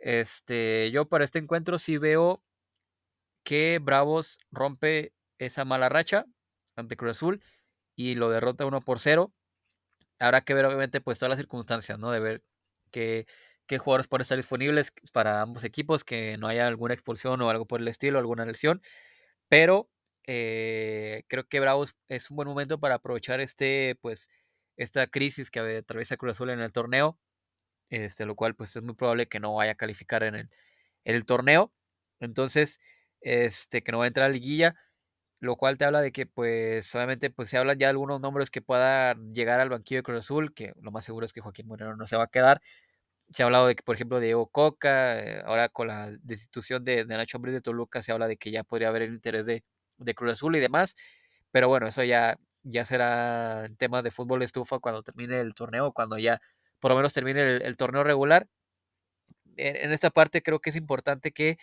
este, 0.00 0.90
yo 0.92 1.08
para 1.08 1.24
este 1.24 1.38
encuentro 1.40 1.78
sí 1.78 1.98
veo 1.98 2.42
que 3.44 3.78
Bravos 3.80 4.38
rompe 4.50 5.12
esa 5.38 5.64
mala 5.64 5.88
racha 5.88 6.26
ante 6.76 6.96
Cruz 6.96 7.12
Azul 7.12 7.42
y 7.96 8.14
lo 8.16 8.30
derrota 8.30 8.66
1 8.66 8.80
por 8.82 9.00
0. 9.00 9.32
Habrá 10.18 10.42
que 10.42 10.54
ver, 10.54 10.66
obviamente, 10.66 11.00
pues 11.00 11.18
todas 11.18 11.30
las 11.30 11.38
circunstancias, 11.38 11.98
¿no? 11.98 12.10
De 12.12 12.20
ver 12.20 12.44
qué, 12.90 13.26
qué 13.66 13.78
jugadores 13.78 14.08
pueden 14.08 14.22
estar 14.22 14.36
disponibles 14.36 14.92
para 15.12 15.42
ambos 15.42 15.64
equipos, 15.64 16.04
que 16.04 16.36
no 16.38 16.48
haya 16.48 16.66
alguna 16.66 16.94
expulsión 16.94 17.40
o 17.42 17.50
algo 17.50 17.66
por 17.66 17.80
el 17.80 17.88
estilo, 17.88 18.18
alguna 18.18 18.44
lesión. 18.46 18.82
Pero 19.48 19.90
eh, 20.26 21.24
creo 21.28 21.46
que 21.48 21.60
Bravos 21.60 21.96
es 22.08 22.30
un 22.30 22.36
buen 22.36 22.48
momento 22.48 22.80
para 22.80 22.96
aprovechar 22.96 23.40
este, 23.40 23.96
pues, 24.02 24.30
esta 24.76 25.06
crisis 25.08 25.50
que 25.50 25.60
atraviesa 25.60 26.16
Cruz 26.16 26.32
Azul 26.34 26.50
en 26.50 26.60
el 26.60 26.72
torneo. 26.72 27.18
Este, 27.90 28.26
lo 28.26 28.34
cual, 28.36 28.54
pues, 28.56 28.76
es 28.76 28.82
muy 28.82 28.94
probable 28.94 29.28
que 29.28 29.40
no 29.40 29.54
vaya 29.54 29.72
a 29.72 29.74
calificar 29.76 30.22
en 30.24 30.34
el, 30.36 30.50
el 31.04 31.26
torneo. 31.26 31.72
Entonces, 32.20 32.80
este, 33.20 33.82
que 33.82 33.92
no 33.92 33.98
va 33.98 34.04
a 34.04 34.08
entrar 34.08 34.26
a 34.30 34.32
liguilla 34.32 34.76
lo 35.40 35.56
cual 35.56 35.76
te 35.78 35.84
habla 35.84 36.00
de 36.00 36.12
que 36.12 36.26
pues 36.26 36.94
obviamente 36.94 37.30
pues 37.30 37.48
se 37.50 37.58
hablan 37.58 37.78
ya 37.78 37.90
algunos 37.90 38.20
nombres 38.20 38.50
que 38.50 38.62
puedan 38.62 39.34
llegar 39.34 39.60
al 39.60 39.68
banquillo 39.68 39.98
de 39.98 40.02
Cruz 40.02 40.18
Azul, 40.20 40.54
que 40.54 40.72
lo 40.80 40.90
más 40.90 41.04
seguro 41.04 41.26
es 41.26 41.32
que 41.32 41.40
Joaquín 41.40 41.66
Moreno 41.68 41.96
no 41.96 42.06
se 42.06 42.16
va 42.16 42.24
a 42.24 42.28
quedar. 42.28 42.62
Se 43.32 43.42
ha 43.42 43.46
hablado 43.46 43.66
de 43.66 43.74
que, 43.74 43.82
por 43.82 43.96
ejemplo, 43.96 44.20
Diego 44.20 44.46
Coca, 44.48 45.18
eh, 45.18 45.42
ahora 45.46 45.68
con 45.68 45.88
la 45.88 46.10
destitución 46.22 46.84
de, 46.84 47.04
Nacho 47.06 47.38
Ambriz 47.38 47.54
de 47.54 47.60
Toluca, 47.60 48.02
se 48.02 48.12
habla 48.12 48.28
de 48.28 48.36
que 48.36 48.50
ya 48.50 48.64
podría 48.64 48.88
haber 48.88 49.02
el 49.02 49.14
interés 49.14 49.46
de, 49.46 49.64
Cruz 50.14 50.32
Azul 50.32 50.56
y 50.56 50.60
demás. 50.60 50.94
Pero 51.50 51.68
bueno, 51.68 51.86
eso 51.88 52.04
ya, 52.04 52.38
ya 52.62 52.84
será 52.84 53.68
temas 53.78 54.04
de 54.04 54.10
fútbol 54.10 54.42
estufa 54.42 54.78
cuando 54.80 55.02
termine 55.02 55.40
el 55.40 55.54
torneo, 55.54 55.92
cuando 55.92 56.18
ya 56.18 56.40
por 56.80 56.90
lo 56.90 56.96
menos 56.96 57.14
termine 57.14 57.42
el, 57.56 57.76
torneo 57.76 58.04
regular. 58.04 58.48
en, 59.56 59.92
esta 59.92 60.10
parte 60.10 60.42
creo 60.42 60.60
que 60.60 60.70
es 60.70 60.76
importante 60.76 61.32
que 61.32 61.58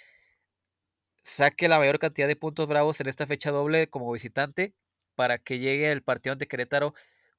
saque 1.24 1.68
la 1.68 1.78
mayor 1.80 2.00
cantidad 2.00 2.28
de 2.28 2.36
puntos 2.36 2.68
bravos 2.68 3.00
en 3.02 3.08
esta 3.08 3.28
fecha 3.28 3.52
doble 3.52 3.88
como 3.88 4.12
visitante 4.12 4.74
para 5.16 5.38
que 5.38 5.60
llegue 5.60 5.92
el 5.92 6.04
partido 6.04 6.34
ante 6.34 6.48
Querétaro 6.48 6.94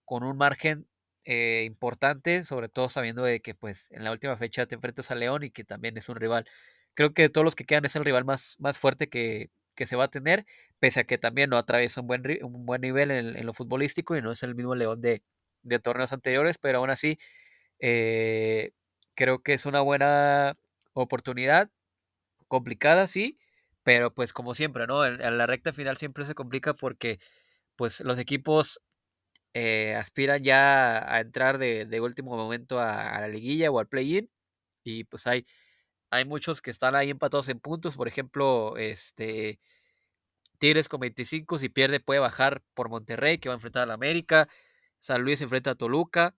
con 0.05 0.23
un 0.25 0.37
margen 0.37 0.87
eh, 1.25 1.65
importante, 1.67 2.45
sobre 2.45 2.69
todo 2.69 2.89
sabiendo 2.89 3.23
de 3.23 3.41
que 3.41 3.55
pues 3.55 3.89
en 3.93 4.05
la 4.05 4.13
última 4.13 4.37
fecha 4.37 4.67
te 4.67 4.75
enfrentas 4.75 5.11
a 5.11 5.15
León 5.15 5.45
y 5.45 5.51
que 5.51 5.65
también 5.65 5.97
es 5.99 6.09
un 6.09 6.17
rival. 6.17 6.47
Creo 6.95 7.15
que 7.15 7.23
de 7.23 7.29
todos 7.31 7.45
los 7.45 7.57
que 7.57 7.65
quedan 7.65 7.85
es 7.85 7.97
el 7.97 8.05
rival 8.05 8.25
más, 8.25 8.57
más 8.61 8.79
fuerte 8.79 9.09
que, 9.09 9.51
se 9.87 9.97
va 9.97 10.05
a 10.05 10.09
tener, 10.09 10.47
pese 10.79 11.01
a 11.01 11.05
que 11.05 11.19
también 11.19 11.51
no 11.51 11.57
atraviesa 11.57 12.01
un 12.03 12.07
buen, 12.07 12.23
un 12.45 12.67
buen 12.67 12.81
nivel 12.83 13.11
en, 13.11 13.47
lo 13.47 13.53
futbolístico 13.53 14.17
y 14.17 14.23
no 14.23 14.31
es 14.31 14.43
el 14.45 14.55
mismo 14.55 14.77
León 14.77 15.01
de, 15.01 15.25
de 15.63 15.79
torneos 15.81 16.13
anteriores, 16.13 16.59
pero 16.59 16.79
aún 16.79 16.91
así 16.91 17.19
eh, 17.81 18.73
creo 19.15 19.43
que 19.43 19.55
es 19.55 19.67
una 19.67 19.81
buena 19.81 20.57
oportunidad, 20.95 21.71
complicada, 22.49 23.07
sí, 23.07 23.39
pero 23.83 24.15
pues 24.15 24.33
como 24.33 24.55
siempre, 24.55 24.87
¿no? 24.87 25.05
En, 25.07 25.39
la 25.39 25.47
recta 25.47 25.73
final 25.73 25.97
siempre 25.97 26.25
se 26.25 26.35
complica 26.35 26.75
porque 26.75 27.19
pues 27.77 28.01
los 28.01 28.19
equipos 28.19 28.83
eh, 29.55 29.95
aspiran 29.97 30.43
ya 30.43 31.15
a 31.15 31.21
entrar 31.21 31.59
de, 31.59 32.01
último 32.01 32.37
momento 32.37 32.81
a, 32.81 33.21
la 33.21 33.29
liguilla 33.29 33.71
o 33.71 33.79
al 33.79 33.89
play-in 33.89 34.31
y 34.85 35.05
pues 35.05 35.27
hay, 35.27 35.47
hay 36.11 36.25
muchos 36.25 36.63
que 36.63 36.71
están 36.71 36.95
ahí 36.97 37.11
empatados 37.11 37.49
en 37.49 37.61
puntos, 37.61 37.97
por 37.97 38.09
ejemplo, 38.09 38.77
este 38.77 39.61
Tigres 40.59 40.89
con 40.89 41.01
25, 41.01 41.59
si 41.59 41.69
pierde 41.69 42.01
puede 42.01 42.21
bajar 42.21 42.63
por 42.75 42.89
Monterrey 42.89 43.39
que 43.39 43.49
va 43.49 43.55
a 43.55 43.57
enfrentar 43.57 43.85
a 43.85 43.87
la 43.87 43.95
América, 43.95 44.49
San 45.01 45.23
Luis 45.23 45.41
enfrenta 45.43 45.73
a 45.73 45.75
Toluca, 45.75 46.37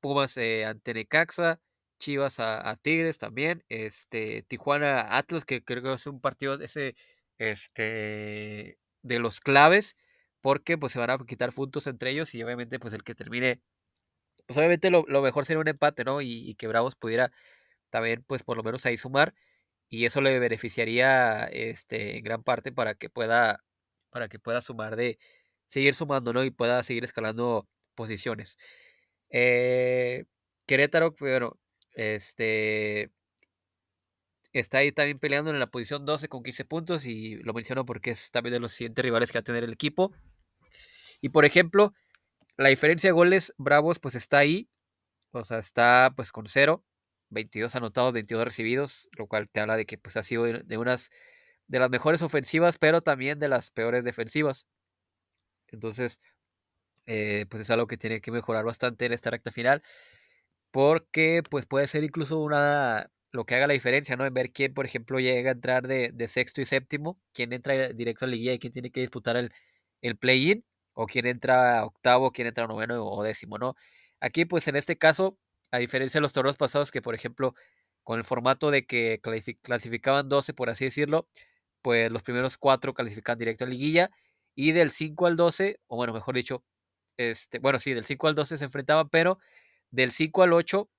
Pumas 0.00 0.36
eh, 0.36 0.64
ante 0.66 0.94
Necaxa, 0.94 1.60
Chivas 1.98 2.40
a, 2.40 2.76
Tigres 2.76 3.18
también, 3.18 3.64
este, 3.68 4.42
Tijuana 4.42 5.16
Atlas, 5.16 5.44
que 5.44 5.64
creo 5.64 5.82
que 5.82 5.92
es 5.94 6.06
un 6.06 6.20
partido 6.20 6.60
ese, 6.60 6.94
este, 7.38 8.78
de 9.02 9.18
los 9.18 9.40
claves, 9.40 9.96
porque 10.46 10.78
pues 10.78 10.92
se 10.92 11.00
van 11.00 11.10
a 11.10 11.18
quitar 11.26 11.52
puntos 11.52 11.88
entre 11.88 12.10
ellos 12.12 12.32
y 12.36 12.40
obviamente 12.44 12.78
pues 12.78 12.94
el 12.94 13.02
que 13.02 13.16
termine, 13.16 13.60
pues 14.46 14.56
obviamente 14.58 14.90
lo, 14.90 15.04
mejor 15.22 15.44
sería 15.44 15.60
un 15.60 15.66
empate, 15.68 16.04
¿no? 16.04 16.20
Y, 16.22 16.54
que 16.56 16.68
Bravos 16.68 16.94
pudiera 16.96 17.32
también 17.90 18.24
pues 18.24 18.44
por 18.44 18.56
lo 18.56 18.62
menos 18.62 18.86
ahí 18.86 18.96
sumar 18.96 19.34
y 19.88 20.06
eso 20.06 20.20
le 20.20 20.38
beneficiaría 20.38 21.46
este, 21.46 22.18
en 22.18 22.24
gran 22.24 22.44
parte 22.44 22.72
para 22.72 22.94
que 22.94 23.10
pueda, 23.10 23.64
para 24.10 24.28
que 24.28 24.38
pueda 24.38 24.62
sumar 24.62 24.96
de, 24.96 25.18
seguir 25.68 25.96
sumando, 25.96 26.32
¿no? 26.32 26.44
Y 26.44 26.52
pueda 26.52 26.82
seguir 26.84 27.04
escalando 27.04 27.68
posiciones. 27.96 28.58
Eh, 29.30 30.26
Querétaro, 30.66 31.16
bueno, 31.18 31.58
este 31.94 33.10
está 34.52 34.78
ahí 34.78 34.92
también 34.92 35.18
peleando 35.18 35.50
en 35.50 35.58
la 35.60 35.66
posición 35.66 36.06
12 36.06 36.28
con 36.28 36.42
15 36.44 36.64
puntos 36.66 37.04
y 37.06 37.36
lo 37.42 37.52
menciono 37.52 37.84
porque 37.84 38.10
es 38.10 38.30
también 38.30 38.54
de 38.54 38.60
los 38.60 38.72
siguientes 38.72 39.04
rivales 39.04 39.32
que 39.32 39.38
va 39.38 39.40
a 39.40 39.44
tener 39.44 39.64
el 39.64 39.72
equipo. 39.72 40.12
Y 41.20 41.30
por 41.30 41.44
ejemplo, 41.44 41.94
la 42.56 42.68
diferencia 42.70 43.08
de 43.08 43.12
goles 43.12 43.54
Bravos 43.58 43.98
pues 43.98 44.14
está 44.14 44.38
ahí, 44.38 44.68
o 45.32 45.44
sea, 45.44 45.58
está 45.58 46.12
pues 46.16 46.32
con 46.32 46.46
0, 46.48 46.84
22 47.30 47.74
anotados, 47.76 48.12
22 48.12 48.44
recibidos, 48.44 49.08
lo 49.12 49.26
cual 49.26 49.48
te 49.50 49.60
habla 49.60 49.76
de 49.76 49.86
que 49.86 49.98
pues 49.98 50.16
ha 50.16 50.22
sido 50.22 50.44
de 50.44 50.78
unas 50.78 51.10
de 51.68 51.78
las 51.80 51.90
mejores 51.90 52.22
ofensivas, 52.22 52.78
pero 52.78 53.02
también 53.02 53.38
de 53.38 53.48
las 53.48 53.70
peores 53.70 54.04
defensivas. 54.04 54.66
Entonces, 55.68 56.20
eh, 57.06 57.46
pues 57.50 57.62
es 57.62 57.70
algo 57.70 57.86
que 57.86 57.96
tiene 57.98 58.20
que 58.20 58.32
mejorar 58.32 58.64
bastante 58.64 59.06
en 59.06 59.12
esta 59.12 59.30
recta 59.30 59.52
final 59.52 59.82
porque 60.70 61.42
pues 61.50 61.66
puede 61.66 61.88
ser 61.88 62.04
incluso 62.04 62.38
una 62.38 63.10
lo 63.32 63.44
que 63.46 63.54
haga 63.54 63.66
la 63.66 63.74
diferencia, 63.74 64.16
¿no? 64.16 64.26
En 64.26 64.34
ver 64.34 64.52
quién, 64.52 64.74
por 64.74 64.86
ejemplo, 64.86 65.20
llega 65.20 65.50
a 65.50 65.52
entrar 65.54 65.86
de, 65.88 66.12
sexto 66.28 66.60
y 66.60 66.66
séptimo, 66.66 67.20
quién 67.32 67.52
entra 67.52 67.92
directo 67.92 68.24
a 68.24 68.28
la 68.28 68.32
liguilla 68.32 68.52
y 68.54 68.58
quién 68.58 68.72
tiene 68.72 68.90
que 68.90 69.00
disputar 69.00 69.36
el, 69.36 69.52
el 70.02 70.16
play-in, 70.16 70.64
o 70.96 71.06
quién 71.06 71.26
entra 71.26 71.84
octavo, 71.84 72.32
quién 72.32 72.48
entra 72.48 72.66
noveno 72.66 73.04
o 73.06 73.22
décimo, 73.22 73.58
¿no? 73.58 73.76
Aquí, 74.20 74.46
pues 74.46 74.66
en 74.68 74.76
este 74.76 74.98
caso, 74.98 75.38
a 75.72 75.78
diferencia 75.78 76.18
de 76.18 76.22
los 76.22 76.32
torneos 76.32 76.56
pasados, 76.56 76.90
que 76.90 77.02
por 77.02 77.14
ejemplo, 77.14 77.54
con 78.04 78.18
el 78.18 78.24
formato 78.24 78.70
de 78.70 78.86
que 78.86 79.20
clasificaban 79.62 80.28
12, 80.28 80.54
por 80.54 80.70
así 80.70 80.86
decirlo, 80.86 81.28
pues 81.82 82.10
los 82.10 82.22
primeros 82.22 82.58
cuatro 82.58 82.94
califican 82.94 83.38
directo 83.38 83.64
a 83.64 83.68
liguilla, 83.68 84.10
y 84.54 84.72
del 84.72 84.90
5 84.90 85.26
al 85.26 85.36
12, 85.36 85.80
o 85.88 85.96
bueno, 85.96 86.14
mejor 86.14 86.34
dicho, 86.34 86.64
este, 87.18 87.58
bueno, 87.60 87.78
sí, 87.80 87.94
del 87.94 88.04
5 88.06 88.28
al 88.28 88.34
12 88.34 88.58
se 88.58 88.64
enfrentaban, 88.64 89.08
pero 89.10 89.38
del 89.90 90.12
5 90.12 90.42
al 90.44 90.52
8 90.54 90.90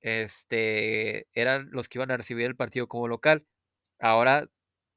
este, 0.00 1.28
eran 1.34 1.70
los 1.72 1.88
que 1.88 1.98
iban 1.98 2.10
a 2.10 2.16
recibir 2.18 2.46
el 2.46 2.56
partido 2.56 2.88
como 2.88 3.08
local. 3.08 3.46
Ahora 4.00 4.48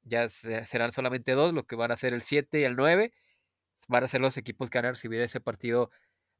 ya 0.04 0.28
serán 0.28 0.92
solamente 0.92 1.32
dos, 1.32 1.52
lo 1.54 1.66
que 1.66 1.76
van 1.76 1.92
a 1.92 1.96
ser 1.96 2.14
el 2.14 2.22
7 2.22 2.60
y 2.60 2.64
el 2.64 2.76
9. 2.76 3.12
Van 3.88 4.04
a 4.04 4.08
ser 4.08 4.20
los 4.20 4.36
equipos 4.36 4.70
que 4.70 4.78
van 4.78 4.86
a 4.86 4.90
recibir 4.92 5.20
ese 5.20 5.40
partido 5.40 5.90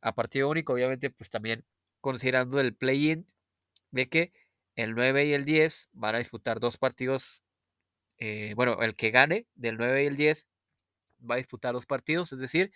a 0.01 0.15
partido 0.15 0.49
único. 0.49 0.73
Obviamente, 0.75 1.11
pues 1.11 1.31
también 1.31 1.65
considerando 2.01 2.61
el 2.61 2.75
play-in 2.75 3.27
de 3.91 4.09
que 4.09 4.33
el 4.77 4.95
9 4.95 5.27
y 5.27 5.35
el 5.35 5.45
10 5.45 5.89
van 5.93 6.15
a 6.15 6.19
disputar 6.19 6.61
dos 6.61 6.79
partidos. 6.79 7.45
Eh, 8.19 8.55
bueno, 8.57 8.79
el 8.81 8.95
que 8.95 9.11
gane 9.11 9.47
del 9.55 9.77
9 9.77 10.05
y 10.05 10.07
el 10.07 10.17
10 10.17 10.47
va 11.29 11.35
a 11.37 11.39
disputar 11.39 11.73
dos 11.75 11.87
partidos, 11.87 12.33
es 12.33 12.39
decir, 12.39 12.73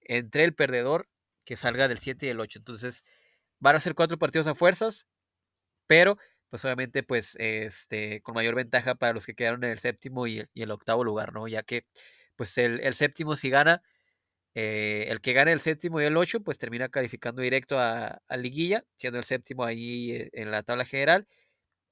entre 0.00 0.44
el 0.44 0.54
perdedor 0.54 1.08
que 1.44 1.56
salga 1.56 1.88
del 1.88 1.98
7 1.98 2.26
y 2.26 2.28
el 2.30 2.40
8. 2.40 2.60
Entonces, 2.60 3.04
Van 3.64 3.76
a 3.76 3.80
ser 3.80 3.94
cuatro 3.94 4.18
partidos 4.18 4.46
a 4.46 4.54
fuerzas, 4.54 5.06
pero 5.86 6.18
pues 6.50 6.64
obviamente 6.66 7.02
pues 7.02 7.34
este 7.36 8.20
con 8.22 8.34
mayor 8.34 8.54
ventaja 8.54 8.94
para 8.94 9.14
los 9.14 9.26
que 9.26 9.34
quedaron 9.34 9.64
en 9.64 9.70
el 9.70 9.78
séptimo 9.78 10.26
y 10.26 10.46
el, 10.54 10.70
octavo 10.70 11.02
lugar, 11.02 11.32
¿no? 11.32 11.48
Ya 11.48 11.62
que 11.62 11.86
pues 12.36 12.58
el, 12.58 12.94
séptimo 12.94 13.36
si 13.36 13.48
gana 13.50 13.82
eh, 14.54 15.06
el 15.08 15.20
que 15.20 15.32
gane 15.32 15.52
el 15.52 15.60
séptimo 15.60 16.00
y 16.00 16.04
el 16.04 16.16
ocho, 16.16 16.40
pues 16.42 16.58
termina 16.58 16.88
calificando 16.88 17.42
directo 17.42 17.78
a, 17.78 18.22
a, 18.28 18.36
liguilla, 18.36 18.84
siendo 18.96 19.18
el 19.18 19.24
séptimo 19.24 19.64
ahí 19.64 20.12
eh, 20.12 20.30
en 20.32 20.50
la 20.50 20.62
tabla 20.62 20.84
general. 20.84 21.26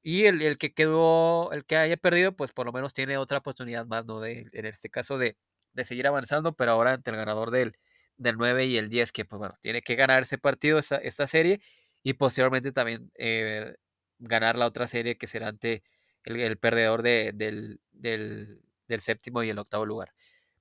Y 0.03 0.27
el, 0.27 0.43
el, 0.43 0.59
que 0.59 0.75
quedó, 0.75 1.53
el 1.53 1.65
que 1.65 1.77
haya 1.77 1.97
perdido, 1.97 2.35
pues 2.37 2.53
por 2.53 2.67
lo 2.67 2.73
menos 2.73 2.93
tiene 2.93 3.17
otra 3.19 3.39
oportunidad 3.39 3.87
más, 3.87 4.05
¿no? 4.07 4.21
De, 4.21 4.49
en 4.53 4.67
este 4.67 4.91
caso 4.91 5.19
de, 5.19 5.37
de 5.75 5.85
seguir 5.85 6.07
avanzando, 6.07 6.55
pero 6.55 6.73
ahora 6.73 6.93
ante 6.95 7.11
el 7.11 7.17
ganador 7.17 7.51
del, 7.51 7.77
del 8.17 8.37
9 8.37 8.67
y 8.67 8.77
el 8.79 8.89
10, 8.89 9.13
que 9.13 9.25
pues 9.25 9.39
bueno, 9.39 9.55
tiene 9.61 9.83
que 9.83 9.95
ganar 9.97 10.23
ese 10.25 10.39
partido, 10.39 10.79
esta, 10.79 10.97
esta 10.97 11.27
serie, 11.27 11.61
y 12.03 12.15
posteriormente 12.15 12.73
también 12.73 13.11
eh, 13.17 13.75
ganar 14.19 14.57
la 14.57 14.67
otra 14.67 14.87
serie 14.89 15.17
que 15.19 15.27
será 15.27 15.49
ante 15.49 15.83
el, 16.25 16.41
el 16.41 16.59
perdedor 16.59 17.03
de, 17.03 17.33
del, 17.35 17.81
del, 17.93 18.63
del, 18.89 19.01
séptimo 19.01 19.43
y 19.43 19.51
el 19.51 19.59
octavo 19.59 19.87
lugar. 19.87 20.13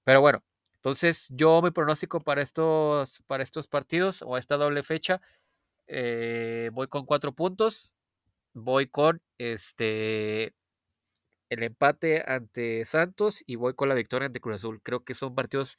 Pero 0.04 0.22
bueno, 0.22 0.43
entonces 0.82 1.27
yo 1.29 1.61
mi 1.61 1.69
pronóstico 1.69 2.21
para 2.21 2.41
estos, 2.41 3.21
para 3.27 3.43
estos 3.43 3.67
partidos 3.67 4.23
o 4.23 4.36
esta 4.36 4.57
doble 4.57 4.82
fecha, 4.82 5.21
eh, 5.86 6.71
voy 6.73 6.88
con 6.88 7.05
cuatro 7.05 7.34
puntos, 7.36 7.93
voy 8.53 8.88
con 8.88 9.21
este 9.38 10.55
el 11.49 11.61
empate 11.61 12.23
ante 12.25 12.84
Santos 12.86 13.43
y 13.45 13.57
voy 13.57 13.75
con 13.75 13.89
la 13.89 13.95
victoria 13.95 14.25
ante 14.25 14.39
Cruz 14.39 14.55
Azul. 14.55 14.82
Creo 14.82 15.03
que 15.03 15.13
son 15.13 15.36
partidos 15.36 15.77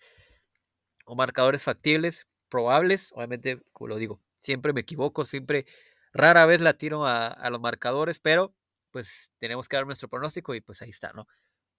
o 1.05 1.16
marcadores 1.16 1.64
factibles, 1.64 2.28
probables, 2.48 3.11
obviamente, 3.16 3.61
como 3.72 3.88
lo 3.88 3.96
digo, 3.96 4.20
siempre 4.36 4.72
me 4.72 4.82
equivoco, 4.82 5.24
siempre 5.24 5.66
rara 6.12 6.46
vez 6.46 6.61
la 6.61 6.74
tiro 6.74 7.07
a, 7.07 7.26
a, 7.26 7.50
los 7.50 7.61
marcadores, 7.61 8.20
pero 8.20 8.55
pues 8.92 9.32
tenemos 9.38 9.68
que 9.68 9.76
dar 9.76 9.86
nuestro 9.86 10.09
pronóstico 10.09 10.55
y 10.55 10.61
pues 10.61 10.80
ahí 10.82 10.90
está, 10.90 11.12
¿no? 11.12 11.26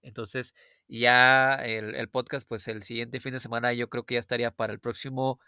Entonces 0.04 0.54
ya 0.88 1.56
el, 1.56 1.96
el 1.96 2.10
podcast, 2.10 2.48
pues 2.48 2.68
el 2.68 2.84
siguiente 2.84 3.20
fin 3.20 3.34
de 3.34 3.40
semana 3.40 3.74
yo 3.74 3.90
creo 3.90 4.06
que 4.06 4.16
ya 4.16 4.20
estaría 4.20 4.52
para 4.52 4.74
el 4.74 4.80
próximo, 4.80 5.40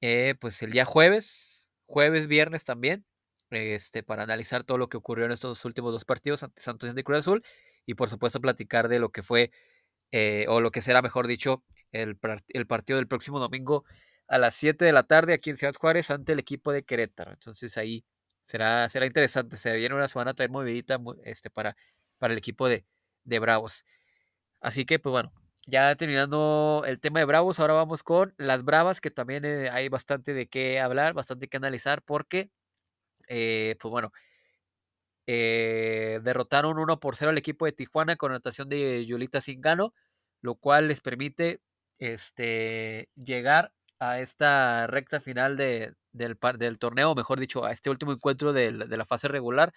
eh, 0.00 0.34
pues 0.40 0.62
el 0.62 0.70
día 0.70 0.84
jueves, 0.84 1.70
jueves, 1.86 2.26
viernes 2.28 2.64
también, 2.64 3.06
este, 3.50 4.02
para 4.02 4.24
analizar 4.24 4.64
todo 4.64 4.78
lo 4.78 4.88
que 4.88 4.96
ocurrió 4.96 5.26
en 5.26 5.32
estos 5.32 5.64
últimos 5.64 5.92
dos 5.92 6.04
partidos 6.04 6.42
ante 6.42 6.62
Santos 6.62 6.92
y 6.96 7.02
Cruz 7.02 7.18
Azul 7.18 7.44
y 7.86 7.94
por 7.94 8.10
supuesto 8.10 8.40
platicar 8.40 8.88
de 8.88 8.98
lo 8.98 9.10
que 9.10 9.22
fue, 9.22 9.52
eh, 10.12 10.46
o 10.48 10.60
lo 10.60 10.70
que 10.70 10.82
será, 10.82 11.02
mejor 11.02 11.26
dicho, 11.26 11.64
el, 11.92 12.18
el 12.48 12.66
partido 12.66 12.98
del 12.98 13.08
próximo 13.08 13.38
domingo 13.40 13.84
a 14.28 14.38
las 14.38 14.54
7 14.56 14.84
de 14.84 14.92
la 14.92 15.04
tarde 15.04 15.34
aquí 15.34 15.50
en 15.50 15.56
Ciudad 15.56 15.74
Juárez 15.78 16.10
ante 16.10 16.32
el 16.32 16.38
equipo 16.40 16.72
de 16.72 16.84
Querétaro. 16.84 17.32
Entonces 17.32 17.76
ahí 17.78 18.04
será, 18.40 18.88
será 18.88 19.06
interesante. 19.06 19.56
Se 19.56 19.74
viene 19.76 19.94
una 19.94 20.08
semana 20.08 20.34
también 20.34 20.52
movidita 20.52 20.98
este, 21.24 21.50
para, 21.50 21.76
para 22.18 22.32
el 22.32 22.38
equipo 22.38 22.68
de, 22.68 22.84
de 23.26 23.38
Bravos. 23.40 23.84
Así 24.60 24.86
que, 24.86 24.98
pues 24.98 25.12
bueno, 25.12 25.32
ya 25.66 25.94
terminando 25.96 26.84
el 26.86 27.00
tema 27.00 27.20
de 27.20 27.26
Bravos, 27.26 27.60
ahora 27.60 27.74
vamos 27.74 28.02
con 28.02 28.34
las 28.38 28.64
Bravas, 28.64 29.00
que 29.00 29.10
también 29.10 29.44
eh, 29.44 29.70
hay 29.70 29.88
bastante 29.88 30.34
de 30.34 30.48
qué 30.48 30.80
hablar, 30.80 31.14
bastante 31.14 31.48
que 31.48 31.58
analizar, 31.58 32.02
porque, 32.02 32.50
eh, 33.28 33.76
pues 33.80 33.90
bueno, 33.92 34.12
eh, 35.26 36.20
derrotaron 36.22 36.78
1 36.78 37.00
por 37.00 37.16
0 37.16 37.30
al 37.30 37.38
equipo 37.38 37.64
de 37.66 37.72
Tijuana 37.72 38.16
con 38.16 38.30
anotación 38.32 38.68
de 38.68 39.04
Yulita 39.06 39.40
Zingano, 39.40 39.92
lo 40.40 40.54
cual 40.54 40.88
les 40.88 41.00
permite 41.00 41.60
este, 41.98 43.08
llegar 43.16 43.72
a 43.98 44.20
esta 44.20 44.86
recta 44.86 45.20
final 45.20 45.56
de, 45.56 45.94
del, 46.12 46.38
del, 46.58 46.78
torneo, 46.78 47.14
mejor 47.14 47.40
dicho, 47.40 47.64
a 47.64 47.72
este 47.72 47.90
último 47.90 48.12
encuentro 48.12 48.52
de, 48.52 48.72
de, 48.72 48.96
la 48.96 49.04
fase 49.06 49.28
regular, 49.28 49.72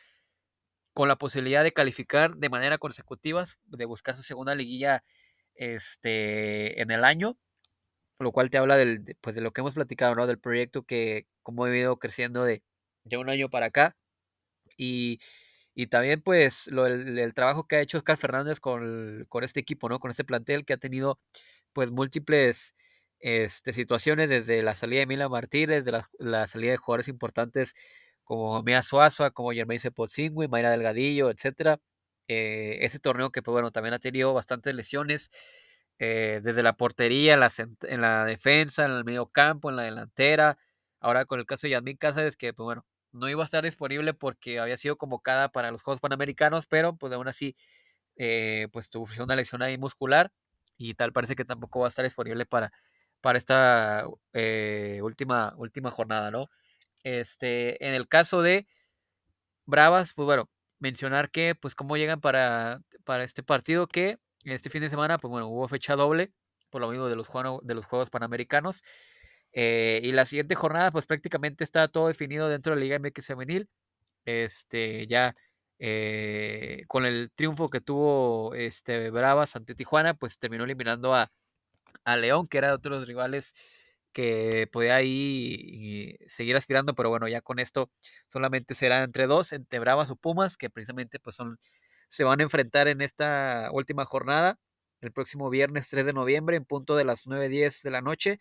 con 1.00 1.08
la 1.08 1.16
posibilidad 1.18 1.64
de 1.64 1.72
calificar 1.72 2.36
de 2.36 2.50
manera 2.50 2.78
consecutiva, 2.78 3.45
de 3.68 3.86
buscar 3.86 4.18
su 4.18 4.22
segunda 4.22 4.54
liguilla 4.54 5.02
este, 5.56 6.82
en 6.82 6.91
el 6.91 7.06
año, 7.06 7.38
lo 8.20 8.34
cual 8.34 8.50
te 8.50 8.58
habla 8.58 8.76
del, 8.76 9.06
pues 9.22 9.34
de 9.34 9.41
lo 9.41 9.54
que 9.54 9.62
hemos 9.62 9.76
platicado, 9.76 10.14
¿no? 10.16 10.28
Del 10.28 10.39
proyecto 10.39 10.84
que, 10.84 11.26
como 11.41 11.66
he 11.68 11.80
ido 11.80 12.00
creciendo 12.00 12.43
de, 12.43 12.64
de 13.06 13.16
un 13.16 13.30
año 13.30 13.50
para 13.50 13.68
acá. 13.68 13.95
Y, 14.76 15.22
y 15.74 15.88
también, 15.88 16.22
pues, 16.22 16.68
lo, 16.68 16.86
el, 16.86 17.18
el, 17.18 17.34
trabajo 17.34 17.66
que 17.66 17.78
ha 17.78 17.82
hecho 17.82 18.00
Oscar 18.00 18.18
Fernández 18.18 18.60
con, 18.60 19.26
con 19.30 19.45
este 19.45 19.62
equipo, 19.62 19.88
¿no? 19.88 20.00
Con 20.02 20.12
este 20.12 20.26
plantel 20.26 20.66
que 20.66 20.74
ha 20.74 20.78
tenido, 20.78 21.18
pues, 21.72 21.91
múltiples 21.91 22.76
este, 23.20 23.72
situaciones, 23.72 24.28
desde 24.28 24.64
la 24.64 24.76
salida 24.76 25.00
de 25.00 25.08
Mila 25.08 25.30
Martínez, 25.30 25.86
de 25.86 25.93
la, 25.93 26.10
la 26.20 26.45
salida 26.45 26.72
de 26.72 26.78
jugadores 26.78 27.08
importantes 27.08 27.74
como 28.30 28.61
Mia 28.61 28.84
Suaza, 28.84 29.32
como 29.32 29.51
Germain 29.53 29.80
Sepotzingui, 29.80 30.47
Mayra 30.47 30.69
Delgadillo, 30.69 31.32
etcétera. 31.32 31.80
Eh, 32.27 32.77
ese 32.86 32.99
torneo 32.99 33.32
que, 33.32 33.41
pues 33.41 33.53
bueno, 33.53 33.71
también 33.71 33.95
ha 33.95 33.99
tenido 33.99 34.36
bastantes 34.36 34.75
lesiones, 34.75 35.32
eh, 35.97 36.39
desde 36.43 36.61
la 36.63 36.73
portería, 36.73 37.34
en 37.34 37.39
la, 37.39 37.51
en 37.84 38.01
la, 38.01 38.25
defensa, 38.25 38.86
en 38.86 38.91
el 38.91 39.03
medio 39.03 39.25
campo, 39.32 39.71
en 39.71 39.77
la 39.77 39.84
delantera. 39.84 40.59
Ahora 40.99 41.25
con 41.25 41.39
el 41.39 41.47
caso 41.47 41.65
de 41.65 41.71
Yasmin 41.71 41.97
Cáceres, 41.97 42.38
que, 42.38 42.53
pues 42.53 42.65
bueno, 42.65 42.86
no 43.13 43.27
iba 43.30 43.41
a 43.41 43.45
estar 43.45 43.63
disponible 43.63 44.13
porque 44.13 44.59
había 44.59 44.77
sido 44.77 44.95
convocada 44.97 45.49
para 45.51 45.71
los 45.71 45.82
Juegos 45.82 45.99
Panamericanos, 46.01 46.67
pero 46.67 46.95
pues 46.97 47.11
aún 47.13 47.27
así, 47.27 47.55
eh, 48.17 48.67
pues 48.73 48.89
tuvo 48.91 49.07
una 49.23 49.36
lesión 49.36 49.63
ahí 49.63 49.77
muscular 49.80 50.32
y 50.77 50.93
tal 50.95 51.13
parece 51.13 51.36
que 51.36 51.45
tampoco 51.45 51.80
va 51.82 51.88
a 51.88 51.89
estar 51.89 52.05
disponible 52.05 52.45
para, 52.45 52.71
para 53.21 53.39
esta 53.39 54.05
última, 55.01 55.53
última 55.57 55.89
jornada, 55.91 56.32
¿no? 56.32 56.49
Este, 57.04 57.86
en 57.88 57.93
el 57.93 58.08
caso 58.08 58.41
de 58.41 58.68
Bravas, 59.66 60.14
pues 60.14 60.26
bueno, 60.26 60.50
mencionar 60.80 61.32
que, 61.32 61.56
pues, 61.56 61.76
cómo 61.76 61.97
llegan 61.97 62.22
para, 62.22 62.82
para 63.04 63.24
este 63.24 63.43
partido, 63.43 63.88
que 63.88 64.18
este 64.43 64.70
fin 64.70 64.82
de 64.82 64.89
semana, 64.89 65.18
pues 65.18 65.30
bueno, 65.30 65.47
hubo 65.47 65.68
fecha 65.68 65.95
doble, 65.95 66.32
por 66.70 66.82
lo 66.82 66.89
mismo 66.89 67.08
de 67.08 67.16
los, 67.16 67.30
de 67.64 67.74
los 67.76 67.86
Juegos 67.86 68.10
Panamericanos. 68.10 68.84
Eh, 69.54 70.02
y 70.04 70.12
la 70.12 70.26
siguiente 70.26 70.56
jornada, 70.56 70.91
pues 70.91 71.06
prácticamente 71.06 71.64
está 71.64 71.88
todo 71.88 72.08
definido 72.08 72.50
dentro 72.50 72.72
de 72.74 72.78
la 72.78 72.84
Liga 72.84 73.00
MX 73.00 73.28
Femenil. 73.28 73.70
Este, 74.26 75.08
ya 75.08 75.36
eh, 75.80 76.84
con 76.88 77.06
el 77.06 77.32
triunfo 77.36 77.70
que 77.70 77.82
tuvo 77.82 78.54
este, 78.56 79.10
Bravas 79.12 79.56
ante 79.56 79.76
Tijuana, 79.76 80.14
pues 80.14 80.38
terminó 80.39 80.66
eliminando 80.66 81.16
a, 81.16 81.32
a 82.04 82.18
León, 82.18 82.47
que 82.47 82.58
era 82.60 82.70
de 82.70 82.74
otros 82.76 83.08
rivales 83.08 83.54
que 84.14 84.68
podía 84.72 84.95
ahí 84.95 86.18
seguir 86.28 86.55
aspirando, 86.55 86.95
pero 86.95 87.10
bueno, 87.10 87.28
ya 87.28 87.41
con 87.41 87.60
esto 87.60 87.91
solamente 88.28 88.76
será 88.76 89.03
entre 89.03 89.28
dos, 89.28 89.53
entre 89.53 89.80
Bravas 89.80 90.10
o 90.10 90.16
Pumas, 90.16 90.57
que 90.57 90.70
precisamente 90.70 91.20
pues 91.20 91.36
son, 91.36 91.60
se 92.10 92.24
van 92.24 92.39
a 92.39 92.43
enfrentar 92.43 92.88
en 92.88 93.01
esta 93.01 93.70
última 93.72 94.05
jornada, 94.05 94.60
el 95.01 95.12
próximo 95.12 95.49
viernes 95.49 95.89
3 95.89 96.05
de 96.05 96.14
noviembre, 96.14 96.57
en 96.57 96.66
punto 96.66 96.95
de 96.95 97.05
las 97.05 97.26
9.10 97.28 97.82
de 97.84 97.91
la 97.91 98.01
noche, 98.01 98.39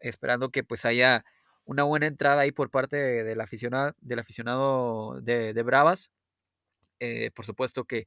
esperando 0.00 0.50
que 0.50 0.64
pues 0.64 0.84
haya 0.84 1.24
una 1.64 1.82
buena 1.84 2.06
entrada 2.06 2.42
ahí 2.42 2.52
por 2.52 2.70
parte 2.70 2.96
de, 2.96 3.24
del 3.24 3.40
aficionado, 3.40 3.94
del 4.00 4.20
aficionado 4.20 5.20
de, 5.22 5.52
de 5.54 5.62
Bravas. 5.62 6.10
Eh, 7.00 7.30
por 7.34 7.44
supuesto 7.44 7.84
que 7.84 8.06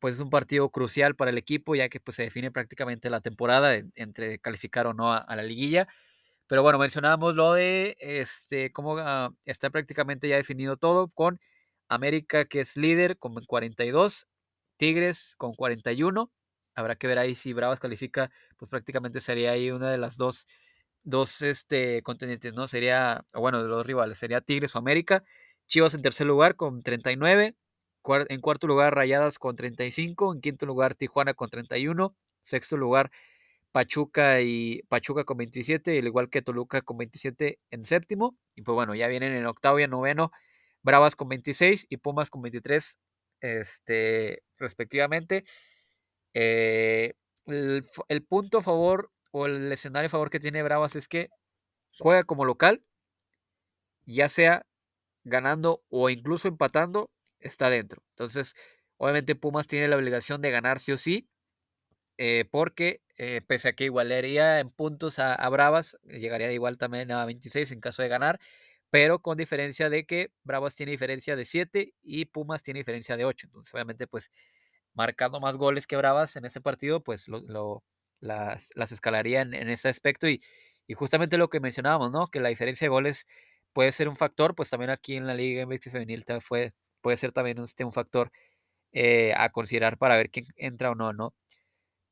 pues 0.00 0.14
es 0.14 0.20
un 0.20 0.30
partido 0.30 0.70
crucial 0.70 1.16
para 1.16 1.30
el 1.32 1.38
equipo, 1.38 1.74
ya 1.76 1.88
que 1.88 2.00
pues 2.00 2.16
se 2.16 2.24
define 2.24 2.50
prácticamente 2.52 3.10
la 3.10 3.20
temporada 3.22 3.74
entre 3.96 4.38
calificar 4.40 4.86
o 4.88 4.94
no 4.94 5.12
a 5.12 5.36
la 5.36 5.42
liguilla. 5.44 5.88
Pero 6.46 6.62
bueno, 6.62 6.78
mencionábamos 6.78 7.34
lo 7.34 7.52
de 7.54 7.96
este, 8.00 8.72
cómo 8.72 8.94
uh, 8.94 9.34
está 9.44 9.70
prácticamente 9.70 10.28
ya 10.28 10.36
definido 10.36 10.76
todo 10.76 11.08
con 11.08 11.40
América 11.88 12.44
que 12.46 12.60
es 12.60 12.76
líder 12.76 13.18
con 13.18 13.34
42, 13.46 14.26
Tigres 14.76 15.34
con 15.36 15.54
41. 15.54 16.30
Habrá 16.74 16.96
que 16.96 17.06
ver 17.06 17.18
ahí 17.18 17.34
si 17.34 17.52
Bravas 17.52 17.80
califica, 17.80 18.30
pues 18.56 18.70
prácticamente 18.70 19.20
sería 19.20 19.52
ahí 19.52 19.70
una 19.70 19.90
de 19.90 19.98
las 19.98 20.16
dos, 20.16 20.46
dos 21.02 21.42
este, 21.42 22.02
contendientes, 22.02 22.54
¿no? 22.54 22.68
Sería, 22.68 23.24
bueno, 23.34 23.62
de 23.62 23.68
los 23.68 23.86
rivales, 23.86 24.18
sería 24.18 24.40
Tigres 24.40 24.74
o 24.74 24.78
América. 24.78 25.24
Chivas 25.66 25.94
en 25.94 26.02
tercer 26.02 26.26
lugar 26.26 26.56
con 26.56 26.82
39. 26.82 27.56
En 28.28 28.40
cuarto 28.40 28.66
lugar, 28.66 28.94
Rayadas 28.94 29.38
con 29.38 29.56
35. 29.56 30.34
En 30.34 30.40
quinto 30.40 30.66
lugar, 30.66 30.94
Tijuana 30.94 31.34
con 31.34 31.50
31. 31.50 32.16
Sexto 32.42 32.76
lugar, 32.76 33.10
Pachuca 33.72 34.42
y 34.42 34.82
Pachuca 34.88 35.24
con 35.24 35.38
27, 35.38 35.98
al 35.98 36.06
igual 36.06 36.28
que 36.30 36.42
Toluca 36.42 36.82
con 36.82 36.98
27 36.98 37.58
en 37.70 37.84
séptimo. 37.84 38.36
Y 38.54 38.62
pues 38.62 38.74
bueno, 38.74 38.94
ya 38.94 39.08
vienen 39.08 39.32
en 39.32 39.46
octavo 39.46 39.80
y 39.80 39.82
en 39.82 39.90
noveno, 39.90 40.30
Bravas 40.82 41.16
con 41.16 41.28
26 41.28 41.86
y 41.88 41.96
Pumas 41.96 42.30
con 42.30 42.42
23, 42.42 42.98
este, 43.40 44.42
respectivamente. 44.58 45.44
Eh, 46.34 47.14
el, 47.46 48.24
punto 48.28 48.58
a 48.58 48.62
favor 48.62 49.10
o 49.32 49.46
el 49.46 49.72
escenario 49.72 50.10
favor 50.10 50.30
que 50.30 50.40
tiene 50.40 50.62
Bravas 50.62 50.96
es 50.96 51.08
que 51.08 51.28
juega 51.98 52.24
como 52.24 52.44
local, 52.44 52.84
ya 54.06 54.28
sea 54.28 54.66
ganando 55.24 55.82
o 55.88 56.10
incluso 56.10 56.48
empatando, 56.48 57.10
está 57.40 57.70
dentro. 57.70 58.02
Entonces, 58.10 58.54
obviamente 58.96 59.34
Pumas 59.34 59.66
tiene 59.66 59.88
la 59.88 59.96
obligación 59.96 60.42
de 60.42 60.50
ganar 60.50 60.80
sí 60.80 60.92
o 60.92 60.98
sí, 60.98 61.28
eh, 62.24 62.44
porque 62.48 63.02
eh, 63.16 63.40
pese 63.44 63.66
a 63.68 63.72
que 63.72 63.82
igualaría 63.86 64.60
en 64.60 64.70
puntos 64.70 65.18
a, 65.18 65.48
Bravas, 65.48 65.98
llegaría 66.04 66.52
igual 66.52 66.78
también 66.78 67.10
a 67.10 67.24
26 67.26 67.72
en 67.72 67.80
caso 67.80 68.00
de 68.00 68.06
ganar, 68.08 68.38
pero 68.90 69.20
con 69.22 69.36
diferencia 69.36 69.90
de 69.90 70.06
que 70.06 70.30
Bravas 70.44 70.76
tiene 70.76 70.92
diferencia 70.92 71.34
de 71.34 71.46
7 71.46 71.94
y 72.00 72.26
Pumas 72.26 72.62
tiene 72.62 72.78
diferencia 72.78 73.16
de 73.16 73.24
8. 73.24 73.48
Entonces, 73.48 73.74
obviamente, 73.74 74.06
pues 74.06 74.30
marcando 74.94 75.40
más 75.40 75.56
goles 75.56 75.88
que 75.88 75.96
Bravas 75.96 76.36
en 76.36 76.44
este 76.44 76.60
partido, 76.60 77.02
pues 77.02 77.26
lo, 77.26 77.82
las, 78.20 78.70
las 78.76 78.92
escalaría 78.92 79.40
en, 79.40 79.54
ese 79.54 79.88
aspecto 79.88 80.28
y, 80.28 80.40
Y 80.86 80.94
justamente 80.94 81.38
lo 81.38 81.48
que 81.50 81.60
mencionábamos, 81.60 82.12
¿no? 82.12 82.28
Que 82.28 82.40
la 82.40 82.50
diferencia 82.50 82.84
de 82.86 82.90
goles 82.90 83.26
puede 83.72 83.92
ser 83.92 84.08
un 84.08 84.16
factor, 84.16 84.54
pues 84.54 84.70
también 84.70 84.90
aquí 84.90 85.16
en 85.16 85.26
la 85.26 85.34
Liga 85.34 85.62
MX 85.66 85.90
Femenil 85.92 86.24
fue, 86.40 86.72
puede 87.00 87.16
ser 87.16 87.32
también 87.32 87.58
este, 87.58 87.84
un 87.84 87.92
factor 87.92 88.30
eh, 88.92 89.34
a 89.36 89.50
considerar 89.50 89.98
para 89.98 90.16
ver 90.16 90.30
quién 90.30 90.46
entra 90.56 90.90
o 90.92 90.94
no, 90.94 91.12
¿no? 91.12 91.34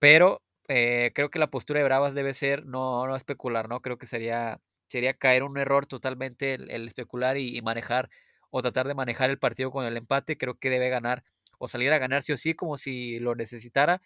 Pero 0.01 0.43
eh, 0.69 1.13
creo 1.15 1.31
que 1.31 1.39
la 1.39 1.51
postura 1.51 1.79
de 1.81 1.85
Bravas 1.85 2.15
debe 2.15 2.35
ser 2.35 2.67
no, 2.67 3.07
no 3.07 3.17
especular, 3.17 3.69
¿no? 3.69 3.81
Creo 3.83 3.99
que 3.99 4.07
sería, 4.07 4.61
sería 4.89 5.15
caer 5.15 5.45
un 5.45 5.59
error 5.59 5.87
totalmente 5.87 6.55
el, 6.55 6.89
especular 6.89 7.37
y, 7.39 7.61
manejar 7.63 8.11
o 8.51 8.63
tratar 8.63 8.89
de 8.89 8.95
manejar 8.95 9.31
el 9.31 9.39
partido 9.39 9.71
con 9.71 9.85
el 9.87 9.97
empate. 9.97 10.39
Creo 10.39 10.59
que 10.59 10.71
debe 10.71 10.89
ganar 10.91 11.25
o 11.59 11.69
salir 11.69 11.93
a 11.93 11.99
ganar 11.99 12.23
sí 12.23 12.33
o 12.33 12.39
sí 12.39 12.55
como 12.55 12.79
si 12.79 13.21
lo 13.21 13.35
necesitara. 13.35 14.03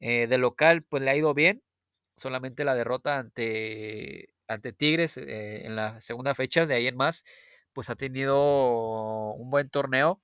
Eh, 0.00 0.26
de 0.28 0.38
local, 0.38 0.84
pues 0.84 1.02
le 1.02 1.10
ha 1.10 1.16
ido 1.16 1.34
bien. 1.34 1.62
Solamente 2.16 2.64
la 2.64 2.74
derrota 2.74 3.18
ante, 3.18 4.34
ante 4.48 4.72
Tigres 4.74 5.16
eh, 5.18 5.66
en 5.66 5.76
la 5.76 6.00
segunda 6.02 6.34
fecha, 6.34 6.66
de 6.66 6.74
ahí 6.74 6.86
en 6.88 6.96
más, 6.96 7.24
pues 7.72 7.90
ha 7.90 7.96
tenido 7.96 9.34
un 9.34 9.50
buen 9.50 9.70
torneo. 9.70 10.22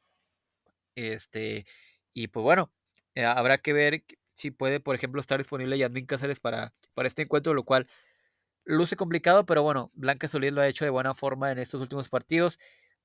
Este, 0.97 1.67
y 2.15 2.29
pues 2.29 2.43
bueno, 2.45 2.73
habrá 3.17 3.59
que 3.59 3.73
ver 3.73 4.05
si 4.37 4.51
puede, 4.51 4.81
por 4.81 4.95
ejemplo, 4.95 5.21
estar 5.21 5.39
disponible 5.39 5.79
Yasmin 5.79 6.05
Cáceres 6.05 6.41
para, 6.41 6.75
para 6.95 7.09
este 7.09 7.23
encuentro, 7.23 7.55
lo 7.55 7.65
cual 7.65 7.89
luce 8.65 8.95
complicado, 8.95 9.47
pero 9.47 9.63
bueno, 9.63 9.91
Blanca 9.95 10.29
Solís 10.29 10.53
lo 10.53 10.61
ha 10.61 10.69
hecho 10.69 10.85
de 10.85 10.91
buena 10.91 11.15
forma 11.15 11.51
en 11.51 11.59
estos 11.59 11.81
últimos 11.81 12.11
partidos. 12.11 12.59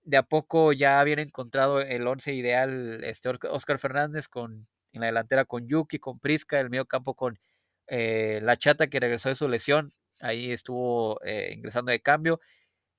De 0.03 0.17
a 0.17 0.23
poco 0.23 0.73
ya 0.73 0.99
habían 0.99 1.19
encontrado 1.19 1.79
el 1.79 2.05
once 2.05 2.33
ideal 2.33 3.01
este 3.05 3.29
Oscar 3.49 3.79
Fernández 3.79 4.27
con, 4.27 4.67
en 4.91 5.01
la 5.01 5.07
delantera 5.07 5.45
con 5.45 5.67
Yuki, 5.69 5.99
con 5.99 6.19
Prisca, 6.19 6.59
el 6.59 6.69
medio 6.69 6.85
campo 6.85 7.15
con 7.15 7.39
eh, 7.87 8.41
La 8.43 8.57
Chata 8.57 8.87
que 8.87 8.99
regresó 8.99 9.29
de 9.29 9.35
su 9.35 9.47
lesión, 9.47 9.93
ahí 10.19 10.51
estuvo 10.51 11.21
eh, 11.23 11.51
ingresando 11.53 11.91
de 11.91 12.01
cambio. 12.01 12.41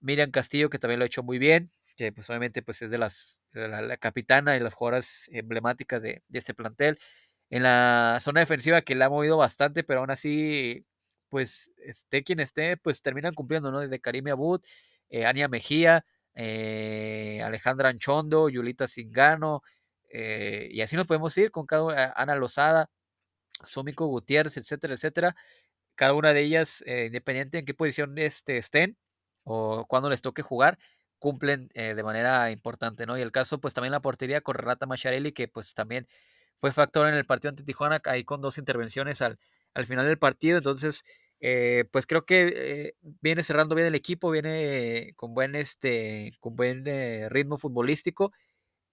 Miriam 0.01 0.30
Castillo 0.30 0.70
que 0.70 0.78
también 0.78 1.01
lo 1.01 1.05
ha 1.05 1.07
hecho 1.07 1.22
muy 1.22 1.39
bien, 1.39 1.68
que 1.97 2.12
pues 2.12 2.30
obviamente 2.30 2.62
pues 2.62 2.80
es 2.80 2.91
de 2.91 2.99
las 2.99 3.43
la, 3.53 3.97
capitana 3.99 4.57
y 4.57 4.61
las 4.61 4.72
jugadoras 4.72 5.28
emblemáticas 5.33 6.01
de, 6.01 6.22
de 6.28 6.39
este 6.39 6.55
plantel 6.55 6.99
en 7.53 7.62
la 7.64 8.18
zona 8.22 8.40
defensiva 8.40 8.80
que 8.80 8.94
la 8.94 9.07
ha 9.07 9.11
movido 9.11 9.36
bastante, 9.36 9.84
pero 9.84 10.00
aún 10.00 10.11
así, 10.11 10.86
pues 11.28 11.70
esté 11.76 12.24
quien 12.24 12.40
esté, 12.40 12.78
pues 12.78 13.03
terminan 13.03 13.34
cumpliendo, 13.34 13.70
¿no? 13.70 13.80
Desde 13.80 14.00
Karim 14.00 14.26
Abud, 14.28 14.62
eh, 15.11 15.26
Ania 15.26 15.48
Mejía, 15.48 16.07
eh, 16.34 17.42
Alejandra 17.44 17.90
Anchondo, 17.90 18.48
Yulita 18.48 18.88
Singano, 18.88 19.62
eh, 20.09 20.68
y 20.72 20.80
así 20.80 20.96
nos 20.96 21.07
podemos 21.07 21.36
ir 21.36 21.50
con 21.50 21.66
cada 21.66 22.14
Ana 22.16 22.36
Lozada, 22.36 22.88
Sómico 23.66 24.07
Gutiérrez, 24.07 24.57
etcétera, 24.57 24.94
etcétera. 24.94 25.36
Cada 25.94 26.14
una 26.14 26.32
de 26.32 26.40
ellas, 26.42 26.82
independiente 26.86 27.59
en 27.59 27.66
qué 27.66 27.74
posición 27.74 28.18
este, 28.18 28.57
estén 28.59 28.96
o 29.44 29.86
cuando 29.88 30.09
les 30.11 30.22
toque 30.22 30.42
jugar, 30.42 30.78
cumplen 31.18 31.68
de 31.74 32.03
manera 32.03 32.50
importante, 32.50 33.07
¿no? 33.07 33.18
Y 33.18 33.22
el 33.22 33.32
caso, 33.32 33.61
pues 33.61 33.74
también 33.74 33.92
la 33.92 34.00
portería 34.00 34.40
con 34.40 34.55
Renata 34.57 34.86
Macharelli, 34.86 35.32
que 35.32 35.48
pues 35.48 35.74
también 35.74 36.09
fue 36.62 36.72
factor 36.72 37.08
en 37.08 37.16
el 37.16 37.26
partido 37.26 37.50
ante 37.50 37.64
Tijuana, 37.64 38.00
ahí 38.06 38.24
con 38.24 38.40
dos 38.40 38.58
intervenciones 38.58 39.20
al, 39.22 39.40
al 39.74 39.86
final 39.86 40.06
del 40.06 40.18
partido. 40.18 40.58
Entonces, 40.60 41.04
eh, 41.40 41.86
pues 41.92 42.06
creo 42.06 42.24
que 42.26 42.52
eh, 42.56 42.94
viene 43.20 43.42
cerrando 43.42 43.74
bien 43.74 43.88
el 43.88 43.96
equipo, 43.96 44.30
viene 44.30 45.12
con 45.16 45.34
buen, 45.34 45.56
este, 45.56 46.32
con 46.40 46.56
buen 46.56 46.84
eh, 46.86 47.28
ritmo 47.30 47.58
futbolístico. 47.58 48.32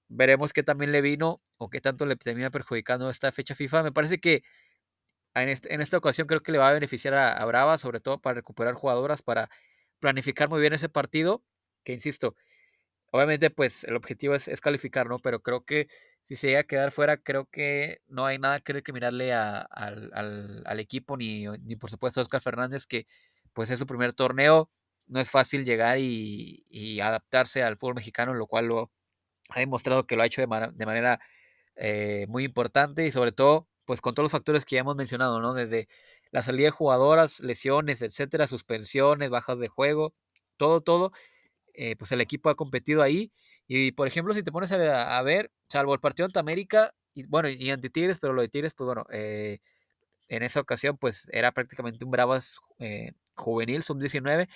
Veremos 0.10 0.54
qué 0.54 0.64
también 0.64 0.92
le 0.94 1.02
vino 1.02 1.42
o 1.58 1.70
qué 1.70 1.82
tanto 1.82 2.06
le 2.08 2.16
termina 2.18 2.52
perjudicando 2.52 3.10
esta 3.10 3.32
fecha 3.32 3.56
FIFA. 3.56 3.84
Me 3.84 3.92
parece 3.94 4.20
que 4.20 4.44
en, 5.36 5.50
este, 5.50 5.74
en 5.74 5.82
esta 5.82 5.98
ocasión 5.98 6.28
creo 6.28 6.42
que 6.42 6.52
le 6.52 6.58
va 6.58 6.70
a 6.70 6.74
beneficiar 6.74 7.14
a, 7.14 7.34
a 7.34 7.46
Brava, 7.46 7.78
sobre 7.78 8.00
todo 8.02 8.20
para 8.22 8.36
recuperar 8.36 8.74
jugadoras, 8.76 9.22
para 9.22 9.50
planificar 10.00 10.50
muy 10.50 10.62
bien 10.62 10.74
ese 10.74 10.90
partido, 10.90 11.44
que 11.84 11.94
insisto, 11.94 12.36
obviamente 13.12 13.50
pues 13.52 13.84
el 13.86 13.96
objetivo 13.98 14.36
es, 14.36 14.48
es 14.50 14.62
calificar, 14.62 15.08
¿no? 15.08 15.20
Pero 15.20 15.42
creo 15.42 15.66
que 15.66 15.90
si 16.30 16.36
se 16.36 16.46
llega 16.50 16.60
a 16.60 16.64
quedar 16.64 16.92
fuera, 16.92 17.18
creo 17.18 17.48
que 17.48 18.04
no 18.08 18.28
hay 18.28 18.38
nada 18.38 18.60
que 18.60 18.72
recriminarle 18.72 19.34
al, 19.34 20.80
equipo, 20.80 21.18
ni, 21.18 21.48
ni, 21.64 21.76
por 21.76 21.90
supuesto 21.90 22.20
a 22.20 22.24
Oscar 22.24 22.40
Fernández, 22.40 22.86
que 22.86 23.08
pues 23.52 23.72
es 23.72 23.80
su 23.80 23.88
primer 23.88 24.14
torneo. 24.14 24.70
No 25.08 25.20
es 25.20 25.32
fácil 25.32 25.66
llegar 25.66 25.98
y, 25.98 27.00
adaptarse 27.02 27.64
al 27.64 27.78
fútbol 27.78 27.96
mexicano, 27.96 28.36
lo 28.36 28.46
cual 28.46 28.68
lo 28.68 28.92
ha 29.50 29.60
demostrado 29.60 30.06
que 30.06 30.16
lo 30.16 30.22
ha 30.22 30.28
hecho 30.28 30.42
de, 30.46 30.70
de 30.72 30.86
manera 30.86 31.20
eh, 31.76 32.28
muy 32.30 32.44
importante 32.44 33.08
y 33.08 33.12
sobre 33.12 33.32
todo, 33.32 33.68
pues 33.86 34.00
con 34.00 34.14
todos 34.14 34.26
los 34.26 34.32
factores 34.32 34.66
que 34.66 34.76
ya 34.76 34.82
hemos 34.82 34.96
mencionado, 34.96 35.42
¿no? 35.42 35.56
Desde 35.56 35.88
la 36.30 36.44
salida 36.44 36.66
de 36.66 36.72
jugadoras, 36.72 37.40
lesiones, 37.40 38.04
etcétera, 38.04 38.46
suspensiones, 38.46 39.32
bajas 39.32 39.58
de 39.58 39.68
juego, 39.68 40.14
todo, 40.58 40.82
todo 40.82 41.12
eh, 41.82 41.96
pues 41.96 42.12
el 42.12 42.20
equipo 42.22 42.50
ha 42.50 42.56
competido 42.56 43.02
ahí. 43.02 43.32
Y 43.72 43.92
por 43.92 44.08
ejemplo, 44.08 44.34
si 44.34 44.42
te 44.42 44.52
pones 44.52 44.72
a, 44.72 45.22
ver, 45.22 45.52
salvo 45.70 45.94
el 45.94 46.00
partido 46.00 46.26
ante 46.26 46.40
América, 46.40 46.96
y 47.14 47.28
bueno, 47.28 47.50
y 47.50 47.70
ante 47.70 47.92
Tigres, 47.92 48.18
pero 48.20 48.34
lo 48.34 48.42
de 48.42 48.50
Tigres, 48.50 48.74
pues 48.74 48.88
bueno, 48.88 49.06
eh, 49.12 49.60
en 50.28 50.44
esa 50.44 50.60
ocasión, 50.60 50.98
pues 50.98 51.30
era 51.34 51.52
prácticamente 51.52 52.04
un 52.04 52.10
Bravas 52.10 52.58
eh, 52.80 53.14
juvenil, 53.36 53.84
sub-19. 53.84 54.50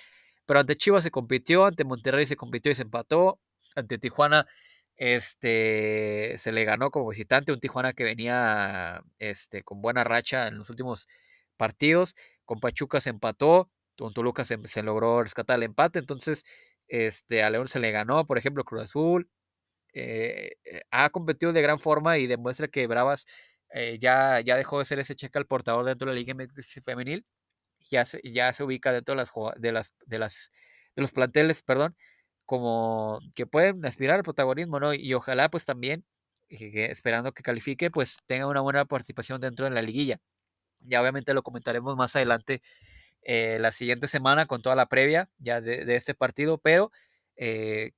Pero 0.46 0.60
ante 0.60 0.74
Chivas 0.74 1.04
se 1.04 1.12
compitió, 1.12 1.64
ante 1.64 1.84
Monterrey 1.84 2.26
se 2.26 2.36
compitió 2.36 2.72
y 2.72 2.74
se 2.74 2.82
empató. 2.82 3.40
Ante 3.76 3.98
Tijuana 3.98 4.46
este, 4.96 6.34
se 6.38 6.50
le 6.52 6.64
ganó 6.64 6.90
como 6.90 7.08
visitante, 7.08 7.52
un 7.52 7.60
Tijuana 7.60 7.92
que 7.92 8.04
venía 8.04 9.04
este, 9.20 9.62
con 9.62 9.80
buena 9.80 10.02
racha 10.04 10.48
en 10.48 10.58
los 10.58 10.70
últimos 10.70 11.08
partidos. 11.56 12.16
Con 12.44 12.58
Pachuca 12.60 13.00
se 13.00 13.10
empató, 13.10 13.70
con 13.96 14.12
Toluca 14.12 14.44
se 14.44 14.82
logró 14.82 15.22
rescatar 15.22 15.56
el 15.58 15.64
empate. 15.64 16.00
Entonces, 16.00 16.44
este, 16.88 17.42
a 17.42 17.50
León 17.50 17.68
se 17.68 17.80
le 17.80 17.90
ganó, 17.90 18.26
por 18.26 18.38
ejemplo, 18.38 18.64
Cruz 18.64 18.82
Azul. 18.84 19.28
Eh, 19.94 20.52
eh, 20.64 20.82
ha 20.90 21.10
competido 21.10 21.52
de 21.52 21.62
gran 21.62 21.78
forma 21.78 22.18
y 22.18 22.26
demuestra 22.26 22.68
que 22.68 22.86
Bravas 22.88 23.26
eh, 23.70 23.98
ya, 24.00 24.40
ya 24.40 24.56
dejó 24.56 24.80
de 24.80 24.84
ser 24.86 24.98
ese 24.98 25.16
cheque 25.16 25.38
al 25.38 25.46
portador 25.46 25.84
dentro 25.86 26.08
de 26.08 26.14
la 26.14 26.20
Liga 26.20 26.34
Femenil. 26.84 27.24
Ya 27.90 28.04
se, 28.06 28.20
ya 28.24 28.52
se 28.52 28.64
ubica 28.64 28.92
dentro 28.92 29.14
de 29.14 29.16
las, 29.18 29.32
de 29.56 29.72
las, 29.72 29.92
de 30.06 30.18
las 30.18 30.50
de 30.96 31.02
los 31.02 31.12
planteles, 31.12 31.62
perdón, 31.62 31.96
como 32.46 33.20
que 33.34 33.46
pueden 33.46 33.84
aspirar 33.84 34.16
al 34.18 34.22
protagonismo, 34.24 34.80
¿no? 34.80 34.94
Y 34.94 35.14
ojalá 35.14 35.50
pues 35.50 35.64
también, 35.64 36.04
esperando 36.48 37.32
que 37.32 37.42
califique, 37.42 37.90
pues 37.90 38.18
tenga 38.26 38.46
una 38.46 38.60
buena 38.60 38.84
participación 38.84 39.40
dentro 39.40 39.64
de 39.66 39.72
la 39.72 39.82
liguilla. 39.82 40.20
Ya 40.80 41.00
obviamente 41.02 41.34
lo 41.34 41.42
comentaremos 41.42 41.96
más 41.96 42.16
adelante 42.16 42.62
eh, 43.24 43.58
la 43.60 43.72
siguiente 43.72 44.08
semana 44.08 44.46
con 44.46 44.62
toda 44.62 44.76
la 44.76 44.86
previa 44.86 45.30
ya 45.38 45.60
de, 45.60 45.96
este 45.96 46.14
partido, 46.14 46.58
pero 46.58 46.92
eh, 47.36 47.92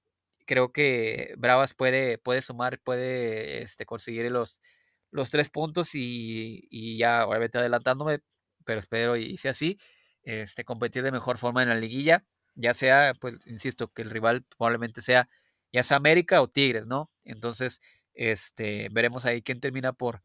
creo 0.47 0.73
que 0.73 1.35
Bravas 1.39 1.75
puede, 1.75 2.19
puede 2.19 2.43
sumar, 2.43 2.81
puede 2.81 3.63
este, 3.63 3.87
conseguir 3.87 4.31
los, 4.31 4.63
los 5.11 5.31
tres 5.31 5.51
puntos 5.51 5.91
y, 5.95 6.99
ya 6.99 7.27
obviamente 7.27 7.59
adelantándome, 7.59 8.21
pero 8.65 8.81
espero 8.81 9.17
y 9.17 9.37
sea 9.39 9.53
así, 9.53 9.79
este, 10.23 10.65
competir 10.65 11.03
de 11.03 11.13
mejor 11.13 11.39
forma 11.39 11.63
en 11.63 11.69
la 11.69 11.77
liguilla, 11.77 12.25
ya 12.55 12.75
sea, 12.75 13.15
pues, 13.21 13.47
insisto, 13.47 13.93
que 13.93 14.03
el 14.03 14.11
rival 14.11 14.45
probablemente 14.57 15.03
sea 15.03 15.29
ya 15.73 15.83
sea 15.83 15.99
América 15.99 16.41
o 16.43 16.49
Tigres, 16.49 16.87
¿no? 16.87 17.11
Entonces, 17.25 17.81
este, 18.15 18.89
veremos 18.91 19.27
ahí 19.27 19.43
quién 19.43 19.61
termina 19.61 19.93
por, 19.93 20.23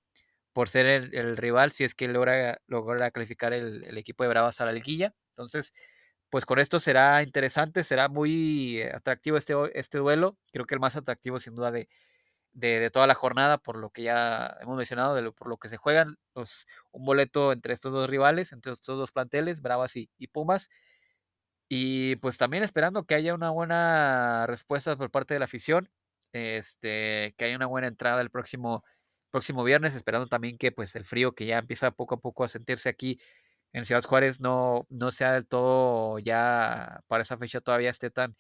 por 0.54 0.70
ser 0.70 0.86
el, 0.86 1.38
rival 1.38 1.72
si 1.72 1.84
es 1.84 1.96
que 1.96 2.08
logra, 2.08 2.62
logra 2.68 3.12
calificar 3.12 3.54
el, 3.54 3.98
equipo 3.98 4.24
de 4.24 4.30
Bravas 4.30 4.62
a 4.62 4.66
la 4.66 4.72
liguilla. 4.74 5.14
Entonces, 5.30 5.74
pues 6.30 6.46
con 6.46 6.60
esto 6.60 6.80
será 6.80 7.24
interesante, 7.24 7.84
será 7.84 8.10
muy 8.10 8.82
atractivo 8.82 9.38
este, 9.38 9.54
este 9.74 9.98
duelo. 10.00 10.38
Creo 10.52 10.66
que 10.66 10.76
el 10.76 10.82
más 10.82 10.96
atractivo 10.96 11.40
sin 11.40 11.56
duda 11.56 11.72
de, 11.72 11.90
de, 12.54 12.90
toda 12.92 13.08
la 13.08 13.14
jornada, 13.16 13.58
por 13.58 13.78
lo 13.78 13.90
que 13.92 14.04
ya 14.04 14.58
hemos 14.62 14.78
mencionado, 14.78 15.16
de 15.16 15.32
por 15.32 15.48
lo 15.48 15.58
que 15.58 15.70
se 15.70 15.78
juegan, 15.78 16.18
los, 16.36 16.68
un 16.92 17.06
boleto 17.06 17.52
entre 17.52 17.74
estos 17.74 17.94
dos 17.94 18.10
rivales, 18.10 18.52
entre 18.52 18.74
estos 18.74 18.98
dos 18.98 19.12
planteles, 19.12 19.62
Bravas 19.62 19.96
y, 19.96 20.10
y 20.18 20.28
Pumas. 20.28 20.70
Y 21.70 22.18
pues 22.18 22.38
también 22.38 22.64
esperando 22.64 23.06
que 23.06 23.16
haya 23.16 23.34
una 23.34 23.50
buena 23.50 24.46
respuesta 24.48 24.96
por 24.98 25.10
parte 25.12 25.34
de 25.34 25.40
la 25.40 25.46
afición, 25.46 25.90
este, 26.34 27.34
que 27.38 27.46
haya 27.46 27.56
una 27.56 27.66
buena 27.68 27.88
entrada 27.88 28.22
el 28.22 28.30
próximo 28.30 28.84
próximo 29.32 29.64
viernes, 29.64 29.96
esperando 29.96 30.28
también 30.28 30.58
que 30.58 30.72
pues 30.72 30.96
el 30.96 31.06
frío 31.06 31.34
que 31.34 31.46
ya 31.48 31.60
empieza 31.60 31.92
poco 31.92 32.16
a 32.16 32.20
poco 32.22 32.44
a 32.44 32.50
sentirse 32.50 32.90
aquí 32.90 33.20
en 33.74 33.86
Ciudad 33.86 34.04
Juárez 34.04 34.42
no, 34.42 34.86
no 34.90 35.12
sea 35.12 35.34
del 35.34 35.48
todo 35.48 36.20
ya 36.20 37.02
para 37.08 37.24
esa 37.24 37.38
fecha 37.38 37.62
todavía 37.62 37.90
esté 37.90 38.10
tan, 38.12 38.36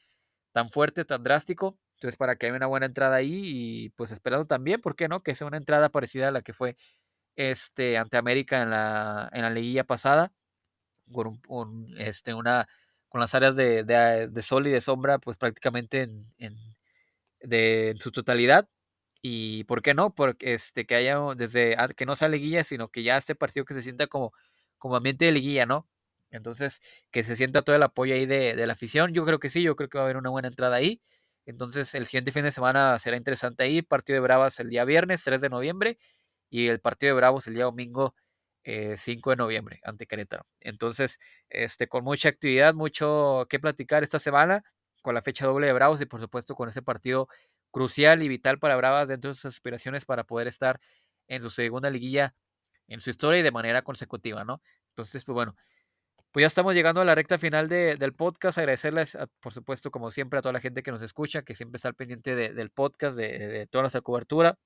tan 0.54 0.70
fuerte, 0.72 1.06
tan 1.06 1.24
drástico. 1.24 1.78
Entonces, 1.96 2.18
para 2.18 2.36
que 2.36 2.48
haya 2.48 2.56
una 2.56 2.68
buena 2.68 2.88
entrada 2.88 3.16
ahí 3.18 3.42
y 3.46 3.89
pues 3.92 4.12
esperando 4.12 4.46
también, 4.48 4.82
¿por 4.82 4.96
qué 4.96 5.08
no? 5.08 5.24
Que 5.24 5.36
sea 5.36 5.48
una 5.48 5.58
entrada 5.58 5.89
parecida 5.89 6.30
a 6.30 6.32
la 6.32 6.42
que 6.42 6.54
fue 6.54 6.76
este 7.36 7.98
ante 7.98 8.18
América 8.18 8.62
en 8.64 8.72
la, 8.72 9.30
en 9.34 9.44
la 9.44 9.50
liguilla 9.52 9.84
pasada, 9.86 10.34
con 11.12 11.42
un, 11.48 11.96
este, 12.00 12.34
una, 12.34 12.68
con 13.10 13.22
las 13.22 13.36
áreas 13.36 13.56
de, 13.56 13.84
de, 13.84 14.42
sol 14.42 14.68
y 14.68 14.72
de 14.72 14.82
sombra, 14.82 15.20
pues 15.20 15.38
prácticamente 15.38 16.02
en, 16.04 16.34
en, 16.38 16.56
de, 17.42 17.92
en 17.92 18.00
su 18.00 18.12
totalidad. 18.12 18.68
Y 19.22 19.66
por 19.66 19.82
qué 19.82 19.94
no, 19.94 20.14
porque 20.16 20.54
este, 20.54 20.86
que 20.86 20.96
haya 20.96 21.20
desde 21.36 21.78
que 21.96 22.06
no 22.06 22.16
sea 22.16 22.28
liguilla, 22.28 22.64
sino 22.64 22.90
que 22.90 23.04
ya 23.04 23.18
este 23.18 23.36
partido 23.36 23.66
que 23.66 23.74
se 23.76 23.84
sienta 23.84 24.08
como, 24.08 24.34
como 24.78 24.96
ambiente 24.96 25.26
de 25.26 25.32
liguilla, 25.32 25.66
¿no? 25.66 25.88
Entonces, 26.32 26.82
que 27.12 27.24
se 27.24 27.36
sienta 27.36 27.62
todo 27.62 27.76
el 27.76 27.84
apoyo 27.84 28.16
ahí 28.16 28.26
de, 28.26 28.56
de, 28.56 28.68
la 28.68 28.74
afición. 28.74 29.14
Yo 29.14 29.26
creo 29.26 29.40
que 29.40 29.50
sí, 29.50 29.62
yo 29.64 29.76
creo 29.76 29.90
que 29.90 29.98
va 29.98 30.04
a 30.04 30.08
haber 30.08 30.18
una 30.18 30.30
buena 30.30 30.48
entrada 30.48 30.76
ahí. 30.78 31.02
Entonces, 31.46 31.94
el 31.96 32.08
siguiente 32.08 32.32
fin 32.32 32.44
de 32.44 32.52
semana 32.52 32.98
será 33.00 33.18
interesante 33.18 33.64
ahí. 33.64 33.82
Partido 33.82 34.16
de 34.16 34.22
Bravas 34.22 34.60
el 34.60 34.70
día 34.70 34.86
viernes, 34.86 35.24
3 35.24 35.42
de 35.42 35.50
noviembre. 35.50 35.98
Y 36.50 36.68
el 36.68 36.80
partido 36.80 37.14
de 37.14 37.18
Bravos 37.18 37.48
el 37.48 37.56
día 37.56 37.66
domingo, 37.66 38.16
5 38.64 39.30
de 39.32 39.36
noviembre, 39.36 39.80
ante 39.84 40.08
Querétaro. 40.08 40.46
Entonces, 40.60 41.20
este, 41.50 41.88
con 41.88 42.04
mucha 42.04 42.30
actividad, 42.30 42.74
mucho 42.74 43.48
que 43.50 43.60
platicar 43.60 44.04
esta 44.04 44.20
semana, 44.20 44.64
con 45.02 45.16
la 45.16 45.22
fecha 45.22 45.46
doble 45.48 45.68
de 45.68 45.74
Bravos 45.74 46.02
y 46.02 46.06
por 46.06 46.20
supuesto 46.22 46.56
con 46.56 46.70
ese 46.70 46.82
partido 46.82 47.28
crucial 47.72 48.24
y 48.24 48.28
vital 48.28 48.60
para 48.60 48.76
Bravas 48.76 49.08
dentro 49.08 49.32
de 49.32 49.36
sus 49.36 49.46
aspiraciones 49.46 50.06
para 50.06 50.24
poder 50.26 50.48
estar 50.48 50.80
en 51.28 51.42
su 51.42 51.50
segunda 51.50 51.90
liguilla 51.90 52.36
en 52.88 53.02
su 53.02 53.10
historia 53.10 53.40
y 53.40 53.44
de 53.44 53.52
manera 53.52 53.84
consecutiva, 53.84 54.44
¿no? 54.44 54.62
Entonces, 54.90 55.24
pues 55.24 55.34
bueno, 55.34 55.56
pues 56.32 56.44
ya 56.44 56.48
estamos 56.48 56.74
llegando 56.74 57.02
a 57.02 57.06
la 57.06 57.16
recta 57.16 57.38
final 57.38 57.70
de, 57.70 57.96
del 57.96 58.14
podcast. 58.14 58.58
Agradecerles, 58.58 59.18
por 59.40 59.54
supuesto, 59.54 59.92
como 59.92 60.12
siempre, 60.12 60.40
a 60.40 60.42
toda 60.42 60.54
la 60.54 60.60
gente 60.60 60.84
que 60.84 60.92
nos 60.92 61.02
escucha, 61.02 61.42
que 61.44 61.56
siempre 61.56 61.78
está 61.78 61.88
al 61.88 61.96
pendiente 61.96 62.36
de, 62.36 62.54
del 62.54 62.70
podcast, 62.70 63.18
de, 63.18 63.48
de, 63.48 63.68
toda 63.68 63.84
nuestra 63.84 64.02
cobertura. 64.02 64.58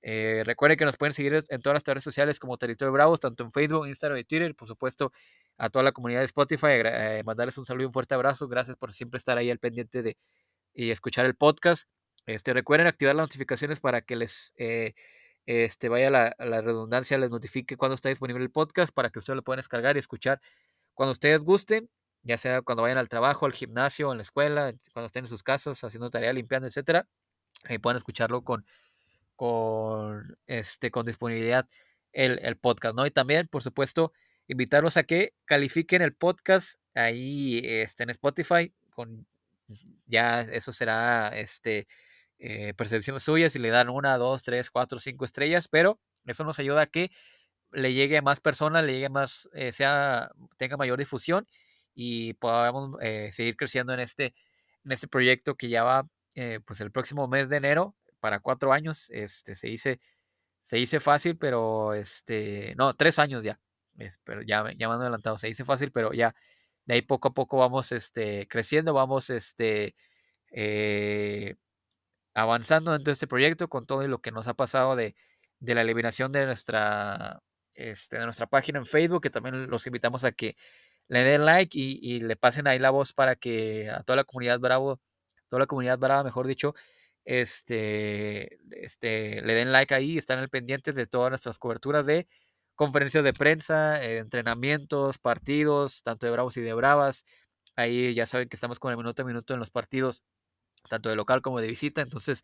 Eh, 0.00 0.42
recuerden 0.46 0.78
que 0.78 0.84
nos 0.84 0.96
pueden 0.96 1.12
seguir 1.12 1.42
en 1.48 1.60
todas 1.60 1.74
las 1.74 1.84
redes 1.84 2.04
sociales 2.04 2.38
como 2.40 2.56
Territorio 2.56 2.92
Bravos, 2.92 3.20
tanto 3.20 3.44
en 3.44 3.52
Facebook, 3.52 3.86
Instagram 3.86 4.18
y 4.18 4.24
Twitter. 4.24 4.54
Por 4.54 4.68
supuesto, 4.68 5.12
a 5.58 5.68
toda 5.70 5.82
la 5.82 5.92
comunidad 5.92 6.20
de 6.20 6.26
Spotify, 6.26 6.80
eh, 6.84 7.22
mandarles 7.24 7.58
un 7.58 7.66
saludo 7.66 7.82
y 7.84 7.86
un 7.86 7.92
fuerte 7.92 8.14
abrazo. 8.14 8.48
Gracias 8.48 8.76
por 8.76 8.92
siempre 8.92 9.18
estar 9.18 9.36
ahí 9.36 9.50
al 9.50 9.58
pendiente 9.58 10.02
de 10.02 10.16
y 10.74 10.90
escuchar 10.90 11.26
el 11.26 11.34
podcast. 11.34 11.88
Este, 12.28 12.52
recuerden 12.52 12.86
activar 12.86 13.16
las 13.16 13.24
notificaciones 13.24 13.80
para 13.80 14.02
que 14.02 14.14
les 14.14 14.52
eh, 14.58 14.92
este, 15.46 15.88
vaya 15.88 16.10
la, 16.10 16.36
la, 16.38 16.60
redundancia, 16.60 17.16
les 17.16 17.30
notifique 17.30 17.78
cuando 17.78 17.94
está 17.94 18.10
disponible 18.10 18.44
el 18.44 18.50
podcast 18.50 18.92
para 18.92 19.08
que 19.08 19.18
ustedes 19.18 19.36
lo 19.36 19.42
puedan 19.42 19.60
descargar 19.60 19.96
y 19.96 19.98
escuchar 19.98 20.38
cuando 20.92 21.12
ustedes 21.12 21.40
gusten, 21.40 21.88
ya 22.22 22.36
sea 22.36 22.60
cuando 22.60 22.82
vayan 22.82 22.98
al 22.98 23.08
trabajo, 23.08 23.46
al 23.46 23.54
gimnasio, 23.54 24.12
en 24.12 24.18
la 24.18 24.24
escuela, 24.24 24.74
cuando 24.92 25.06
estén 25.06 25.24
en 25.24 25.28
sus 25.28 25.42
casas 25.42 25.82
haciendo 25.82 26.10
tarea, 26.10 26.34
limpiando, 26.34 26.68
etcétera, 26.68 27.08
y 27.66 27.78
puedan 27.78 27.96
escucharlo 27.96 28.44
con, 28.44 28.66
con, 29.34 30.36
este, 30.46 30.90
con 30.90 31.06
disponibilidad 31.06 31.66
el, 32.12 32.40
el 32.42 32.58
podcast, 32.58 32.94
¿no? 32.94 33.06
Y 33.06 33.10
también, 33.10 33.48
por 33.48 33.62
supuesto, 33.62 34.12
invitarlos 34.48 34.98
a 34.98 35.04
que 35.04 35.32
califiquen 35.46 36.02
el 36.02 36.12
podcast 36.12 36.78
ahí 36.92 37.62
este, 37.64 38.02
en 38.02 38.10
Spotify 38.10 38.74
con 38.90 39.26
ya 40.04 40.42
eso 40.42 40.72
será 40.72 41.28
este 41.28 41.86
eh, 42.38 42.74
percepción 42.74 43.20
suya 43.20 43.50
si 43.50 43.58
le 43.58 43.70
dan 43.70 43.88
una, 43.88 44.16
dos, 44.18 44.42
tres, 44.42 44.70
cuatro, 44.70 45.00
cinco 45.00 45.24
estrellas, 45.24 45.68
pero 45.68 46.00
eso 46.26 46.44
nos 46.44 46.58
ayuda 46.58 46.82
a 46.82 46.86
que 46.86 47.10
le 47.72 47.92
llegue 47.92 48.18
a 48.18 48.22
más 48.22 48.40
personas, 48.40 48.84
le 48.84 48.94
llegue 48.94 49.08
más, 49.08 49.48
eh, 49.52 49.72
sea, 49.72 50.30
tenga 50.56 50.76
mayor 50.76 50.98
difusión 50.98 51.46
y 51.94 52.34
podamos 52.34 52.96
eh, 53.02 53.30
seguir 53.32 53.56
creciendo 53.56 53.92
en 53.92 54.00
este, 54.00 54.34
en 54.84 54.92
este 54.92 55.08
proyecto 55.08 55.56
que 55.56 55.68
ya 55.68 55.84
va, 55.84 56.08
eh, 56.34 56.60
pues 56.64 56.80
el 56.80 56.90
próximo 56.92 57.28
mes 57.28 57.48
de 57.48 57.56
enero, 57.58 57.94
para 58.20 58.40
cuatro 58.40 58.72
años, 58.72 59.10
este, 59.10 59.54
se 59.54 59.68
dice, 59.68 60.00
se 60.62 60.76
dice 60.76 61.00
fácil, 61.00 61.36
pero 61.38 61.94
este, 61.94 62.74
no, 62.76 62.94
tres 62.94 63.18
años 63.18 63.44
ya, 63.44 63.60
pero 64.24 64.42
ya, 64.42 64.64
ya 64.76 64.88
me 64.88 64.94
han 64.94 65.02
adelantado, 65.02 65.38
se 65.38 65.48
dice 65.48 65.64
fácil, 65.64 65.92
pero 65.92 66.12
ya, 66.12 66.34
de 66.86 66.94
ahí 66.94 67.02
poco 67.02 67.28
a 67.28 67.34
poco 67.34 67.58
vamos, 67.58 67.92
este, 67.92 68.48
creciendo, 68.48 68.94
vamos, 68.94 69.30
este, 69.30 69.94
avanzando 72.42 72.92
dentro 72.92 73.10
de 73.10 73.14
este 73.14 73.26
proyecto 73.26 73.68
con 73.68 73.86
todo 73.86 74.06
lo 74.06 74.20
que 74.20 74.30
nos 74.30 74.46
ha 74.48 74.54
pasado 74.54 74.96
de, 74.96 75.16
de 75.60 75.74
la 75.74 75.82
eliminación 75.82 76.32
de 76.32 76.46
nuestra, 76.46 77.42
este, 77.74 78.18
de 78.18 78.24
nuestra 78.24 78.46
página 78.46 78.78
en 78.78 78.86
Facebook, 78.86 79.22
que 79.22 79.30
también 79.30 79.68
los 79.68 79.86
invitamos 79.86 80.24
a 80.24 80.32
que 80.32 80.56
le 81.08 81.24
den 81.24 81.44
like 81.44 81.76
y, 81.78 81.98
y, 82.02 82.20
le 82.20 82.36
pasen 82.36 82.66
ahí 82.68 82.78
la 82.78 82.90
voz 82.90 83.12
para 83.12 83.34
que 83.36 83.90
a 83.90 84.02
toda 84.04 84.16
la 84.16 84.24
comunidad 84.24 84.60
Bravo, 84.60 85.00
toda 85.48 85.60
la 85.60 85.66
comunidad 85.66 85.98
Brava, 85.98 86.22
mejor 86.22 86.46
dicho, 86.46 86.74
este, 87.24 88.58
este, 88.70 89.42
le 89.42 89.54
den 89.54 89.72
like 89.72 89.94
ahí 89.94 90.12
y 90.12 90.18
están 90.18 90.38
al 90.38 90.48
pendientes 90.48 90.94
de 90.94 91.06
todas 91.06 91.30
nuestras 91.30 91.58
coberturas 91.58 92.06
de 92.06 92.28
conferencias 92.76 93.24
de 93.24 93.32
prensa, 93.32 94.02
eh, 94.04 94.18
entrenamientos, 94.18 95.18
partidos, 95.18 96.02
tanto 96.04 96.26
de 96.26 96.32
Bravos 96.32 96.56
y 96.56 96.60
de 96.62 96.74
Bravas. 96.74 97.24
Ahí 97.76 98.14
ya 98.14 98.26
saben 98.26 98.48
que 98.48 98.56
estamos 98.56 98.78
con 98.78 98.92
el 98.92 98.98
minuto 98.98 99.22
a 99.22 99.24
minuto 99.26 99.54
en 99.54 99.60
los 99.60 99.70
partidos 99.70 100.24
tanto 100.88 101.08
de 101.10 101.16
local 101.16 101.42
como 101.42 101.60
de 101.60 101.68
visita. 101.68 102.00
Entonces, 102.02 102.42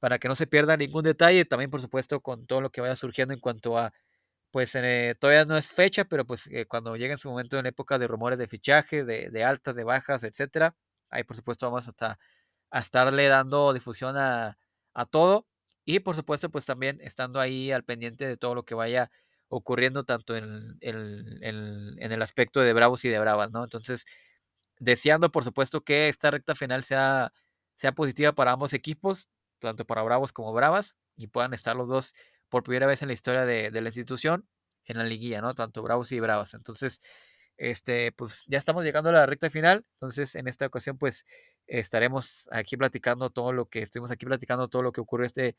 para 0.00 0.18
que 0.18 0.28
no 0.28 0.36
se 0.36 0.46
pierda 0.46 0.76
ningún 0.76 1.04
detalle, 1.04 1.44
también 1.44 1.70
por 1.70 1.80
supuesto 1.80 2.20
con 2.20 2.46
todo 2.46 2.60
lo 2.60 2.70
que 2.70 2.80
vaya 2.80 2.96
surgiendo 2.96 3.34
en 3.34 3.40
cuanto 3.40 3.78
a, 3.78 3.92
pues 4.50 4.74
eh, 4.76 5.16
todavía 5.20 5.44
no 5.44 5.56
es 5.56 5.68
fecha, 5.68 6.04
pero 6.04 6.24
pues 6.26 6.46
eh, 6.48 6.66
cuando 6.66 6.96
llegue 6.96 7.12
en 7.12 7.18
su 7.18 7.28
momento 7.30 7.58
en 7.58 7.66
época 7.66 7.98
de 7.98 8.06
rumores 8.06 8.38
de 8.38 8.46
fichaje, 8.48 9.04
de, 9.04 9.30
de 9.30 9.44
altas, 9.44 9.76
de 9.76 9.84
bajas, 9.84 10.24
etcétera, 10.24 10.76
ahí 11.10 11.24
por 11.24 11.36
supuesto 11.36 11.66
vamos 11.66 11.88
hasta 11.88 12.18
a 12.70 12.80
estarle 12.80 13.28
dando 13.28 13.72
difusión 13.72 14.16
a, 14.16 14.58
a 14.94 15.06
todo 15.06 15.46
y 15.84 16.00
por 16.00 16.16
supuesto 16.16 16.50
pues 16.50 16.66
también 16.66 17.00
estando 17.02 17.40
ahí 17.40 17.72
al 17.72 17.84
pendiente 17.84 18.26
de 18.26 18.36
todo 18.36 18.54
lo 18.54 18.64
que 18.64 18.74
vaya 18.74 19.10
ocurriendo 19.48 20.04
tanto 20.04 20.36
en, 20.36 20.76
en, 20.80 21.42
en, 21.42 21.94
en 21.98 22.12
el 22.12 22.22
aspecto 22.22 22.60
de 22.60 22.72
Bravos 22.72 23.04
y 23.04 23.08
de 23.10 23.18
Bravas, 23.20 23.50
¿no? 23.52 23.62
Entonces, 23.64 24.04
deseando 24.78 25.30
por 25.30 25.44
supuesto 25.44 25.82
que 25.82 26.08
esta 26.08 26.30
recta 26.30 26.54
final 26.54 26.84
sea 26.84 27.32
sea 27.76 27.92
positiva 27.92 28.32
para 28.32 28.52
ambos 28.52 28.72
equipos, 28.72 29.28
tanto 29.58 29.84
para 29.84 30.02
Bravos 30.02 30.32
como 30.32 30.52
Bravas, 30.52 30.96
y 31.16 31.28
puedan 31.28 31.54
estar 31.54 31.76
los 31.76 31.88
dos 31.88 32.14
por 32.48 32.62
primera 32.62 32.86
vez 32.86 33.02
en 33.02 33.08
la 33.08 33.14
historia 33.14 33.44
de, 33.44 33.70
la 33.70 33.88
institución 33.88 34.48
en 34.84 34.98
la 34.98 35.04
liguilla, 35.04 35.40
¿no? 35.40 35.54
Tanto 35.54 35.82
Bravos 35.82 36.12
y 36.12 36.20
Bravas. 36.20 36.54
Entonces, 36.54 37.00
este, 37.56 38.12
pues 38.12 38.44
ya 38.46 38.58
estamos 38.58 38.84
llegando 38.84 39.10
a 39.10 39.12
la 39.12 39.26
recta 39.26 39.50
final. 39.50 39.84
Entonces, 39.94 40.34
en 40.34 40.48
esta 40.48 40.66
ocasión, 40.66 40.98
pues 40.98 41.24
estaremos 41.66 42.48
aquí 42.52 42.76
platicando 42.76 43.30
todo 43.30 43.52
lo 43.52 43.66
que 43.66 43.80
estuvimos 43.80 44.10
aquí 44.10 44.26
platicando, 44.26 44.68
todo 44.68 44.82
lo 44.82 44.92
que 44.92 45.00
ocurrió 45.00 45.26
este 45.26 45.56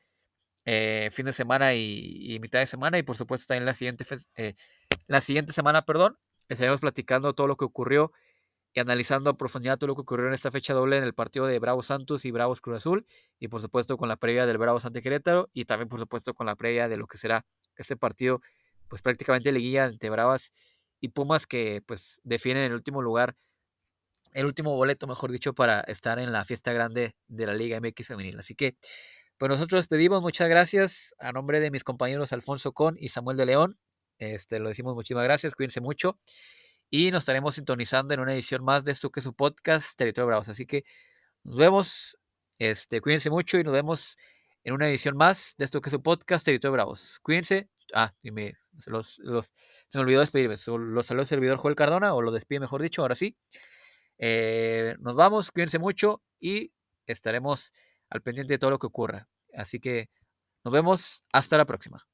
eh, 0.65 1.09
fin 1.11 1.25
de 1.25 1.33
semana 1.33 1.73
y, 1.73 2.33
y, 2.33 2.39
mitad 2.39 2.59
de 2.59 2.67
semana. 2.67 2.97
Y 2.97 3.03
por 3.03 3.15
supuesto, 3.15 3.47
también 3.47 3.65
la 3.65 3.73
siguiente, 3.73 4.05
eh, 4.35 4.55
la 5.07 5.21
siguiente 5.21 5.53
semana, 5.53 5.85
perdón, 5.85 6.17
estaremos 6.49 6.79
platicando 6.79 7.33
todo 7.33 7.47
lo 7.47 7.57
que 7.57 7.65
ocurrió 7.65 8.11
y 8.75 8.81
analizando 8.81 9.29
a 9.29 9.37
profundidad 9.37 9.77
todo 9.77 9.87
lo 9.87 9.95
que 9.95 10.01
ocurrió 10.01 10.27
en 10.27 10.33
esta 10.33 10.51
fecha 10.51 10.73
doble 10.73 10.97
en 10.97 11.05
el 11.05 11.13
partido 11.13 11.47
de 11.47 11.57
Bravos 11.59 11.87
Santos 11.87 12.25
y 12.25 12.31
Bravos 12.31 12.59
Cruz 12.59 12.77
Azul, 12.77 13.07
y 13.39 13.47
por 13.47 13.61
supuesto 13.61 13.95
con 13.95 14.09
la 14.09 14.17
previa 14.17 14.45
del 14.45 14.57
Bravos 14.57 14.83
ante 14.83 15.01
Querétaro, 15.01 15.49
y 15.53 15.63
también 15.63 15.87
por 15.87 15.97
supuesto 15.97 16.33
con 16.33 16.45
la 16.45 16.57
previa 16.57 16.89
de 16.89 16.97
lo 16.97 17.07
que 17.07 17.17
será 17.17 17.45
este 17.77 17.95
partido, 17.95 18.41
pues 18.89 19.01
prácticamente 19.01 19.53
liguilla 19.53 19.85
entre 19.85 20.09
Bravas 20.09 20.51
y 20.99 21.07
Pumas 21.07 21.47
que 21.47 21.83
pues 21.85 22.19
definen 22.25 22.63
el 22.63 22.73
último 22.73 23.01
lugar, 23.01 23.37
el 24.33 24.45
último 24.45 24.75
boleto, 24.75 25.07
mejor 25.07 25.31
dicho, 25.31 25.53
para 25.53 25.79
estar 25.79 26.19
en 26.19 26.33
la 26.33 26.43
fiesta 26.43 26.73
grande 26.73 27.15
de 27.27 27.45
la 27.45 27.53
Liga 27.53 27.79
MX 27.79 28.07
Femenil. 28.07 28.37
Así 28.37 28.55
que, 28.55 28.75
pues 29.37 29.49
nosotros 29.49 29.79
despedimos, 29.79 30.21
muchas 30.21 30.49
gracias 30.49 31.15
a 31.19 31.31
nombre 31.31 31.61
de 31.61 31.71
mis 31.71 31.85
compañeros 31.85 32.33
Alfonso 32.33 32.73
Con 32.73 32.97
y 32.99 33.07
Samuel 33.07 33.37
de 33.37 33.45
León. 33.45 33.79
Este, 34.17 34.59
lo 34.59 34.67
decimos 34.67 34.95
muchísimas 34.95 35.23
gracias, 35.23 35.55
cuídense 35.55 35.79
mucho 35.79 36.19
y 36.89 37.11
nos 37.11 37.21
estaremos 37.21 37.55
sintonizando 37.55 38.13
en 38.13 38.19
una 38.19 38.33
edición 38.33 38.63
más 38.63 38.83
de 38.83 38.91
esto 38.91 39.09
que 39.11 39.19
es 39.19 39.23
su 39.23 39.33
podcast 39.33 39.97
Territorio 39.97 40.27
Bravos. 40.27 40.49
Así 40.49 40.65
que 40.65 40.83
nos 41.43 41.57
vemos, 41.57 42.17
este, 42.59 43.01
cuídense 43.01 43.29
mucho 43.29 43.57
y 43.57 43.63
nos 43.63 43.73
vemos 43.73 44.17
en 44.63 44.73
una 44.73 44.89
edición 44.89 45.17
más 45.17 45.55
de 45.57 45.65
esto 45.65 45.81
que 45.81 45.89
es 45.89 45.93
su 45.93 46.01
podcast 46.01 46.45
Territorio 46.45 46.73
Bravos. 46.73 47.19
Cuídense. 47.21 47.69
Ah, 47.93 48.13
y 48.23 48.31
me, 48.31 48.53
se 48.79 48.89
me 48.91 50.01
olvidó 50.01 50.21
despedirme. 50.21 50.55
Los 50.55 51.05
saludos 51.05 51.11
el 51.11 51.27
servidor 51.27 51.57
Joel 51.57 51.75
Cardona, 51.75 52.13
o 52.13 52.21
lo 52.21 52.31
despide 52.31 52.59
mejor 52.59 52.81
dicho, 52.81 53.01
ahora 53.01 53.15
sí. 53.15 53.37
Eh, 54.17 54.95
nos 54.99 55.15
vamos, 55.15 55.51
cuídense 55.51 55.79
mucho 55.79 56.23
y 56.39 56.71
estaremos 57.05 57.73
al 58.09 58.21
pendiente 58.21 58.53
de 58.53 58.59
todo 58.59 58.71
lo 58.71 58.79
que 58.79 58.87
ocurra. 58.87 59.27
Así 59.53 59.79
que 59.79 60.09
nos 60.63 60.73
vemos 60.73 61.23
hasta 61.31 61.57
la 61.57 61.65
próxima. 61.65 62.05